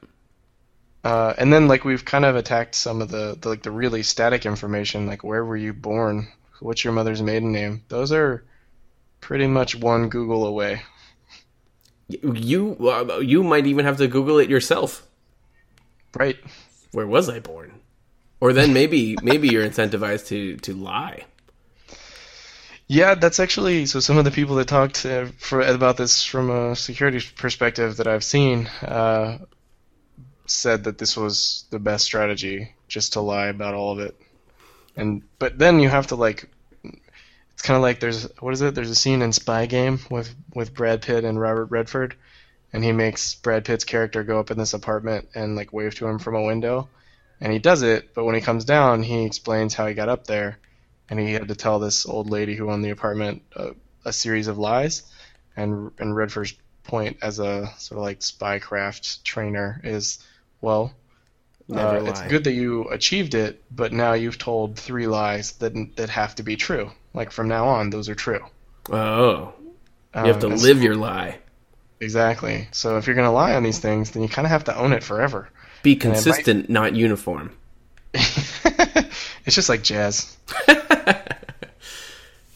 Uh, 1.05 1.33
and 1.39 1.53
then 1.53 1.69
like 1.69 1.85
we've 1.85 2.05
kind 2.05 2.25
of 2.25 2.35
attacked 2.35 2.75
some 2.75 3.01
of 3.01 3.11
the, 3.11 3.37
the 3.41 3.49
like 3.49 3.63
the 3.63 3.71
really 3.71 4.03
static 4.03 4.45
information, 4.47 5.07
like 5.07 5.23
where 5.23 5.45
were 5.45 5.57
you 5.57 5.73
born, 5.73 6.29
what's 6.61 6.85
your 6.85 6.93
mother's 6.93 7.23
maiden 7.23 7.53
name. 7.53 7.83
Those 7.89 8.13
are 8.13 8.45
pretty 9.21 9.47
much 9.47 9.75
one 9.77 10.09
Google 10.09 10.47
away. 10.47 10.83
you 12.09 12.77
uh, 12.81 13.19
you 13.19 13.43
might 13.43 13.67
even 13.67 13.85
have 13.85 13.99
to 13.99 14.09
google 14.09 14.39
it 14.39 14.49
yourself 14.49 15.07
Right. 16.17 16.39
where 16.93 17.07
was 17.07 17.29
I 17.29 17.39
born? 17.41 17.81
Or 18.41 18.53
then 18.53 18.73
maybe 18.73 19.17
maybe 19.23 19.49
you're 19.49 19.67
incentivized 19.67 20.27
to 20.29 20.57
to 20.59 20.75
lie. 20.75 21.25
Yeah, 22.87 23.15
that's 23.15 23.39
actually 23.39 23.85
so. 23.85 24.01
Some 24.01 24.17
of 24.17 24.25
the 24.25 24.31
people 24.31 24.57
that 24.57 24.69
talked 24.69 25.05
uh, 25.05 25.27
for 25.39 25.61
about 25.61 25.99
this 25.99 26.25
from 26.25 26.49
a 26.49 26.75
security 26.75 27.21
perspective 27.37 27.99
that 27.99 28.07
I've 28.07 28.25
seen 28.25 28.67
uh, 28.81 29.39
said 30.47 30.85
that 30.85 30.97
this 30.97 31.15
was 31.15 31.67
the 31.71 31.79
best 31.79 32.07
strategy, 32.07 32.73
just 32.89 33.13
to 33.13 33.21
lie 33.21 33.49
about 33.49 33.75
all 33.75 33.93
of 33.93 33.99
it. 33.99 34.19
And 34.99 35.23
but 35.39 35.59
then 35.59 35.81
you 35.81 35.89
have 35.89 36.09
to 36.09 36.17
like, 36.17 36.51
it's 36.83 37.63
kind 37.63 37.77
of 37.77 37.83
like 37.83 38.01
there's 38.01 38.29
what 38.41 38.53
is 38.53 38.61
it? 38.61 38.75
There's 38.75 38.91
a 38.91 38.95
scene 38.95 39.23
in 39.23 39.33
Spy 39.33 39.67
Game 39.67 40.01
with 40.11 40.35
with 40.55 40.75
Brad 40.75 41.03
Pitt 41.03 41.25
and 41.25 41.41
Robert 41.41 41.67
Redford, 41.67 42.17
and 42.73 42.85
he 42.85 42.93
makes 42.93 43.35
Brad 43.35 43.65
Pitt's 43.65 43.85
character 43.85 44.25
go 44.25 44.41
up 44.41 44.51
in 44.51 44.59
this 44.59 44.75
apartment 44.75 45.29
and 45.35 45.57
like 45.57 45.73
wave 45.73 45.95
to 45.97 46.07
him 46.07 46.19
from 46.19 46.35
a 46.35 46.43
window, 46.43 46.89
and 47.41 47.53
he 47.53 47.59
does 47.59 47.83
it. 47.83 48.13
But 48.15 48.25
when 48.25 48.35
he 48.35 48.41
comes 48.41 48.65
down, 48.65 49.03
he 49.03 49.25
explains 49.25 49.75
how 49.75 49.87
he 49.87 49.95
got 49.95 50.09
up 50.09 50.27
there 50.27 50.59
and 51.09 51.19
he 51.19 51.33
had 51.33 51.49
to 51.49 51.55
tell 51.55 51.79
this 51.79 52.07
old 52.07 52.31
lady 52.31 52.55
who 52.55 52.71
owned 52.71 52.85
the 52.85 52.91
apartment 52.91 53.43
uh, 53.57 53.71
a 54.05 54.13
series 54.13 54.49
of 54.49 54.59
lies. 54.59 55.03
And 55.57 55.91
and 55.99 56.15
Redford's 56.15 56.55
point 56.85 57.19
as 57.23 57.39
a 57.39 57.71
sort 57.79 57.99
of 57.99 58.05
like 58.05 58.21
spycraft 58.21 59.23
trainer 59.23 59.81
is, 59.85 60.19
well, 60.61 60.93
Never 61.69 61.99
uh, 61.99 62.05
it's 62.05 62.23
good 62.23 62.45
that 62.45 62.53
you 62.53 62.89
achieved 62.89 63.35
it, 63.35 63.63
but 63.71 63.93
now 63.93 64.15
you've 64.15 64.39
told 64.39 64.77
three 64.79 65.07
lies 65.07 65.53
that 65.53 65.75
that 65.97 66.09
have 66.11 66.35
to 66.37 66.43
be 66.43 66.57
true. 66.57 66.91
Like 67.15 67.31
from 67.31 67.49
now 67.49 67.69
on, 67.69 67.91
those 67.91 68.09
are 68.09 68.15
true. 68.15 68.41
Oh, 68.91 69.53
you 70.15 70.23
have 70.23 70.39
to 70.41 70.47
Um, 70.47 70.53
and 70.53 70.63
live 70.63 70.83
your 70.83 70.95
lie. 70.97 71.39
exactly. 72.01 72.69
So 72.73 72.97
if 72.97 73.07
you're 73.07 73.17
gonna 73.17 73.33
lie 73.33 73.55
on 73.55 73.63
these 73.65 73.79
things, 73.81 74.13
then 74.13 74.23
you 74.23 74.29
kind 74.31 74.47
of 74.47 74.51
have 74.51 74.65
to 74.65 74.77
own 74.77 74.93
it 74.95 75.03
forever. 75.05 75.51
Be 75.83 75.95
might- 75.95 76.01
consistent, 76.01 76.71
not 76.71 76.95
uniform. 76.97 77.53
it's 78.15 79.55
just 79.55 79.69
like 79.69 79.83
jazz. 79.83 80.37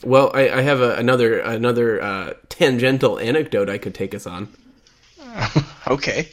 Well, 0.04 0.32
I, 0.34 0.48
I 0.50 0.60
have 0.62 0.80
a, 0.80 0.96
another 0.96 1.38
another 1.38 2.02
uh, 2.02 2.32
tangential 2.48 3.20
anecdote 3.20 3.68
I 3.68 3.78
could 3.78 3.94
take 3.94 4.14
us 4.16 4.26
on. 4.26 4.48
okay. 5.86 6.28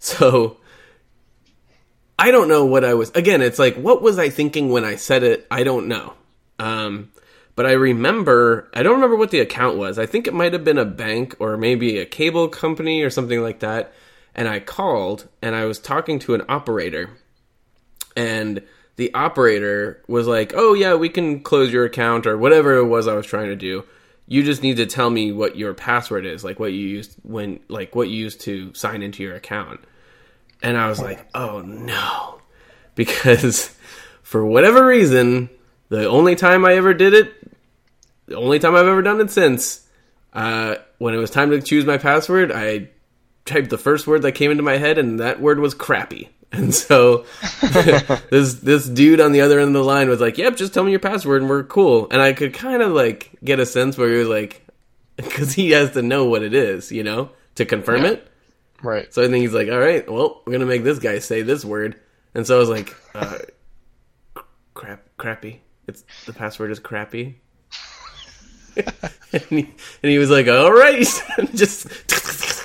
So 0.00 0.56
I 2.18 2.30
don't 2.30 2.48
know 2.48 2.64
what 2.64 2.84
I 2.84 2.94
was 2.94 3.10
again, 3.10 3.42
it's 3.42 3.58
like 3.58 3.76
what 3.76 4.02
was 4.02 4.18
I 4.18 4.30
thinking 4.30 4.70
when 4.70 4.84
I 4.84 4.96
said 4.96 5.22
it? 5.22 5.46
I 5.50 5.64
don't 5.64 5.88
know. 5.88 6.14
Um 6.58 7.10
but 7.56 7.66
I 7.66 7.72
remember 7.72 8.68
I 8.74 8.82
don't 8.82 8.94
remember 8.94 9.16
what 9.16 9.30
the 9.30 9.40
account 9.40 9.76
was. 9.76 9.98
I 9.98 10.06
think 10.06 10.26
it 10.26 10.34
might 10.34 10.52
have 10.52 10.64
been 10.64 10.78
a 10.78 10.84
bank 10.84 11.36
or 11.38 11.56
maybe 11.56 11.98
a 11.98 12.06
cable 12.06 12.48
company 12.48 13.02
or 13.02 13.10
something 13.10 13.40
like 13.40 13.60
that. 13.60 13.92
And 14.34 14.48
I 14.48 14.60
called 14.60 15.28
and 15.42 15.54
I 15.54 15.64
was 15.64 15.78
talking 15.78 16.18
to 16.20 16.34
an 16.34 16.42
operator 16.48 17.10
and 18.16 18.62
the 18.96 19.12
operator 19.14 20.02
was 20.06 20.26
like, 20.26 20.52
"Oh 20.54 20.74
yeah, 20.74 20.94
we 20.94 21.08
can 21.08 21.40
close 21.40 21.72
your 21.72 21.84
account 21.84 22.26
or 22.26 22.38
whatever 22.38 22.74
it 22.76 22.84
was 22.84 23.08
I 23.08 23.14
was 23.14 23.26
trying 23.26 23.48
to 23.48 23.56
do. 23.56 23.84
You 24.26 24.42
just 24.42 24.62
need 24.62 24.76
to 24.76 24.86
tell 24.86 25.10
me 25.10 25.32
what 25.32 25.56
your 25.56 25.74
password 25.74 26.24
is, 26.24 26.44
like 26.44 26.58
what 26.58 26.72
you 26.72 26.86
used 26.86 27.16
when 27.22 27.60
like 27.68 27.94
what 27.94 28.08
you 28.08 28.16
used 28.16 28.40
to 28.42 28.72
sign 28.74 29.02
into 29.02 29.22
your 29.22 29.34
account." 29.34 29.80
And 30.64 30.76
I 30.76 30.88
was 30.88 31.00
like, 31.00 31.24
"Oh 31.34 31.60
no." 31.60 32.40
Because 32.94 33.70
for 34.22 34.44
whatever 34.44 34.86
reason, 34.86 35.50
the 35.88 36.08
only 36.08 36.34
time 36.36 36.64
I 36.64 36.74
ever 36.74 36.94
did 36.94 37.12
it, 37.14 37.32
the 38.26 38.36
only 38.36 38.58
time 38.58 38.74
I've 38.74 38.86
ever 38.86 39.02
done 39.02 39.20
it 39.20 39.30
since, 39.30 39.86
uh, 40.32 40.76
when 40.98 41.14
it 41.14 41.18
was 41.18 41.30
time 41.30 41.50
to 41.50 41.60
choose 41.60 41.84
my 41.84 41.98
password, 41.98 42.50
I 42.52 42.88
typed 43.44 43.70
the 43.70 43.78
first 43.78 44.06
word 44.06 44.22
that 44.22 44.32
came 44.32 44.50
into 44.50 44.62
my 44.62 44.78
head, 44.78 44.96
and 44.98 45.20
that 45.20 45.40
word 45.40 45.58
was 45.60 45.74
crappy. 45.74 46.30
And 46.54 46.72
so 46.72 47.24
this 48.30 48.54
this 48.54 48.86
dude 48.88 49.20
on 49.20 49.32
the 49.32 49.40
other 49.40 49.58
end 49.58 49.68
of 49.68 49.74
the 49.74 49.82
line 49.82 50.08
was 50.08 50.20
like, 50.20 50.38
"Yep, 50.38 50.56
just 50.56 50.72
tell 50.72 50.84
me 50.84 50.92
your 50.92 51.00
password, 51.00 51.40
and 51.42 51.50
we're 51.50 51.64
cool." 51.64 52.06
And 52.12 52.22
I 52.22 52.32
could 52.32 52.54
kind 52.54 52.80
of 52.80 52.92
like 52.92 53.30
get 53.42 53.58
a 53.58 53.66
sense 53.66 53.98
where 53.98 54.08
he 54.12 54.18
was 54.18 54.28
like, 54.28 54.64
because 55.16 55.52
he 55.54 55.72
has 55.72 55.90
to 55.92 56.02
know 56.02 56.26
what 56.26 56.42
it 56.44 56.54
is, 56.54 56.92
you 56.92 57.02
know, 57.02 57.30
to 57.56 57.64
confirm 57.64 58.04
Yeah. 58.04 58.10
it. 58.12 58.28
Right. 58.84 59.12
So 59.12 59.22
I 59.24 59.28
think 59.28 59.42
he's 59.42 59.54
like, 59.54 59.68
all 59.70 59.78
right, 59.78 60.08
well, 60.10 60.42
we're 60.44 60.52
gonna 60.52 60.66
make 60.66 60.84
this 60.84 60.98
guy 60.98 61.18
say 61.18 61.42
this 61.42 61.64
word, 61.64 61.98
and 62.34 62.46
so 62.46 62.56
I 62.56 62.58
was 62.58 62.68
like, 62.68 62.94
uh, 63.14 63.38
crap, 64.74 65.02
crappy. 65.16 65.60
It's 65.88 66.04
the 66.26 66.32
password 66.34 66.70
is 66.70 66.78
crappy. 66.80 67.36
and, 68.76 69.42
he, 69.48 69.58
and 70.02 70.10
he 70.10 70.18
was 70.18 70.30
like, 70.30 70.48
all 70.48 70.72
right, 70.72 71.06
just 71.54 71.86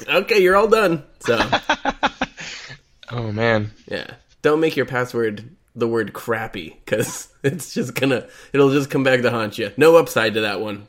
okay, 0.09 0.41
you're 0.41 0.55
all 0.57 0.67
done. 0.67 1.03
So 1.21 1.37
Oh 3.11 3.31
man. 3.31 3.71
yeah, 3.87 4.11
don't 4.41 4.59
make 4.59 4.75
your 4.75 4.85
password 4.85 5.55
the 5.75 5.87
word 5.87 6.11
crappy 6.13 6.75
because 6.83 7.29
it's 7.43 7.73
just 7.73 7.95
gonna, 7.95 8.27
it'll 8.53 8.71
just 8.71 8.89
come 8.89 9.03
back 9.03 9.21
to 9.21 9.31
haunt 9.31 9.57
you. 9.57 9.71
No 9.77 9.95
upside 9.97 10.33
to 10.33 10.41
that 10.41 10.59
one, 10.59 10.87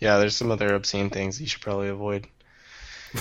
Yeah, 0.00 0.18
there's 0.18 0.36
some 0.36 0.50
other 0.50 0.74
obscene 0.74 1.10
things 1.10 1.40
you 1.40 1.46
should 1.46 1.60
probably 1.60 1.88
avoid. 1.88 2.26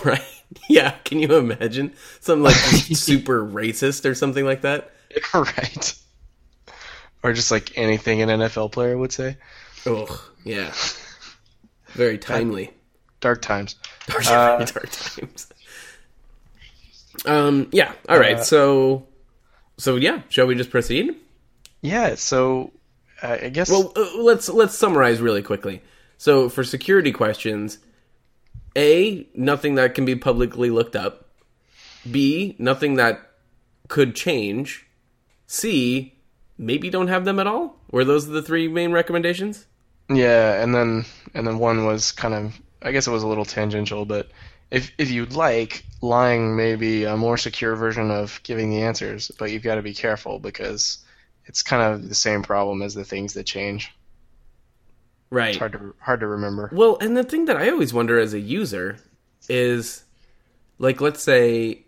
right? 0.03 0.21
Yeah, 0.69 0.91
can 1.03 1.19
you 1.19 1.35
imagine 1.35 1.93
some 2.19 2.41
like 2.41 2.55
super 2.55 3.45
racist 3.45 4.09
or 4.09 4.15
something 4.15 4.45
like 4.45 4.61
that? 4.61 4.91
right. 5.33 5.99
Or 7.23 7.33
just 7.33 7.51
like 7.51 7.77
anything 7.77 8.21
an 8.21 8.29
NFL 8.29 8.71
player 8.71 8.97
would 8.97 9.11
say. 9.11 9.37
Oh, 9.85 10.29
yeah. 10.45 10.73
Very 11.89 12.17
timely. 12.17 12.71
Dark 13.19 13.41
times. 13.41 13.75
Dark, 14.07 14.25
Uh, 14.27 14.65
dark 14.65 14.89
times. 14.89 15.47
Um. 17.25 17.67
Yeah. 17.71 17.91
All 18.07 18.19
right. 18.19 18.37
Uh, 18.37 18.43
so. 18.43 19.07
So 19.77 19.95
yeah. 19.95 20.21
Shall 20.29 20.47
we 20.47 20.55
just 20.55 20.69
proceed? 20.69 21.15
Yeah, 21.81 22.15
so 22.15 22.71
uh, 23.21 23.37
I 23.43 23.49
guess 23.49 23.69
Well, 23.69 23.91
uh, 23.95 24.21
let's 24.21 24.49
let's 24.49 24.77
summarize 24.77 25.19
really 25.19 25.41
quickly. 25.41 25.81
So 26.17 26.49
for 26.49 26.63
security 26.63 27.11
questions, 27.11 27.77
a 28.77 29.27
nothing 29.33 29.75
that 29.75 29.95
can 29.95 30.05
be 30.05 30.15
publicly 30.15 30.69
looked 30.69 30.95
up. 30.95 31.29
B 32.09 32.55
nothing 32.59 32.95
that 32.95 33.19
could 33.89 34.15
change. 34.15 34.85
C 35.47 36.13
maybe 36.57 36.89
don't 36.89 37.07
have 37.07 37.25
them 37.25 37.39
at 37.39 37.47
all. 37.47 37.75
Were 37.91 38.05
those 38.05 38.27
the 38.27 38.41
three 38.41 38.67
main 38.67 38.91
recommendations? 38.91 39.65
Yeah, 40.09 40.61
and 40.61 40.73
then 40.73 41.05
and 41.33 41.45
then 41.45 41.57
one 41.57 41.85
was 41.85 42.11
kind 42.11 42.33
of 42.33 42.59
I 42.81 42.91
guess 42.91 43.07
it 43.07 43.11
was 43.11 43.23
a 43.23 43.27
little 43.27 43.45
tangential, 43.45 44.05
but 44.05 44.29
if 44.69 44.91
if 44.97 45.09
you'd 45.09 45.33
like, 45.33 45.83
lying 46.01 46.55
may 46.55 46.75
be 46.75 47.05
a 47.05 47.17
more 47.17 47.37
secure 47.37 47.75
version 47.75 48.11
of 48.11 48.39
giving 48.43 48.69
the 48.69 48.83
answers, 48.83 49.31
but 49.39 49.51
you've 49.51 49.63
got 49.63 49.75
to 49.75 49.81
be 49.81 49.93
careful 49.93 50.39
because 50.39 50.99
it's 51.45 51.63
kind 51.63 51.81
of 51.81 52.07
the 52.09 52.15
same 52.15 52.43
problem 52.43 52.81
as 52.81 52.93
the 52.93 53.05
things 53.05 53.33
that 53.33 53.45
change. 53.45 53.91
Right. 55.29 55.49
It's 55.49 55.57
hard 55.57 55.73
to 55.73 55.93
hard 55.99 56.19
to 56.21 56.27
remember. 56.27 56.69
Well, 56.71 56.97
and 57.01 57.15
the 57.17 57.23
thing 57.23 57.45
that 57.45 57.57
I 57.57 57.69
always 57.69 57.93
wonder 57.93 58.17
as 58.19 58.33
a 58.33 58.39
user 58.39 58.97
is 59.49 60.03
like 60.79 61.01
let's 61.01 61.21
say 61.23 61.83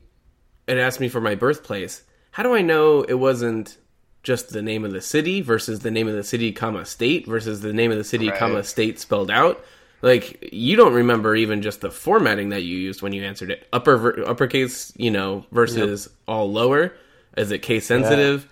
it 0.67 0.77
asked 0.77 0.99
me 0.99 1.09
for 1.09 1.21
my 1.21 1.35
birthplace. 1.35 2.03
How 2.31 2.43
do 2.43 2.53
I 2.53 2.61
know 2.61 3.01
it 3.03 3.15
wasn't 3.15 3.77
just 4.23 4.49
the 4.51 4.61
name 4.61 4.83
of 4.85 4.91
the 4.91 5.01
city 5.01 5.41
versus 5.41 5.79
the 5.79 5.91
name 5.91 6.07
of 6.07 6.13
the 6.13 6.23
city, 6.23 6.51
comma 6.51 6.85
state 6.85 7.25
versus 7.25 7.61
the 7.61 7.73
name 7.73 7.91
of 7.91 7.97
the 7.97 8.03
city, 8.03 8.29
Right. 8.29 8.37
comma 8.37 8.63
state 8.63 8.99
spelled 8.99 9.31
out? 9.31 9.63
Like 10.01 10.49
you 10.53 10.75
don't 10.75 10.93
remember 10.93 11.35
even 11.35 11.61
just 11.61 11.81
the 11.81 11.91
formatting 11.91 12.49
that 12.49 12.61
you 12.63 12.77
used 12.77 13.01
when 13.01 13.13
you 13.13 13.23
answered 13.23 13.51
it. 13.51 13.67
Upper 13.73 14.27
uppercase, 14.27 14.93
you 14.97 15.11
know, 15.11 15.45
versus 15.51 16.09
all 16.27 16.51
lower. 16.51 16.93
Is 17.37 17.51
it 17.51 17.59
case 17.59 17.85
sensitive? 17.85 18.47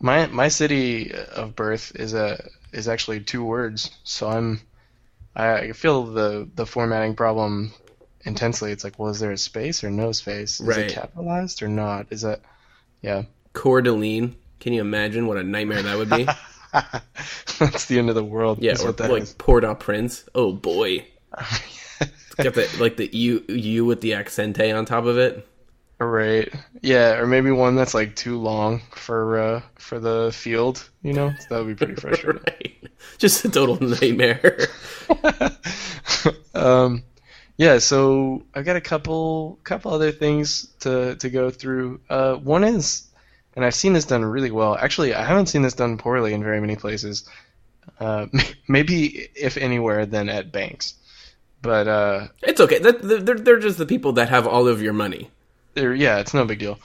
My 0.00 0.26
my 0.26 0.48
city 0.48 1.12
of 1.12 1.54
birth 1.56 1.92
is 1.94 2.14
a 2.14 2.48
is 2.72 2.88
actually 2.88 3.20
two 3.20 3.44
words, 3.44 3.90
so 4.04 4.28
I'm 4.28 4.60
I 5.34 5.72
feel 5.72 6.04
the 6.04 6.48
the 6.54 6.66
formatting 6.66 7.14
problem 7.16 7.72
intensely. 8.24 8.72
It's 8.72 8.84
like, 8.84 8.98
well, 8.98 9.10
is 9.10 9.20
there 9.20 9.30
a 9.32 9.38
space 9.38 9.84
or 9.84 9.90
no 9.90 10.12
space? 10.12 10.60
Is 10.60 10.66
Right. 10.66 10.78
it 10.80 10.92
capitalized 10.92 11.62
or 11.62 11.68
not? 11.68 12.06
Is 12.10 12.22
that 12.22 12.40
yeah? 13.02 13.22
Coeur 13.52 13.82
d'Alene. 13.82 14.36
Can 14.60 14.72
you 14.72 14.80
imagine 14.82 15.26
what 15.26 15.38
a 15.38 15.42
nightmare 15.42 15.82
that 15.82 15.96
would 15.96 16.10
be? 16.10 16.24
That's 17.58 17.86
the 17.86 17.98
end 17.98 18.08
of 18.10 18.14
the 18.14 18.24
world. 18.24 18.58
Yeah, 18.60 18.74
or 18.80 18.86
what 18.86 18.96
that 18.98 19.10
like 19.10 19.22
is. 19.22 19.32
Port-au-Prince. 19.34 20.28
Oh 20.34 20.52
boy. 20.52 21.06
Got 22.36 22.54
the 22.54 22.68
like 22.78 22.96
the 22.96 23.08
U 23.14 23.44
U 23.48 23.84
with 23.84 24.00
the 24.00 24.12
accente 24.12 24.76
on 24.76 24.84
top 24.84 25.04
of 25.04 25.18
it. 25.18 25.46
Right. 26.00 26.50
Yeah, 26.80 27.18
or 27.18 27.26
maybe 27.26 27.50
one 27.50 27.76
that's 27.76 27.92
like 27.92 28.16
too 28.16 28.38
long 28.38 28.80
for 28.90 29.38
uh 29.38 29.62
for 29.74 30.00
the 30.00 30.30
field, 30.32 30.88
you 31.02 31.12
know? 31.12 31.34
So 31.38 31.46
that 31.50 31.64
would 31.64 31.76
be 31.78 31.86
pretty 31.86 32.00
frustrating. 32.00 32.42
right. 32.46 32.88
Just 33.18 33.44
a 33.44 33.50
total 33.50 33.76
nightmare. 33.80 34.68
um 36.54 37.02
yeah, 37.58 37.76
so 37.78 38.46
I've 38.54 38.64
got 38.64 38.76
a 38.76 38.80
couple 38.80 39.58
couple 39.62 39.92
other 39.92 40.10
things 40.10 40.68
to 40.80 41.16
to 41.16 41.28
go 41.28 41.50
through. 41.50 42.00
Uh 42.08 42.36
one 42.36 42.64
is 42.64 43.06
and 43.54 43.62
I've 43.62 43.74
seen 43.74 43.92
this 43.92 44.06
done 44.06 44.24
really 44.24 44.50
well. 44.50 44.76
Actually, 44.76 45.12
I 45.12 45.22
haven't 45.24 45.46
seen 45.46 45.60
this 45.60 45.74
done 45.74 45.98
poorly 45.98 46.32
in 46.32 46.42
very 46.42 46.62
many 46.62 46.76
places. 46.76 47.28
Uh 47.98 48.26
maybe 48.68 49.28
if 49.34 49.58
anywhere 49.58 50.06
then 50.06 50.30
at 50.30 50.50
banks. 50.50 50.94
But 51.60 51.88
uh 51.88 52.28
it's 52.42 52.60
okay. 52.62 52.78
That, 52.78 53.02
they're 53.02 53.36
they're 53.38 53.58
just 53.58 53.76
the 53.76 53.84
people 53.84 54.12
that 54.14 54.30
have 54.30 54.46
all 54.46 54.66
of 54.66 54.80
your 54.80 54.94
money. 54.94 55.30
There, 55.74 55.94
yeah, 55.94 56.18
it's 56.18 56.34
no 56.34 56.44
big 56.44 56.58
deal. 56.58 56.78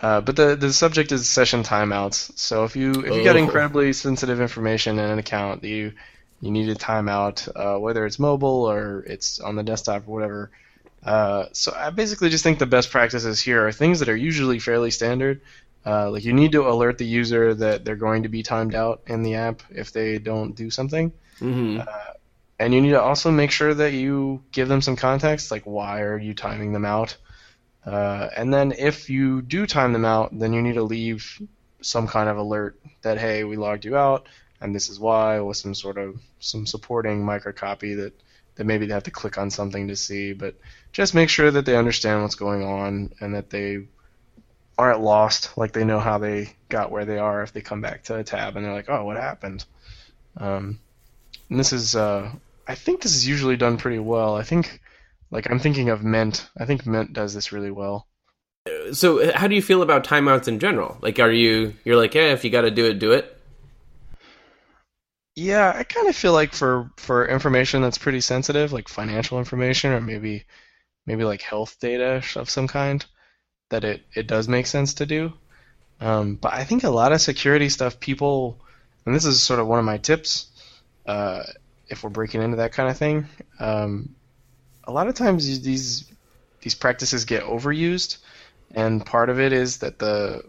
Uh, 0.00 0.20
but 0.20 0.36
the 0.36 0.56
the 0.56 0.72
subject 0.72 1.12
is 1.12 1.28
session 1.28 1.62
timeouts. 1.62 2.38
So 2.38 2.64
if 2.64 2.76
you 2.76 3.00
if 3.04 3.16
you 3.16 3.22
got 3.22 3.36
Oh. 3.36 3.36
incredibly 3.36 3.92
sensitive 3.94 4.40
information 4.40 4.98
in 4.98 5.10
an 5.10 5.18
account 5.18 5.62
that 5.62 5.68
you 5.68 5.92
you 6.40 6.50
need 6.50 6.68
a 6.68 6.74
timeout, 6.74 7.48
uh, 7.56 7.80
whether 7.80 8.04
it's 8.06 8.18
mobile 8.18 8.70
or 8.70 9.00
it's 9.06 9.40
on 9.40 9.56
the 9.56 9.62
desktop 9.62 10.06
or 10.06 10.12
whatever. 10.12 10.50
Uh, 11.04 11.46
so 11.52 11.72
I 11.74 11.90
basically 11.90 12.30
just 12.30 12.44
think 12.44 12.58
the 12.58 12.66
best 12.66 12.90
practices 12.90 13.40
here 13.40 13.66
are 13.66 13.72
things 13.72 14.00
that 14.00 14.08
are 14.10 14.16
usually 14.16 14.58
fairly 14.60 14.90
standard. 14.90 15.42
Uh, 15.86 16.10
like 16.10 16.24
you 16.24 16.32
need 16.34 16.52
to 16.52 16.68
alert 16.68 16.98
the 16.98 17.06
user 17.06 17.54
that 17.54 17.84
they're 17.84 17.96
going 17.96 18.24
to 18.24 18.28
be 18.28 18.42
timed 18.42 18.74
out 18.74 19.02
in 19.06 19.22
the 19.22 19.36
app 19.36 19.62
if 19.70 19.92
they 19.92 20.18
don't 20.18 20.54
do 20.56 20.70
something. 20.70 21.12
hmm 21.40 21.86
And 22.58 22.72
you 22.74 22.80
need 22.80 22.90
to 22.90 23.00
also 23.02 23.30
make 23.30 23.50
sure 23.50 23.74
that 23.74 23.92
you 23.92 24.44
give 24.52 24.68
them 24.68 24.80
some 24.82 24.96
context, 24.96 25.50
like 25.50 25.64
why 25.64 26.02
are 26.02 26.18
you 26.18 26.34
timing 26.34 26.72
them 26.72 26.84
out? 26.84 27.16
Uh, 27.86 28.28
and 28.36 28.52
then 28.52 28.72
if 28.72 29.08
you 29.08 29.40
do 29.42 29.66
time 29.66 29.92
them 29.92 30.04
out, 30.04 30.36
then 30.36 30.52
you 30.52 30.60
need 30.60 30.74
to 30.74 30.82
leave 30.82 31.40
some 31.80 32.08
kind 32.08 32.28
of 32.28 32.36
alert 32.36 32.78
that 33.02 33.18
hey, 33.18 33.44
we 33.44 33.56
logged 33.56 33.84
you 33.84 33.96
out, 33.96 34.26
and 34.60 34.74
this 34.74 34.90
is 34.90 34.98
why, 34.98 35.38
with 35.40 35.56
some 35.56 35.74
sort 35.74 35.96
of 35.96 36.20
some 36.40 36.66
supporting 36.66 37.24
microcopy 37.24 37.96
that 37.96 38.12
that 38.56 38.64
maybe 38.64 38.86
they 38.86 38.94
have 38.94 39.04
to 39.04 39.10
click 39.10 39.38
on 39.38 39.50
something 39.50 39.88
to 39.88 39.96
see. 39.96 40.32
But 40.32 40.56
just 40.92 41.14
make 41.14 41.28
sure 41.28 41.50
that 41.50 41.64
they 41.64 41.76
understand 41.76 42.22
what's 42.22 42.34
going 42.34 42.64
on 42.64 43.12
and 43.20 43.34
that 43.34 43.50
they 43.50 43.86
aren't 44.78 45.00
lost, 45.00 45.56
like 45.56 45.72
they 45.72 45.84
know 45.84 46.00
how 46.00 46.18
they 46.18 46.54
got 46.68 46.90
where 46.90 47.04
they 47.04 47.18
are 47.18 47.42
if 47.42 47.52
they 47.52 47.60
come 47.60 47.80
back 47.80 48.04
to 48.04 48.16
a 48.16 48.24
tab 48.24 48.56
and 48.56 48.64
they're 48.64 48.72
like, 48.72 48.88
oh, 48.88 49.04
what 49.04 49.16
happened? 49.16 49.64
Um, 50.36 50.80
and 51.48 51.58
this 51.58 51.72
is, 51.72 51.94
uh, 51.94 52.30
I 52.66 52.74
think 52.74 53.00
this 53.00 53.14
is 53.14 53.26
usually 53.28 53.56
done 53.56 53.76
pretty 53.76 53.98
well. 53.98 54.36
I 54.36 54.42
think, 54.42 54.80
like, 55.30 55.50
I'm 55.50 55.58
thinking 55.58 55.88
of 55.88 56.04
Mint. 56.04 56.48
I 56.58 56.64
think 56.64 56.86
Mint 56.86 57.12
does 57.12 57.34
this 57.34 57.52
really 57.52 57.70
well. 57.70 58.06
So 58.92 59.20
uh, 59.20 59.38
how 59.38 59.46
do 59.46 59.54
you 59.54 59.62
feel 59.62 59.82
about 59.82 60.04
timeouts 60.04 60.48
in 60.48 60.58
general? 60.58 60.98
Like, 61.00 61.20
are 61.20 61.30
you 61.30 61.74
you're 61.84 61.96
like, 61.96 62.14
yeah, 62.14 62.32
if 62.32 62.44
you 62.44 62.50
got 62.50 62.62
to 62.62 62.70
do 62.70 62.86
it, 62.86 62.98
do 62.98 63.12
it. 63.12 63.32
Yeah, 65.36 65.72
I 65.76 65.84
kind 65.84 66.08
of 66.08 66.16
feel 66.16 66.32
like 66.32 66.52
for 66.52 66.90
for 66.96 67.28
information 67.28 67.82
that's 67.82 67.98
pretty 67.98 68.20
sensitive, 68.20 68.72
like 68.72 68.88
financial 68.88 69.38
information 69.38 69.92
or 69.92 70.00
maybe 70.00 70.46
maybe 71.06 71.22
like 71.22 71.42
health 71.42 71.76
data 71.80 72.22
of 72.34 72.50
some 72.50 72.66
kind, 72.66 73.04
that 73.70 73.84
it 73.84 74.02
it 74.14 74.26
does 74.26 74.48
make 74.48 74.66
sense 74.66 74.94
to 74.94 75.06
do. 75.06 75.32
Um, 76.00 76.34
but 76.34 76.52
I 76.52 76.64
think 76.64 76.82
a 76.82 76.90
lot 76.90 77.12
of 77.12 77.20
security 77.20 77.68
stuff, 77.68 78.00
people, 78.00 78.60
and 79.04 79.14
this 79.14 79.24
is 79.24 79.40
sort 79.40 79.60
of 79.60 79.68
one 79.68 79.78
of 79.78 79.84
my 79.84 79.98
tips, 79.98 80.48
uh, 81.06 81.44
if 81.88 82.02
we're 82.02 82.10
breaking 82.10 82.42
into 82.42 82.56
that 82.56 82.72
kind 82.72 82.90
of 82.90 82.98
thing, 82.98 83.28
um, 83.60 84.15
a 84.86 84.92
lot 84.92 85.08
of 85.08 85.14
times 85.14 85.60
these 85.60 86.04
these 86.60 86.74
practices 86.74 87.24
get 87.24 87.44
overused, 87.44 88.18
and 88.74 89.04
part 89.04 89.30
of 89.30 89.40
it 89.40 89.52
is 89.52 89.78
that 89.78 89.98
the 89.98 90.42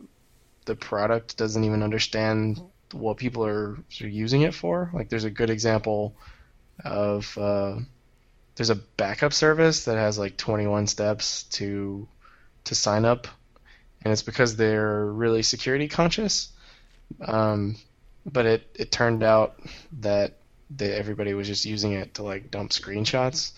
the 0.66 0.76
product 0.76 1.38
doesn't 1.38 1.64
even 1.64 1.84
understand 1.84 2.62
what 2.92 3.18
people 3.18 3.46
are 3.46 3.78
using 3.90 4.42
it 4.42 4.54
for. 4.54 4.90
Like 4.94 5.10
there's 5.10 5.24
a 5.24 5.30
good 5.30 5.50
example 5.50 6.16
of 6.84 7.38
uh, 7.38 7.78
there's 8.56 8.70
a 8.70 8.76
backup 8.76 9.34
service 9.34 9.86
that 9.86 9.98
has 9.98 10.18
like 10.18 10.38
21 10.38 10.88
steps 10.88 11.44
to 11.44 12.08
to 12.66 12.76
sign 12.76 13.06
up, 13.06 13.28
and 14.04 14.12
it's 14.12 14.24
because 14.24 14.56
they're 14.56 15.06
really 15.06 15.44
security 15.44 15.88
conscious. 15.88 16.50
Um, 17.26 17.78
but 18.26 18.46
it, 18.46 18.70
it 18.76 18.92
turned 18.92 19.24
out 19.24 19.60
that 20.02 20.34
they, 20.70 20.92
everybody 20.92 21.34
was 21.34 21.48
just 21.48 21.64
using 21.64 21.94
it 21.94 22.16
to 22.16 22.24
like 22.24 22.52
dump 22.52 22.72
screenshots 22.72 23.54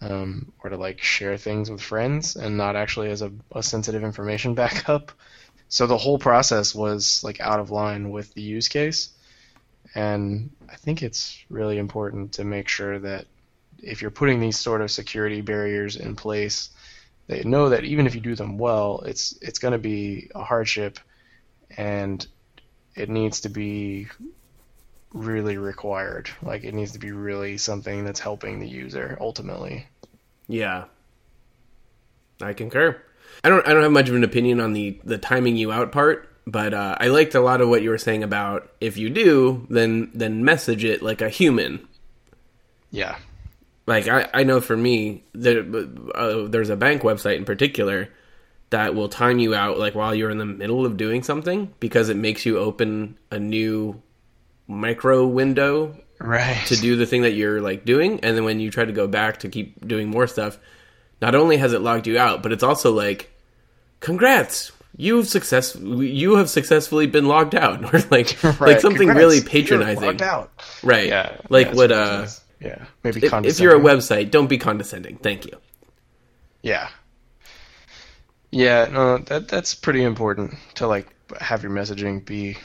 um, 0.00 0.52
or 0.62 0.70
to 0.70 0.76
like 0.76 1.00
share 1.00 1.36
things 1.36 1.70
with 1.70 1.80
friends 1.80 2.36
and 2.36 2.56
not 2.56 2.76
actually 2.76 3.10
as 3.10 3.22
a, 3.22 3.32
a 3.54 3.62
sensitive 3.62 4.04
information 4.04 4.54
backup. 4.62 5.12
So 5.68 5.86
the 5.86 5.98
whole 5.98 6.18
process 6.18 6.74
was 6.74 7.24
like 7.24 7.40
out 7.40 7.60
of 7.60 7.70
line 7.70 8.10
with 8.10 8.32
the 8.34 8.42
use 8.42 8.68
case. 8.68 9.10
And 9.94 10.50
I 10.70 10.76
think 10.76 11.02
it's 11.02 11.42
really 11.48 11.78
important 11.78 12.32
to 12.32 12.44
make 12.44 12.68
sure 12.68 12.98
that 12.98 13.26
if 13.82 14.02
you're 14.02 14.10
putting 14.10 14.40
these 14.40 14.58
sort 14.58 14.80
of 14.80 14.90
security 14.90 15.40
barriers 15.40 15.96
in 15.96 16.16
place, 16.16 16.70
they 17.26 17.42
know 17.42 17.70
that 17.70 17.84
even 17.84 18.06
if 18.06 18.14
you 18.14 18.20
do 18.20 18.34
them 18.34 18.58
well, 18.58 19.02
it's 19.06 19.36
it's 19.42 19.58
going 19.58 19.72
to 19.72 19.78
be 19.78 20.30
a 20.34 20.44
hardship, 20.44 20.98
and 21.76 22.24
it 22.94 23.08
needs 23.08 23.40
to 23.40 23.48
be 23.48 24.06
really 25.16 25.56
required. 25.56 26.30
Like 26.42 26.64
it 26.64 26.74
needs 26.74 26.92
to 26.92 26.98
be 26.98 27.12
really 27.12 27.58
something 27.58 28.04
that's 28.04 28.20
helping 28.20 28.60
the 28.60 28.68
user 28.68 29.16
ultimately. 29.20 29.86
Yeah. 30.46 30.84
I 32.40 32.52
concur. 32.52 33.00
I 33.42 33.48
don't 33.48 33.66
I 33.66 33.72
don't 33.72 33.82
have 33.82 33.92
much 33.92 34.08
of 34.08 34.14
an 34.14 34.24
opinion 34.24 34.60
on 34.60 34.72
the 34.72 35.00
the 35.04 35.18
timing 35.18 35.56
you 35.56 35.72
out 35.72 35.92
part, 35.92 36.28
but 36.46 36.74
uh, 36.74 36.96
I 37.00 37.08
liked 37.08 37.34
a 37.34 37.40
lot 37.40 37.60
of 37.60 37.68
what 37.68 37.82
you 37.82 37.90
were 37.90 37.98
saying 37.98 38.22
about 38.22 38.70
if 38.80 38.96
you 38.96 39.10
do, 39.10 39.66
then 39.70 40.10
then 40.14 40.44
message 40.44 40.84
it 40.84 41.02
like 41.02 41.20
a 41.20 41.28
human. 41.28 41.86
Yeah. 42.90 43.16
Like 43.86 44.08
I, 44.08 44.28
I 44.34 44.42
know 44.44 44.60
for 44.60 44.76
me, 44.76 45.24
there, 45.32 45.64
uh, 46.14 46.48
there's 46.48 46.70
a 46.70 46.76
bank 46.76 47.02
website 47.02 47.36
in 47.36 47.44
particular 47.44 48.08
that 48.70 48.94
will 48.94 49.08
time 49.08 49.38
you 49.38 49.54
out 49.54 49.78
like 49.78 49.94
while 49.94 50.14
you're 50.14 50.30
in 50.30 50.38
the 50.38 50.46
middle 50.46 50.84
of 50.84 50.96
doing 50.96 51.22
something 51.22 51.72
because 51.78 52.08
it 52.08 52.16
makes 52.16 52.44
you 52.44 52.58
open 52.58 53.16
a 53.30 53.38
new 53.38 54.02
micro 54.68 55.26
window 55.26 55.96
Right. 56.18 56.64
to 56.68 56.76
do 56.76 56.96
the 56.96 57.04
thing 57.06 57.22
that 57.22 57.32
you're 57.32 57.60
like 57.60 57.84
doing. 57.84 58.20
And 58.20 58.36
then 58.36 58.44
when 58.44 58.58
you 58.58 58.70
try 58.70 58.84
to 58.84 58.92
go 58.92 59.06
back 59.06 59.40
to 59.40 59.48
keep 59.48 59.86
doing 59.86 60.08
more 60.08 60.26
stuff 60.26 60.58
not 61.20 61.34
only 61.34 61.56
has 61.58 61.72
it 61.72 61.80
logged 61.82 62.06
you 62.06 62.18
out 62.18 62.42
but 62.42 62.52
it's 62.52 62.62
also 62.62 62.92
like 62.92 63.30
congrats! 64.00 64.72
You've 64.98 65.28
success 65.28 65.76
you 65.76 66.36
have 66.36 66.48
successfully 66.48 67.06
been 67.06 67.26
logged 67.26 67.54
out. 67.54 67.82
Or 67.94 67.98
like 68.10 68.42
like 68.60 68.80
something 68.80 69.08
Congrats, 69.08 69.18
really 69.18 69.40
patronizing. 69.42 70.02
logged 70.04 70.22
out. 70.22 70.50
right. 70.82 71.08
Yeah. 71.08 71.36
like 71.50 71.66
yeah, 71.68 71.74
what 71.74 71.92
uh 71.92 72.26
yeah, 72.60 72.86
maybe 73.04 73.20
if, 73.26 73.32
if 73.44 73.60
you're 73.60 73.76
a 73.76 73.80
website 73.80 74.30
don't 74.30 74.46
be 74.48 74.56
condescending. 74.56 75.18
Thank 75.18 75.44
you. 75.44 75.52
Yeah. 76.62 76.88
Yeah, 78.50 78.88
no, 78.90 79.18
that 79.18 79.48
that's 79.48 79.74
pretty 79.74 80.02
important 80.02 80.54
to 80.76 80.86
like 80.86 81.08
have 81.40 81.62
your 81.62 81.72
messaging 81.72 82.24
be 82.24 82.56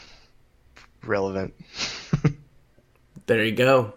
relevant. 1.04 1.54
there 3.26 3.43
you 3.43 3.56
go 3.56 3.93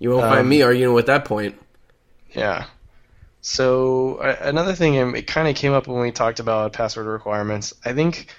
you 0.00 0.10
won't 0.10 0.22
find 0.22 0.40
Um, 0.40 0.48
me 0.48 0.62
arguing 0.62 0.94
with 0.94 1.06
that 1.06 1.24
point 1.24 1.54
Yeah. 2.32 2.66
So 3.42 4.16
uh, 4.16 4.36
another 4.40 4.74
thing, 4.74 4.98
um, 4.98 5.14
it 5.14 5.26
kind 5.26 5.48
of 5.48 5.54
came 5.54 5.72
up 5.72 5.86
when 5.86 6.00
we 6.00 6.10
talked 6.10 6.40
about 6.40 6.72
password 6.72 7.06
requirements. 7.06 7.72
I 7.84 7.92
think 7.92 8.34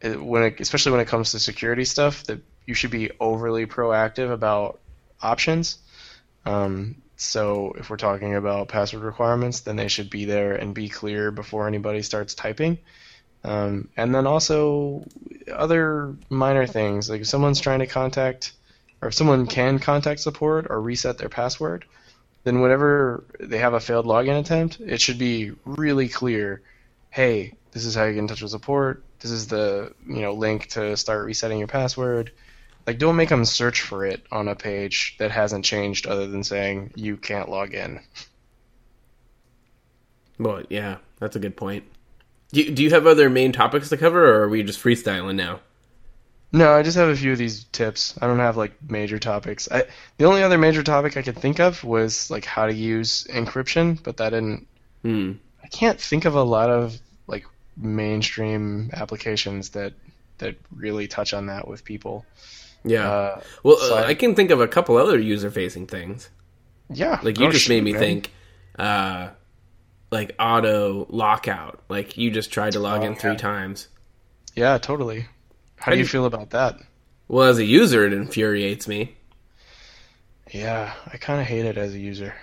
it, 0.00 0.22
when, 0.22 0.44
it, 0.44 0.60
especially 0.60 0.92
when 0.92 1.00
it 1.00 1.08
comes 1.08 1.32
to 1.32 1.38
security 1.38 1.84
stuff, 1.84 2.24
that 2.24 2.40
you 2.66 2.74
should 2.74 2.90
be 2.90 3.10
overly 3.20 3.66
proactive 3.66 4.30
about 4.30 4.80
options. 5.20 5.78
Um, 6.46 7.02
so 7.16 7.74
if 7.78 7.90
we're 7.90 7.96
talking 7.96 8.34
about 8.34 8.68
password 8.68 9.02
requirements, 9.02 9.60
then 9.60 9.76
they 9.76 9.88
should 9.88 10.10
be 10.10 10.24
there 10.24 10.54
and 10.54 10.74
be 10.74 10.88
clear 10.88 11.30
before 11.30 11.68
anybody 11.68 12.02
starts 12.02 12.34
typing. 12.34 12.78
Um, 13.44 13.88
and 13.96 14.14
then 14.14 14.26
also 14.26 15.04
other 15.52 16.16
minor 16.30 16.66
things, 16.66 17.10
like 17.10 17.20
if 17.20 17.26
someone's 17.26 17.60
trying 17.60 17.80
to 17.80 17.86
contact, 17.86 18.52
or 19.02 19.08
if 19.08 19.14
someone 19.14 19.46
can 19.46 19.78
contact 19.78 20.20
support 20.20 20.66
or 20.70 20.80
reset 20.80 21.18
their 21.18 21.28
password, 21.28 21.84
then 22.44 22.60
whenever 22.60 23.24
they 23.38 23.58
have 23.58 23.74
a 23.74 23.80
failed 23.80 24.06
login 24.06 24.40
attempt, 24.40 24.80
it 24.80 25.00
should 25.00 25.18
be 25.18 25.52
really 25.64 26.08
clear. 26.08 26.62
Hey, 27.10 27.52
this 27.72 27.84
is 27.84 27.94
how 27.94 28.04
you 28.04 28.14
get 28.14 28.20
in 28.20 28.28
touch 28.28 28.42
with 28.42 28.50
support. 28.50 29.04
This 29.20 29.30
is 29.30 29.46
the 29.46 29.92
you 30.08 30.22
know 30.22 30.32
link 30.32 30.68
to 30.68 30.96
start 30.96 31.26
resetting 31.26 31.58
your 31.58 31.68
password. 31.68 32.32
Like, 32.86 32.98
don't 32.98 33.16
make 33.16 33.30
them 33.30 33.44
search 33.46 33.80
for 33.80 34.04
it 34.04 34.22
on 34.30 34.48
a 34.48 34.54
page 34.54 35.16
that 35.18 35.30
hasn't 35.30 35.64
changed, 35.64 36.06
other 36.06 36.26
than 36.26 36.44
saying 36.44 36.92
you 36.94 37.16
can't 37.16 37.48
log 37.50 37.74
in. 37.74 38.00
well 40.38 40.62
yeah 40.68 40.96
that's 41.18 41.36
a 41.36 41.38
good 41.38 41.56
point 41.56 41.84
do 42.54 42.62
you, 42.62 42.70
do 42.70 42.82
you 42.84 42.90
have 42.90 43.06
other 43.06 43.28
main 43.28 43.52
topics 43.52 43.88
to 43.90 43.96
cover 43.96 44.24
or 44.24 44.42
are 44.44 44.48
we 44.48 44.62
just 44.62 44.82
freestyling 44.82 45.34
now 45.36 45.60
No, 46.52 46.72
I 46.72 46.82
just 46.84 46.96
have 46.96 47.08
a 47.08 47.16
few 47.16 47.32
of 47.32 47.38
these 47.38 47.64
tips. 47.72 48.14
I 48.22 48.28
don't 48.28 48.38
have 48.38 48.56
like 48.56 48.72
major 48.88 49.18
topics. 49.18 49.68
I 49.70 49.84
the 50.18 50.24
only 50.26 50.42
other 50.46 50.56
major 50.58 50.82
topic 50.84 51.16
I 51.16 51.22
could 51.22 51.36
think 51.36 51.58
of 51.58 51.82
was 51.82 52.30
like 52.30 52.44
how 52.44 52.66
to 52.66 52.72
use 52.72 53.24
encryption, 53.40 53.98
but 54.02 54.16
that 54.18 54.30
didn't. 54.30 54.66
hmm 55.02 55.32
I 55.64 55.68
can't 55.68 56.00
think 56.00 56.24
of 56.26 56.34
a 56.36 56.42
lot 56.56 56.70
of 56.70 56.96
like 57.26 57.44
mainstream 57.76 58.90
applications 58.92 59.70
that 59.70 59.94
that 60.38 60.54
really 60.74 61.06
touch 61.08 61.34
on 61.34 61.46
that 61.46 61.66
with 61.66 61.84
people. 61.84 62.24
yeah 62.84 63.10
Uh, 63.10 63.40
Well, 63.64 63.76
So 63.78 63.96
uh, 63.96 64.00
I- 64.02 64.08
I 64.10 64.14
can 64.14 64.34
think 64.34 64.50
of 64.50 64.60
a 64.60 64.68
couple 64.68 64.96
other 64.96 65.18
user-facing 65.18 65.86
things. 65.88 66.28
yeah, 66.90 67.18
Like 67.22 67.38
you 67.40 67.46
Oh, 67.46 67.50
just 67.50 67.68
made 67.68 67.82
me 67.82 67.92
man. 67.92 68.00
think, 68.00 68.30
uh, 68.78 69.30
like 70.14 70.34
auto 70.38 71.06
lockout. 71.10 71.82
Like 71.90 72.16
you 72.16 72.30
just 72.30 72.50
tried 72.50 72.72
to 72.72 72.80
log 72.80 73.02
Oh, 73.02 73.06
in 73.06 73.14
three 73.16 73.32
yeah. 73.32 73.36
times. 73.36 73.88
Yeah, 74.54 74.78
totally. 74.78 75.20
How 75.76 75.86
How 75.86 75.90
do 75.92 75.98
you 75.98 76.04
you- 76.04 76.08
feel 76.08 76.24
about 76.24 76.50
that? 76.50 76.76
Well, 77.28 77.48
as 77.48 77.58
a 77.58 77.64
user, 77.64 78.06
it 78.06 78.12
infuriates 78.12 78.86
me. 78.88 79.16
Yeah, 80.52 80.92
I 81.12 81.16
kind 81.16 81.40
of 81.40 81.46
hate 81.46 81.64
it 81.64 81.76
as 81.78 81.94
a 81.94 81.98
user. 81.98 82.34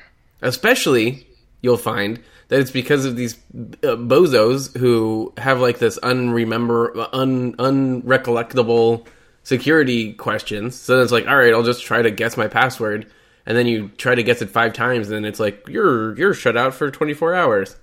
Especially, 0.42 1.28
you'll 1.62 1.78
find 1.78 2.20
that 2.50 2.60
it's 2.60 2.72
because 2.72 3.06
of 3.06 3.16
these 3.16 3.36
uh, 3.84 3.96
bozos 3.96 4.76
who 4.78 5.34
have 5.38 5.62
like 5.62 5.78
this 5.80 6.00
unremember, 6.00 7.08
un 7.14 7.54
unrecollectable 7.54 9.06
security 9.44 10.14
questions. 10.14 10.76
So 10.76 11.02
it's 11.02 11.12
like, 11.12 11.28
all 11.28 11.38
right, 11.38 11.54
I'll 11.54 11.64
just 11.64 11.84
try 11.84 12.02
to 12.02 12.12
guess 12.12 12.36
my 12.38 12.48
password, 12.48 13.06
and 13.46 13.58
then 13.58 13.68
you 13.68 13.90
try 13.98 14.16
to 14.16 14.24
guess 14.24 14.42
it 14.42 14.50
five 14.50 14.74
times, 14.74 15.08
and 15.10 15.18
then 15.18 15.26
it's 15.26 15.40
like 15.40 15.68
you're 15.68 16.18
you're 16.18 16.34
shut 16.34 16.58
out 16.58 16.74
for 16.74 16.92
twenty 16.92 17.14
four 17.14 17.34
hours. 17.36 17.76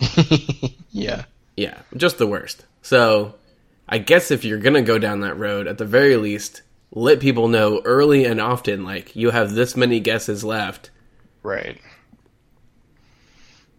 Yeah. 0.92 1.24
Yeah, 1.56 1.78
just 1.96 2.18
the 2.18 2.26
worst. 2.26 2.64
So, 2.82 3.34
I 3.88 3.98
guess 3.98 4.30
if 4.30 4.44
you're 4.44 4.58
gonna 4.58 4.82
go 4.82 4.98
down 4.98 5.20
that 5.20 5.38
road, 5.38 5.66
at 5.66 5.78
the 5.78 5.84
very 5.84 6.16
least, 6.16 6.62
let 6.90 7.20
people 7.20 7.48
know 7.48 7.80
early 7.84 8.24
and 8.24 8.40
often, 8.40 8.82
like, 8.84 9.14
you 9.14 9.30
have 9.30 9.52
this 9.52 9.76
many 9.76 10.00
guesses 10.00 10.42
left. 10.42 10.90
Right. 11.42 11.80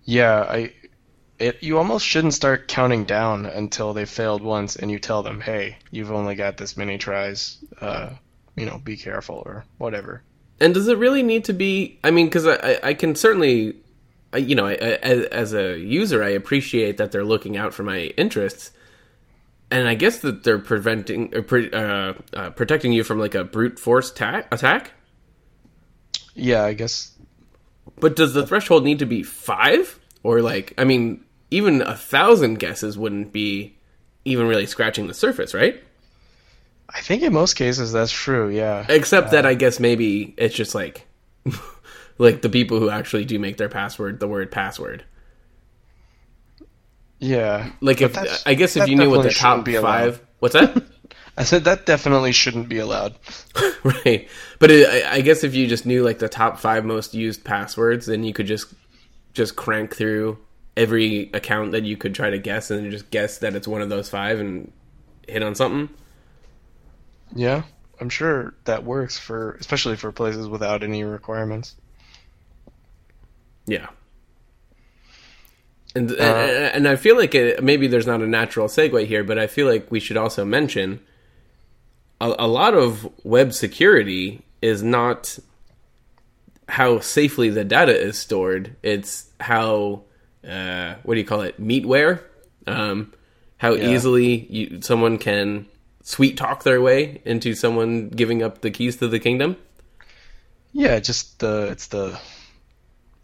Yeah, 0.03 0.41
I 0.41 0.73
it 1.39 1.61
you 1.63 1.77
almost 1.77 2.05
shouldn't 2.05 2.33
start 2.35 2.67
counting 2.67 3.05
down 3.05 3.45
until 3.45 3.93
they 3.93 4.05
failed 4.05 4.41
once 4.43 4.75
and 4.75 4.91
you 4.91 4.99
tell 4.99 5.23
them, 5.23 5.41
"Hey, 5.41 5.77
you've 5.91 6.11
only 6.11 6.35
got 6.35 6.57
this 6.57 6.77
many 6.77 6.97
tries. 6.97 7.57
Uh, 7.79 8.11
you 8.55 8.65
know, 8.65 8.79
be 8.83 8.97
careful 8.97 9.41
or 9.45 9.65
whatever." 9.77 10.23
And 10.61 10.75
does 10.75 10.87
it 10.87 10.97
really 10.99 11.23
need 11.23 11.45
to 11.45 11.53
be? 11.53 11.99
I 12.03 12.11
mean, 12.11 12.27
because 12.27 12.45
I, 12.45 12.53
I, 12.53 12.79
I 12.83 12.93
can 12.93 13.15
certainly, 13.15 13.77
I, 14.31 14.37
you 14.37 14.53
know, 14.53 14.67
I, 14.67 14.73
I, 14.73 14.75
as, 14.75 15.25
as 15.25 15.53
a 15.53 15.79
user, 15.79 16.23
I 16.23 16.29
appreciate 16.29 16.97
that 16.97 17.11
they're 17.11 17.25
looking 17.25 17.57
out 17.57 17.73
for 17.73 17.81
my 17.81 18.13
interests. 18.15 18.71
And 19.71 19.87
I 19.87 19.95
guess 19.95 20.19
that 20.19 20.43
they're 20.43 20.59
preventing, 20.59 21.33
or 21.35 21.41
pre, 21.41 21.71
uh, 21.71 22.13
uh, 22.33 22.49
protecting 22.51 22.93
you 22.93 23.03
from 23.03 23.19
like 23.19 23.33
a 23.33 23.43
brute 23.43 23.79
force 23.79 24.11
ta- 24.11 24.43
attack. 24.51 24.91
Yeah, 26.35 26.63
I 26.63 26.73
guess 26.73 27.11
But 27.99 28.15
does 28.15 28.33
the 28.33 28.45
threshold 28.45 28.83
need 28.83 28.99
to 28.99 29.05
be 29.05 29.23
five? 29.23 29.99
Or 30.23 30.41
like, 30.41 30.73
I 30.77 30.83
mean, 30.83 31.25
even 31.49 31.81
a 31.81 31.95
thousand 31.95 32.59
guesses 32.59 32.97
wouldn't 32.97 33.33
be 33.33 33.77
even 34.25 34.47
really 34.47 34.67
scratching 34.67 35.07
the 35.07 35.13
surface, 35.13 35.53
right? 35.53 35.83
I 36.93 37.01
think 37.01 37.23
in 37.23 37.33
most 37.33 37.53
cases 37.55 37.91
that's 37.91 38.11
true. 38.11 38.49
Yeah. 38.49 38.85
Except 38.89 39.31
that 39.31 39.45
uh, 39.45 39.49
I 39.49 39.53
guess 39.53 39.79
maybe 39.79 40.33
it's 40.37 40.55
just 40.55 40.75
like, 40.75 41.07
like 42.17 42.41
the 42.41 42.49
people 42.49 42.79
who 42.79 42.89
actually 42.89 43.25
do 43.25 43.39
make 43.39 43.57
their 43.57 43.69
password 43.69 44.19
the 44.19 44.27
word 44.27 44.51
password. 44.51 45.03
Yeah. 47.19 47.71
Like 47.81 48.01
if 48.01 48.17
I 48.45 48.55
guess 48.55 48.75
if 48.75 48.89
you 48.89 48.95
knew 48.95 49.09
what 49.09 49.23
the 49.23 49.29
top 49.29 49.63
be 49.63 49.75
allowed. 49.75 50.15
five, 50.15 50.25
what's 50.39 50.53
that? 50.53 50.83
I 51.37 51.43
said 51.43 51.63
that 51.63 51.85
definitely 51.85 52.33
shouldn't 52.33 52.67
be 52.67 52.79
allowed. 52.79 53.15
right, 53.83 54.27
but 54.59 54.69
it, 54.69 55.05
I, 55.05 55.15
I 55.17 55.21
guess 55.21 55.43
if 55.43 55.55
you 55.55 55.65
just 55.67 55.85
knew 55.85 56.03
like 56.03 56.19
the 56.19 56.27
top 56.27 56.59
five 56.59 56.83
most 56.83 57.13
used 57.13 57.43
passwords, 57.43 58.05
then 58.05 58.23
you 58.23 58.33
could 58.33 58.47
just 58.47 58.73
just 59.33 59.55
crank 59.55 59.95
through 59.95 60.37
every 60.75 61.29
account 61.33 61.71
that 61.71 61.83
you 61.83 61.95
could 61.95 62.13
try 62.13 62.29
to 62.29 62.37
guess, 62.37 62.69
and 62.69 62.91
just 62.91 63.09
guess 63.11 63.37
that 63.39 63.55
it's 63.55 63.67
one 63.67 63.81
of 63.81 63.89
those 63.89 64.09
five 64.09 64.39
and 64.39 64.71
hit 65.27 65.41
on 65.41 65.55
something. 65.55 65.89
Yeah, 67.33 67.63
I'm 67.99 68.09
sure 68.09 68.53
that 68.65 68.83
works 68.83 69.17
for 69.17 69.53
especially 69.53 69.95
for 69.95 70.11
places 70.11 70.47
without 70.47 70.83
any 70.83 71.03
requirements. 71.03 71.75
Yeah. 73.65 73.87
And, 75.93 76.09
and 76.11 76.75
and 76.75 76.87
I 76.87 76.95
feel 76.95 77.17
like 77.17 77.35
it, 77.35 77.61
maybe 77.63 77.87
there's 77.87 78.07
not 78.07 78.21
a 78.21 78.27
natural 78.27 78.67
segue 78.67 79.05
here, 79.07 79.23
but 79.25 79.37
I 79.37 79.47
feel 79.47 79.67
like 79.67 79.91
we 79.91 79.99
should 79.99 80.15
also 80.17 80.45
mention 80.45 81.01
a, 82.21 82.33
a 82.39 82.47
lot 82.47 82.73
of 82.73 83.09
web 83.25 83.53
security 83.53 84.41
is 84.61 84.81
not 84.81 85.37
how 86.69 86.99
safely 87.01 87.49
the 87.49 87.65
data 87.65 87.93
is 87.97 88.17
stored. 88.17 88.75
It's 88.83 89.29
how 89.41 90.03
uh, 90.47 90.95
what 91.03 91.15
do 91.15 91.19
you 91.19 91.25
call 91.25 91.41
it? 91.41 91.61
Meatware. 91.61 92.21
Um, 92.67 93.13
how 93.57 93.73
Yeah. 93.73 93.89
easily 93.89 94.45
you, 94.49 94.81
someone 94.81 95.17
can 95.17 95.65
sweet 96.03 96.37
talk 96.37 96.63
their 96.63 96.81
way 96.81 97.21
into 97.25 97.55
someone 97.55 98.09
giving 98.09 98.43
up 98.43 98.61
the 98.61 98.71
keys 98.71 98.97
to 98.97 99.07
the 99.07 99.19
kingdom. 99.19 99.57
Yeah, 100.73 100.99
just 100.99 101.39
the 101.39 101.67
it's 101.71 101.87
the 101.87 102.19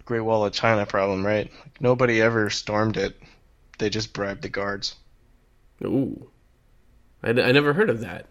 Great 0.06 0.22
Wall 0.22 0.46
of 0.46 0.54
China 0.54 0.86
problem, 0.86 1.26
right? 1.26 1.52
Like, 1.64 1.82
nobody 1.82 2.22
ever 2.22 2.50
stormed 2.50 2.98
it. 2.98 3.20
They 3.78 3.90
just 3.90 4.14
bribed 4.14 4.42
the 4.42 4.50
guards. 4.50 4.96
Ooh, 5.84 6.30
I, 7.24 7.30
I 7.30 7.52
never 7.52 7.74
heard 7.74 7.90
of 7.90 8.02
that. 8.02 8.28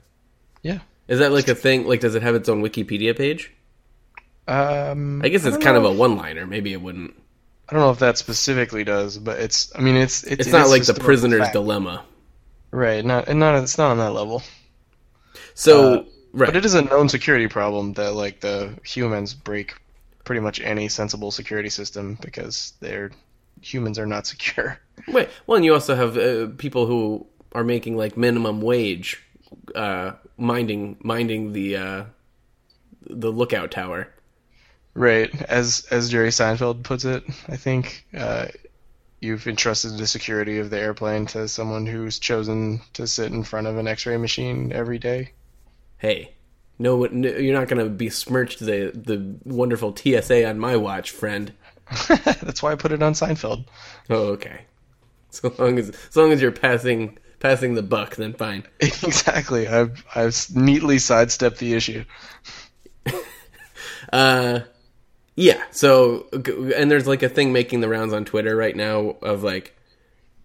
Yeah. 0.63 0.81
Is 1.09 1.21
that 1.21 1.33
like 1.33 1.49
a 1.49 1.55
thing? 1.55 1.87
Like, 1.87 2.01
does 2.01 2.15
it 2.15 2.23
have 2.23 2.35
its 2.35 2.49
own 2.49 2.63
Wikipedia 2.63 3.17
page? 3.17 3.53
Um, 4.49 5.23
I 5.23 5.29
guess 5.29 5.45
it's 5.45 5.57
don't 5.57 5.63
kind 5.63 5.77
of 5.77 5.85
a 5.85 5.93
one-liner. 5.93 6.47
Maybe 6.47 6.73
it 6.73 6.81
wouldn't. 6.81 7.15
I 7.69 7.73
don't 7.73 7.83
know 7.83 7.91
if 7.91 8.01
that 8.01 8.19
specifically 8.19 8.85
does, 8.85 9.19
but 9.19 9.39
it's. 9.41 9.73
I 9.77 9.81
mean, 9.81 9.97
it's. 9.97 10.25
It's, 10.25 10.47
It's 10.47 10.53
not 10.53 10.67
is 10.67 10.71
like 10.73 10.85
the 10.85 10.95
prisoner's 10.95 11.49
dilemma. 11.51 12.05
Right. 12.71 13.05
Not. 13.05 13.29
And 13.29 13.41
not. 13.41 13.63
It's 13.63 13.79
not 13.79 13.91
on 13.91 13.99
that 13.99 14.11
level. 14.11 14.43
So, 15.55 15.95
Uh, 15.95 16.05
right. 16.33 16.47
But 16.47 16.57
it 16.57 16.65
is 16.65 16.75
a 16.75 16.83
known 16.83 17.09
security 17.09 17.49
problem 17.49 17.95
that 17.95 18.15
like 18.15 18.41
the 18.41 18.75
humans 18.85 19.35
break 19.35 19.75
pretty 20.25 20.41
much 20.41 20.61
any 20.61 20.89
sensible 20.89 21.31
security 21.31 21.69
system 21.71 22.19
because 22.21 22.75
they're 22.81 23.11
humans 23.63 23.99
are 23.99 24.07
not 24.07 24.27
secure. 24.33 24.79
Wait, 25.09 25.29
well, 25.47 25.57
and 25.57 25.65
you 25.65 25.73
also 25.73 25.95
have 25.95 26.17
uh, 26.19 26.49
people 26.59 26.87
who 26.87 27.27
are 27.53 27.65
making 27.65 27.97
like 27.97 28.17
minimum 28.17 28.61
wage, 28.61 29.23
uh, 29.75 30.13
minding 30.37 30.97
minding 31.03 31.53
the 31.53 31.77
uh, 31.77 32.05
the 33.09 33.31
lookout 33.31 33.71
tower. 33.71 34.09
Right. 34.95 35.31
As 35.43 35.87
as 35.91 36.11
Jerry 36.11 36.31
Seinfeld 36.31 36.83
puts 36.83 37.05
it, 37.05 37.23
I 37.49 37.57
think 37.57 38.05
uh, 38.17 38.47
you've 39.21 39.47
entrusted 39.47 39.97
the 39.97 40.07
security 40.07 40.59
of 40.59 40.71
the 40.71 40.79
airplane 40.79 41.27
to 41.27 41.49
someone 41.49 41.87
who's 41.87 42.19
chosen 42.19 42.81
to 42.95 43.07
sit 43.07 43.33
in 43.33 43.43
front 43.43 43.67
of 43.67 43.77
an 43.79 43.89
X-ray 43.89 44.17
machine 44.17 44.73
every 44.73 44.99
day. 44.99 45.33
Hey, 45.99 46.35
no, 46.79 47.05
no 47.05 47.29
you're 47.31 47.59
not 47.59 47.69
going 47.69 47.83
to 47.83 47.91
besmirch 47.91 48.59
the 48.59 48.93
the 48.95 49.37
wonderful 49.45 49.97
TSA 49.97 50.47
on 50.49 50.59
my 50.59 50.77
watch, 50.77 51.11
friend. 51.11 51.53
That's 52.09 52.63
why 52.63 52.73
I 52.73 52.75
put 52.75 52.93
it 52.93 53.03
on 53.03 53.15
Seinfeld. 53.15 53.65
Oh, 54.11 54.29
okay. 54.33 54.63
So 55.31 55.53
long 55.59 55.79
as 55.79 55.91
as 55.91 56.17
long 56.17 56.33
as 56.33 56.43
you're 56.43 56.53
passing 56.53 57.19
passing 57.41 57.75
the 57.75 57.83
buck, 57.83 58.17
then 58.17 58.35
fine. 58.35 58.65
exactly. 58.81 59.69
I've 59.69 60.05
I've 60.15 60.47
neatly 60.55 60.99
sidestepped 60.99 61.59
the 61.59 61.75
issue. 61.75 62.05
Uh, 64.13 64.61
yeah. 65.37 65.63
So, 65.71 66.27
and 66.33 66.91
there's 66.91 67.07
like 67.07 67.23
a 67.23 67.29
thing 67.29 67.53
making 67.53 67.81
the 67.81 67.89
rounds 67.89 68.13
on 68.13 68.25
Twitter 68.25 68.57
right 68.57 68.75
now 68.75 69.17
of 69.23 69.43
like 69.43 69.77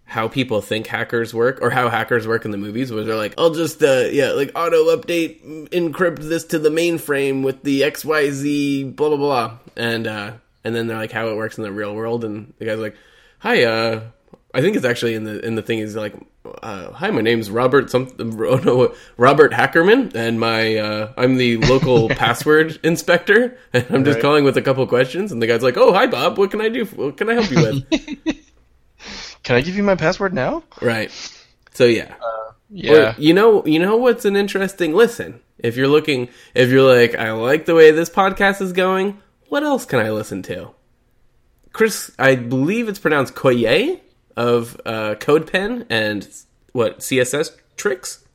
how 0.03 0.27
people 0.27 0.59
think 0.61 0.87
hackers 0.87 1.33
work 1.33 1.59
or 1.61 1.69
how 1.69 1.87
hackers 1.87 2.27
work 2.27 2.43
in 2.43 2.51
the 2.51 2.57
movies, 2.57 2.91
where 2.91 3.05
they're 3.05 3.15
like, 3.15 3.33
"I'll 3.37 3.53
just 3.53 3.81
uh, 3.81 4.09
yeah, 4.11 4.31
like 4.31 4.51
auto 4.55 4.95
update, 4.95 5.69
encrypt 5.69 6.19
this 6.19 6.43
to 6.45 6.59
the 6.59 6.69
mainframe 6.69 7.43
with 7.43 7.63
the 7.63 7.85
X 7.85 8.03
Y 8.03 8.29
Z 8.29 8.83
blah 8.83 9.07
blah 9.09 9.17
blah," 9.17 9.57
and 9.77 10.05
uh, 10.05 10.33
and 10.63 10.75
then 10.75 10.87
they're 10.87 10.97
like, 10.97 11.13
how 11.13 11.29
it 11.29 11.37
works 11.37 11.57
in 11.57 11.63
the 11.63 11.71
real 11.71 11.95
world, 11.95 12.25
and 12.25 12.53
the 12.59 12.65
guy's 12.65 12.79
like, 12.79 12.97
"Hi, 13.39 13.63
uh." 13.63 14.01
I 14.53 14.61
think 14.61 14.75
it's 14.75 14.85
actually 14.85 15.13
in 15.15 15.23
the 15.23 15.39
in 15.45 15.55
the 15.55 15.61
thing. 15.61 15.79
is 15.79 15.95
like, 15.95 16.13
uh, 16.61 16.91
"Hi, 16.91 17.09
my 17.11 17.21
name's 17.21 17.49
Robert. 17.49 17.89
Some 17.89 18.09
oh 18.19 18.57
no, 18.65 18.93
Robert 19.17 19.51
Hackerman, 19.53 20.13
and 20.15 20.39
my 20.39 20.75
uh, 20.77 21.13
I'm 21.17 21.37
the 21.37 21.57
local 21.57 22.09
password 22.23 22.79
inspector, 22.83 23.57
and 23.73 23.85
I'm 23.89 24.03
just 24.03 24.15
Right. 24.15 24.21
calling 24.21 24.43
with 24.43 24.57
a 24.57 24.61
couple 24.61 24.85
questions." 24.87 25.31
And 25.31 25.41
the 25.41 25.47
guy's 25.47 25.63
like, 25.63 25.77
"Oh, 25.77 25.93
hi, 25.93 26.07
Bob. 26.07 26.37
What 26.37 26.51
can 26.51 26.59
I 26.61 26.69
do? 26.69 26.85
What 26.85 27.17
can 27.17 27.29
I 27.29 27.33
help 27.35 27.49
you 27.51 27.61
with?" 27.61 28.37
Can 29.43 29.55
I 29.55 29.61
give 29.61 29.75
you 29.75 29.81
my 29.81 29.95
password 29.95 30.33
now? 30.35 30.63
right. 30.81 31.09
So 31.73 31.85
yeah, 31.85 32.13
Yeah. 32.69 33.13
Or, 33.13 33.15
you 33.17 33.33
know, 33.33 33.65
you 33.65 33.79
know 33.79 33.97
what's 33.97 34.23
an 34.25 34.35
interesting 34.35 34.93
listen. 34.93 35.39
If 35.57 35.75
you're 35.77 35.87
looking, 35.87 36.29
if 36.53 36.69
you're 36.69 36.87
like, 36.87 37.15
I 37.15 37.31
like 37.31 37.65
the 37.65 37.73
way 37.73 37.89
this 37.89 38.09
podcast 38.09 38.61
is 38.61 38.71
going. 38.71 39.19
What 39.49 39.63
else 39.63 39.85
can 39.85 39.99
I 39.99 40.11
listen 40.11 40.43
to? 40.43 40.69
Chris, 41.73 42.11
I 42.19 42.35
believe 42.35 42.87
it's 42.87 42.99
pronounced 42.99 43.33
Coyier 43.33 43.99
of 44.41 44.75
uh, 44.85 45.15
CodePen 45.19 45.85
and 45.89 46.27
what 46.71 46.99
CSS 46.99 47.51
tricks. 47.77 48.25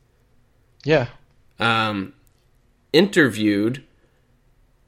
Yeah. 0.84 1.08
Um, 1.58 2.12
interviewed 2.92 3.82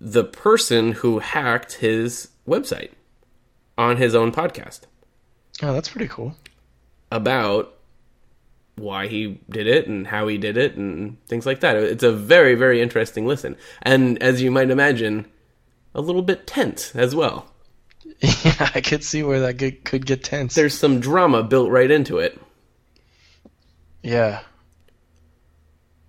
the 0.01 0.23
person 0.25 0.93
who 0.93 1.19
hacked 1.19 1.75
his 1.75 2.29
website 2.47 2.91
on 3.77 3.97
his 3.97 4.15
own 4.15 4.31
podcast 4.33 4.81
Oh, 5.63 5.73
that's 5.73 5.89
pretty 5.89 6.07
cool. 6.09 6.37
about 7.11 7.75
why 8.77 9.09
he 9.09 9.41
did 9.51 9.67
it 9.67 9.89
and 9.89 10.07
how 10.07 10.29
he 10.29 10.39
did 10.39 10.57
it 10.57 10.77
and 10.77 11.17
things 11.27 11.45
like 11.47 11.59
that. 11.61 11.75
It's 11.77 12.05
a 12.05 12.13
very, 12.13 12.55
very 12.55 12.81
interesting 12.81 13.27
listen. 13.27 13.57
And 13.83 14.23
as 14.23 14.41
you 14.41 14.53
might 14.53 14.71
imagine, 14.71 15.27
a 15.97 16.01
little 16.01 16.23
bit 16.23 16.47
tense 16.47 16.95
as 16.95 17.13
well. 17.13 17.51
Yeah, 18.45 18.71
I 18.75 18.81
could 18.81 19.05
see 19.05 19.23
where 19.23 19.41
that 19.41 19.59
get, 19.59 19.85
could 19.85 20.05
get 20.05 20.25
tense. 20.25 20.55
There's 20.55 20.77
some 20.77 20.99
drama 21.01 21.43
built 21.45 21.71
right 21.71 21.91
into 21.91 22.19
it. 22.19 22.41
Yeah. 24.03 24.41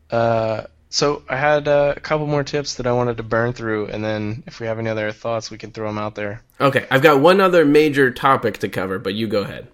Uh, 0.10 0.64
so 0.89 1.22
I 1.30 1.36
had 1.36 1.68
uh, 1.68 1.93
a 1.95 1.99
couple 1.99 2.26
more 2.26 2.43
tips 2.43 2.76
that 2.76 2.88
I 2.88 2.93
wanted 2.93 3.18
to 3.18 3.24
burn 3.24 3.53
through, 3.53 3.88
and 3.88 4.03
then 4.03 4.43
if 4.47 4.60
we 4.60 4.66
have 4.66 4.80
any 4.80 4.89
other 4.89 5.12
thoughts, 5.12 5.51
we 5.51 5.60
can 5.60 5.72
throw 5.72 5.88
them 5.88 5.99
out 5.99 6.16
there. 6.16 6.41
Okay, 6.60 6.88
I've 6.89 7.03
got 7.03 7.22
one 7.22 7.39
other 7.39 7.64
major 7.64 8.10
topic 8.10 8.57
to 8.60 8.70
cover, 8.70 8.97
but 8.97 9.14
you 9.14 9.28
go 9.28 9.41
ahead. 9.41 9.68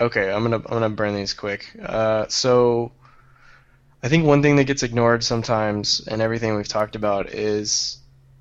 Okay, 0.00 0.30
I'm 0.30 0.42
gonna 0.42 0.56
I'm 0.56 0.62
gonna 0.62 0.90
burn 0.90 1.14
these 1.14 1.34
quick. 1.34 1.68
Uh, 1.82 2.26
so 2.28 2.92
I 4.02 4.08
think 4.08 4.26
one 4.26 4.42
thing 4.42 4.56
that 4.56 4.64
gets 4.64 4.84
ignored 4.84 5.24
sometimes, 5.24 6.06
and 6.06 6.22
everything 6.22 6.54
we've 6.54 6.68
talked 6.68 6.94
about, 6.94 7.30
is 7.30 7.98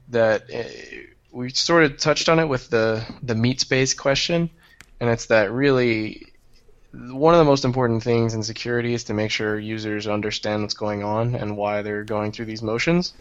that 0.10 0.44
uh, 0.54 0.64
we 1.34 1.50
sort 1.50 1.84
of 1.84 1.98
touched 1.98 2.30
on 2.30 2.40
it 2.40 2.46
with 2.46 2.70
the 2.70 3.06
the 3.24 3.36
meat 3.36 3.60
space 3.60 3.94
question, 3.94 4.50
and 5.00 5.10
it's 5.10 5.26
that 5.26 5.52
really 5.52 6.32
one 6.94 7.34
of 7.34 7.40
the 7.40 7.46
most 7.46 7.66
important 7.66 8.04
things 8.04 8.36
in 8.36 8.44
security 8.44 8.94
is 8.94 9.06
to 9.06 9.14
make 9.14 9.32
sure 9.32 9.60
users 9.60 10.08
understand 10.08 10.62
what's 10.62 10.76
going 10.76 11.04
on 11.04 11.34
and 11.34 11.58
why 11.58 11.82
they're 11.82 12.04
going 12.04 12.32
through 12.32 12.46
these 12.46 12.62
motions. 12.62 13.14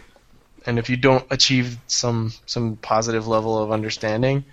And 0.66 0.78
if 0.78 0.90
you 0.90 0.96
don't 0.96 1.26
achieve 1.30 1.78
some 1.86 2.32
some 2.46 2.76
positive 2.76 3.26
level 3.26 3.60
of 3.60 3.72
understanding, 3.72 4.44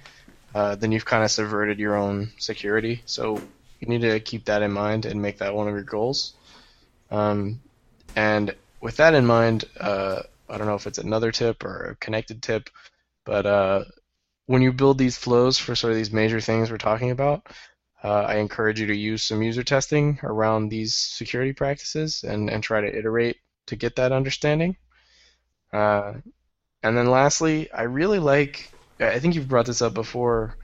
uh, 0.55 0.76
then 0.76 0.91
you've 0.91 1.05
kind 1.05 1.24
of 1.24 1.30
subverted 1.30 1.80
your 1.80 1.97
own 1.97 2.32
security. 2.38 3.03
So 3.05 3.41
you 3.82 3.88
need 3.88 4.01
to 4.01 4.20
keep 4.22 4.45
that 4.45 4.62
in 4.62 4.72
mind 4.72 5.05
and 5.05 5.22
make 5.22 5.39
that 5.39 5.53
one 5.53 5.68
of 5.68 5.74
your 5.74 5.84
goals. 5.84 6.34
Um, 7.12 7.60
and 8.16 8.55
with 8.82 8.97
that 8.97 9.14
in 9.14 9.26
mind, 9.26 9.66
uh, 9.80 10.22
I 10.49 10.57
don't 10.57 10.68
know 10.68 10.76
if 10.76 10.88
it's 10.88 10.97
another 10.97 11.32
tip 11.32 11.64
or 11.64 11.91
a 11.91 11.95
connected 11.95 12.41
tip, 12.41 12.70
but 13.30 13.46
uh, 13.46 13.84
when 14.48 14.64
you 14.64 14.74
build 14.74 14.98
these 14.98 15.16
flows 15.16 15.60
for 15.60 15.76
sort 15.76 15.92
of 15.92 15.98
these 15.98 16.12
major 16.12 16.42
things 16.42 16.72
we're 16.72 16.80
talking 16.80 17.12
about, 17.12 17.46
uh, 18.04 18.24
I 18.24 18.38
encourage 18.38 18.80
you 18.80 18.88
to 18.88 18.96
use 18.96 19.22
some 19.22 19.44
user 19.44 19.64
testing 19.64 20.20
around 20.24 20.70
these 20.70 20.96
security 20.96 21.54
practices 21.54 22.24
and, 22.24 22.50
and 22.50 22.64
try 22.64 22.82
to 22.82 22.98
iterate 22.98 23.38
to 23.68 23.76
get 23.76 23.98
that 23.98 24.12
understanding. 24.12 24.78
Uh, 25.72 26.14
and 26.82 26.98
then 26.98 27.12
lastly, 27.12 27.72
I 27.72 27.84
really 27.84 28.18
like, 28.18 28.72
I 29.00 29.20
think 29.20 29.36
you've 29.36 29.48
brought 29.48 29.68
this 29.68 29.84
up 29.84 29.94
before 29.94 30.58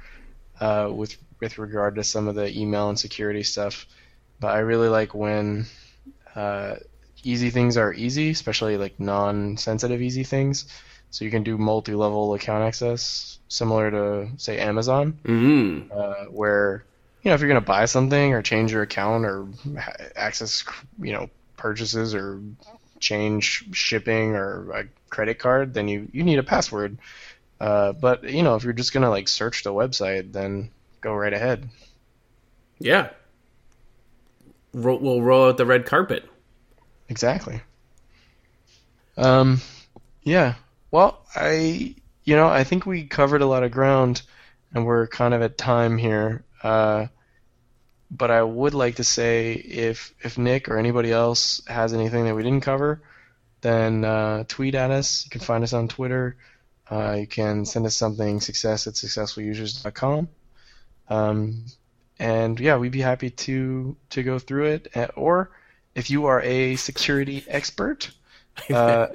uh, 0.59 0.89
with 0.91 1.16
with 1.39 1.59
regard 1.59 1.95
to 1.95 2.03
some 2.03 2.28
of 2.28 2.34
the 2.34 2.49
email 2.57 2.89
and 2.89 2.97
security 2.97 3.43
stuff, 3.43 3.86
but 4.39 4.55
I 4.55 4.59
really 4.59 4.88
like 4.88 5.13
when 5.13 5.68
uh, 6.34 6.78
easy 7.24 7.51
things 7.51 7.78
are 7.78 7.93
easy, 7.93 8.32
especially 8.32 8.78
like 8.78 8.99
non-sensitive 8.99 10.01
easy 10.01 10.24
things. 10.24 10.66
So 11.16 11.24
you 11.24 11.32
can 11.32 11.43
do 11.43 11.57
multi-level 11.57 12.34
account 12.34 12.66
access, 12.66 13.39
similar 13.47 13.89
to 13.89 14.28
say 14.36 14.59
Amazon 14.59 15.18
Mm. 15.24 15.89
uh, 15.89 16.26
where 16.26 16.84
you 17.24 17.30
know 17.32 17.36
if 17.36 17.39
you're 17.39 17.47
going 17.47 17.61
to 17.61 17.66
buy 17.66 17.86
something 17.86 18.34
or 18.34 18.41
change 18.41 18.74
your 18.74 18.82
account 18.82 19.24
or 19.24 19.47
access 20.18 20.66
you 21.01 21.13
know 21.13 21.30
purchases 21.55 22.13
or 22.13 22.41
change 22.99 23.63
shipping 23.72 24.36
or 24.36 24.70
a 24.72 24.84
credit 25.09 25.39
card 25.39 25.74
then 25.74 25.88
you 25.88 26.09
you 26.11 26.22
need 26.24 26.38
a 26.38 26.43
password 26.43 26.97
uh, 27.61 27.93
but 27.93 28.26
you 28.26 28.43
know 28.43 28.55
if 28.55 28.66
you're 28.66 28.74
just 28.74 28.91
going 28.91 29.03
to 29.03 29.09
like 29.09 29.30
search 29.30 29.63
the 29.63 29.72
website 29.72 30.34
then 30.34 30.70
go 30.99 31.13
right 31.13 31.34
ahead 31.34 31.70
Yeah. 32.78 33.09
Ro- 34.74 34.99
we'll 34.99 35.22
roll 35.22 35.47
out 35.47 35.55
the 35.55 35.66
red 35.66 35.86
carpet. 35.86 36.26
exactly 37.07 37.61
um 39.18 39.61
yeah 40.24 40.55
well 40.95 41.25
i 41.35 41.93
you 42.23 42.35
know 42.35 42.47
i 42.47 42.63
think 42.63 42.85
we 42.85 43.03
covered 43.03 43.41
a 43.41 43.45
lot 43.53 43.63
of 43.63 43.71
ground 43.71 44.21
and 44.73 44.85
we're 44.85 45.07
kind 45.07 45.33
of 45.33 45.41
at 45.41 45.57
time 45.57 45.97
here 45.97 46.43
uh 46.63 47.05
but 48.11 48.29
I 48.31 48.43
would 48.43 48.73
like 48.73 48.95
to 48.97 49.03
say 49.03 49.53
if 49.53 50.13
if 50.21 50.37
Nick 50.37 50.69
or 50.69 50.77
anybody 50.77 51.11
else 51.11 51.61
has 51.67 51.93
anything 51.93 52.25
that 52.25 52.35
we 52.35 52.43
didn't 52.43 52.61
cover 52.61 53.01
then 53.61 54.05
uh, 54.05 54.43
tweet 54.47 54.75
at 54.75 54.91
us. 54.91 55.25
You 55.25 55.31
can 55.31 55.41
find 55.41 55.63
us 55.63 55.73
on 55.73 55.87
Twitter. 55.87 56.37
Uh, 56.89 57.17
you 57.21 57.27
can 57.27 57.65
send 57.65 57.87
us 57.87 57.95
something 57.95 58.39
success 58.39 58.85
at 58.85 58.93
successfulusers.com. 58.93 60.27
Um, 61.09 61.65
and 62.19 62.59
yeah, 62.59 62.77
we'd 62.77 62.91
be 62.91 63.01
happy 63.01 63.31
to 63.31 63.97
to 64.11 64.21
go 64.21 64.37
through 64.37 64.65
it. 64.65 64.87
Uh, 64.95 65.07
Or 65.15 65.49
if 65.95 66.11
you 66.11 66.27
are 66.27 66.41
a 66.41 66.75
security 66.75 67.43
expert 67.47 68.11
uh, 68.71 69.07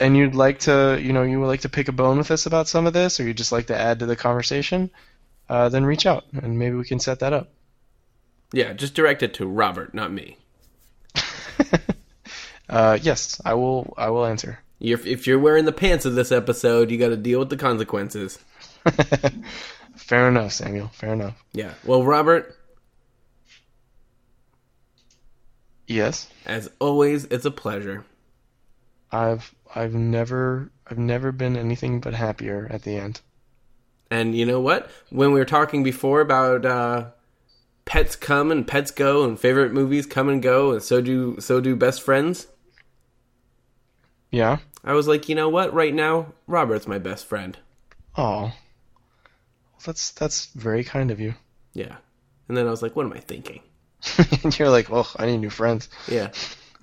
and 0.00 0.16
you'd 0.16 0.34
like 0.34 0.60
to, 0.60 0.98
you 1.00 1.12
know, 1.12 1.22
you 1.22 1.40
would 1.40 1.46
like 1.46 1.62
to 1.62 1.68
pick 1.68 1.88
a 1.88 1.92
bone 1.92 2.18
with 2.18 2.30
us 2.30 2.46
about 2.46 2.68
some 2.68 2.86
of 2.86 2.92
this, 2.92 3.20
or 3.20 3.24
you'd 3.24 3.36
just 3.36 3.52
like 3.52 3.66
to 3.66 3.76
add 3.78 4.00
to 4.00 4.06
the 4.06 4.16
conversation, 4.16 4.90
uh, 5.48 5.68
then 5.68 5.84
reach 5.84 6.06
out 6.06 6.24
and 6.32 6.58
maybe 6.58 6.76
we 6.76 6.84
can 6.84 7.00
set 7.00 7.20
that 7.20 7.32
up. 7.32 7.50
Yeah, 8.52 8.72
just 8.72 8.94
direct 8.94 9.22
it 9.22 9.34
to 9.34 9.46
Robert, 9.46 9.94
not 9.94 10.12
me. 10.12 10.38
Uh, 12.66 12.98
yes, 13.02 13.40
I 13.44 13.54
will. 13.54 13.92
I 13.98 14.08
will 14.08 14.24
answer. 14.24 14.58
You're, 14.78 14.98
if 15.06 15.26
you're 15.26 15.38
wearing 15.38 15.66
the 15.66 15.70
pants 15.70 16.06
of 16.06 16.14
this 16.14 16.32
episode, 16.32 16.90
you 16.90 16.98
got 16.98 17.08
to 17.10 17.16
deal 17.16 17.38
with 17.38 17.50
the 17.50 17.58
consequences. 17.58 18.38
Fair 19.96 20.28
enough, 20.28 20.52
Samuel. 20.52 20.88
Fair 20.88 21.12
enough. 21.12 21.44
Yeah. 21.52 21.74
Well, 21.84 22.02
Robert, 22.02 22.56
Yes, 25.86 26.28
as 26.46 26.70
always, 26.78 27.26
it's 27.26 27.44
a 27.44 27.50
pleasure. 27.50 28.06
I've 29.12 29.54
I've 29.74 29.94
never 29.94 30.70
I've 30.86 30.98
never 30.98 31.32
been 31.32 31.56
anything 31.56 32.00
but 32.00 32.14
happier 32.14 32.68
at 32.70 32.82
the 32.82 32.96
end. 32.96 33.20
And 34.10 34.36
you 34.36 34.46
know 34.46 34.60
what? 34.60 34.90
When 35.10 35.32
we 35.32 35.40
were 35.40 35.44
talking 35.44 35.82
before 35.82 36.20
about 36.20 36.64
uh, 36.64 37.06
pets 37.84 38.16
come 38.16 38.50
and 38.50 38.66
pets 38.66 38.90
go, 38.90 39.24
and 39.24 39.38
favorite 39.38 39.72
movies 39.72 40.06
come 40.06 40.28
and 40.28 40.42
go, 40.42 40.72
and 40.72 40.82
so 40.82 41.00
do 41.00 41.36
so 41.40 41.60
do 41.60 41.74
best 41.74 42.02
friends. 42.02 42.46
Yeah. 44.30 44.58
I 44.82 44.92
was 44.92 45.08
like, 45.08 45.28
you 45.28 45.34
know 45.34 45.48
what? 45.48 45.72
Right 45.72 45.94
now, 45.94 46.34
Robert's 46.46 46.86
my 46.86 46.98
best 46.98 47.26
friend. 47.26 47.56
Oh, 48.16 48.52
that's 49.84 50.10
that's 50.12 50.46
very 50.46 50.84
kind 50.84 51.10
of 51.10 51.18
you. 51.18 51.34
Yeah. 51.72 51.96
And 52.48 52.56
then 52.56 52.66
I 52.66 52.70
was 52.70 52.82
like, 52.82 52.94
what 52.94 53.06
am 53.06 53.12
I 53.12 53.20
thinking? 53.20 53.62
and 54.42 54.58
you're 54.58 54.70
like, 54.70 54.90
well, 54.90 55.08
I 55.16 55.26
need 55.26 55.38
new 55.38 55.50
friends. 55.50 55.88
Yeah. 56.06 56.30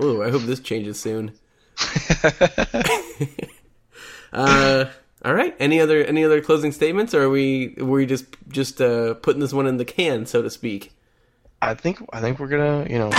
Ooh, 0.01 0.23
I 0.23 0.31
hope 0.31 0.41
this 0.41 0.59
changes 0.59 0.99
soon. 0.99 1.33
uh, 4.33 4.85
all 5.23 5.33
right. 5.33 5.55
Any 5.59 5.79
other 5.79 6.03
any 6.03 6.23
other 6.23 6.41
closing 6.41 6.71
statements, 6.71 7.13
or 7.13 7.23
are 7.23 7.29
we 7.29 7.75
were 7.77 7.85
we 7.85 8.05
just 8.05 8.25
just 8.47 8.81
uh, 8.81 9.15
putting 9.15 9.39
this 9.39 9.53
one 9.53 9.67
in 9.67 9.77
the 9.77 9.85
can, 9.85 10.25
so 10.25 10.41
to 10.41 10.49
speak? 10.49 10.91
I 11.61 11.75
think 11.75 12.03
I 12.11 12.21
think 12.21 12.39
we're 12.39 12.47
gonna 12.47 12.87
you 12.89 12.97
know 12.97 13.11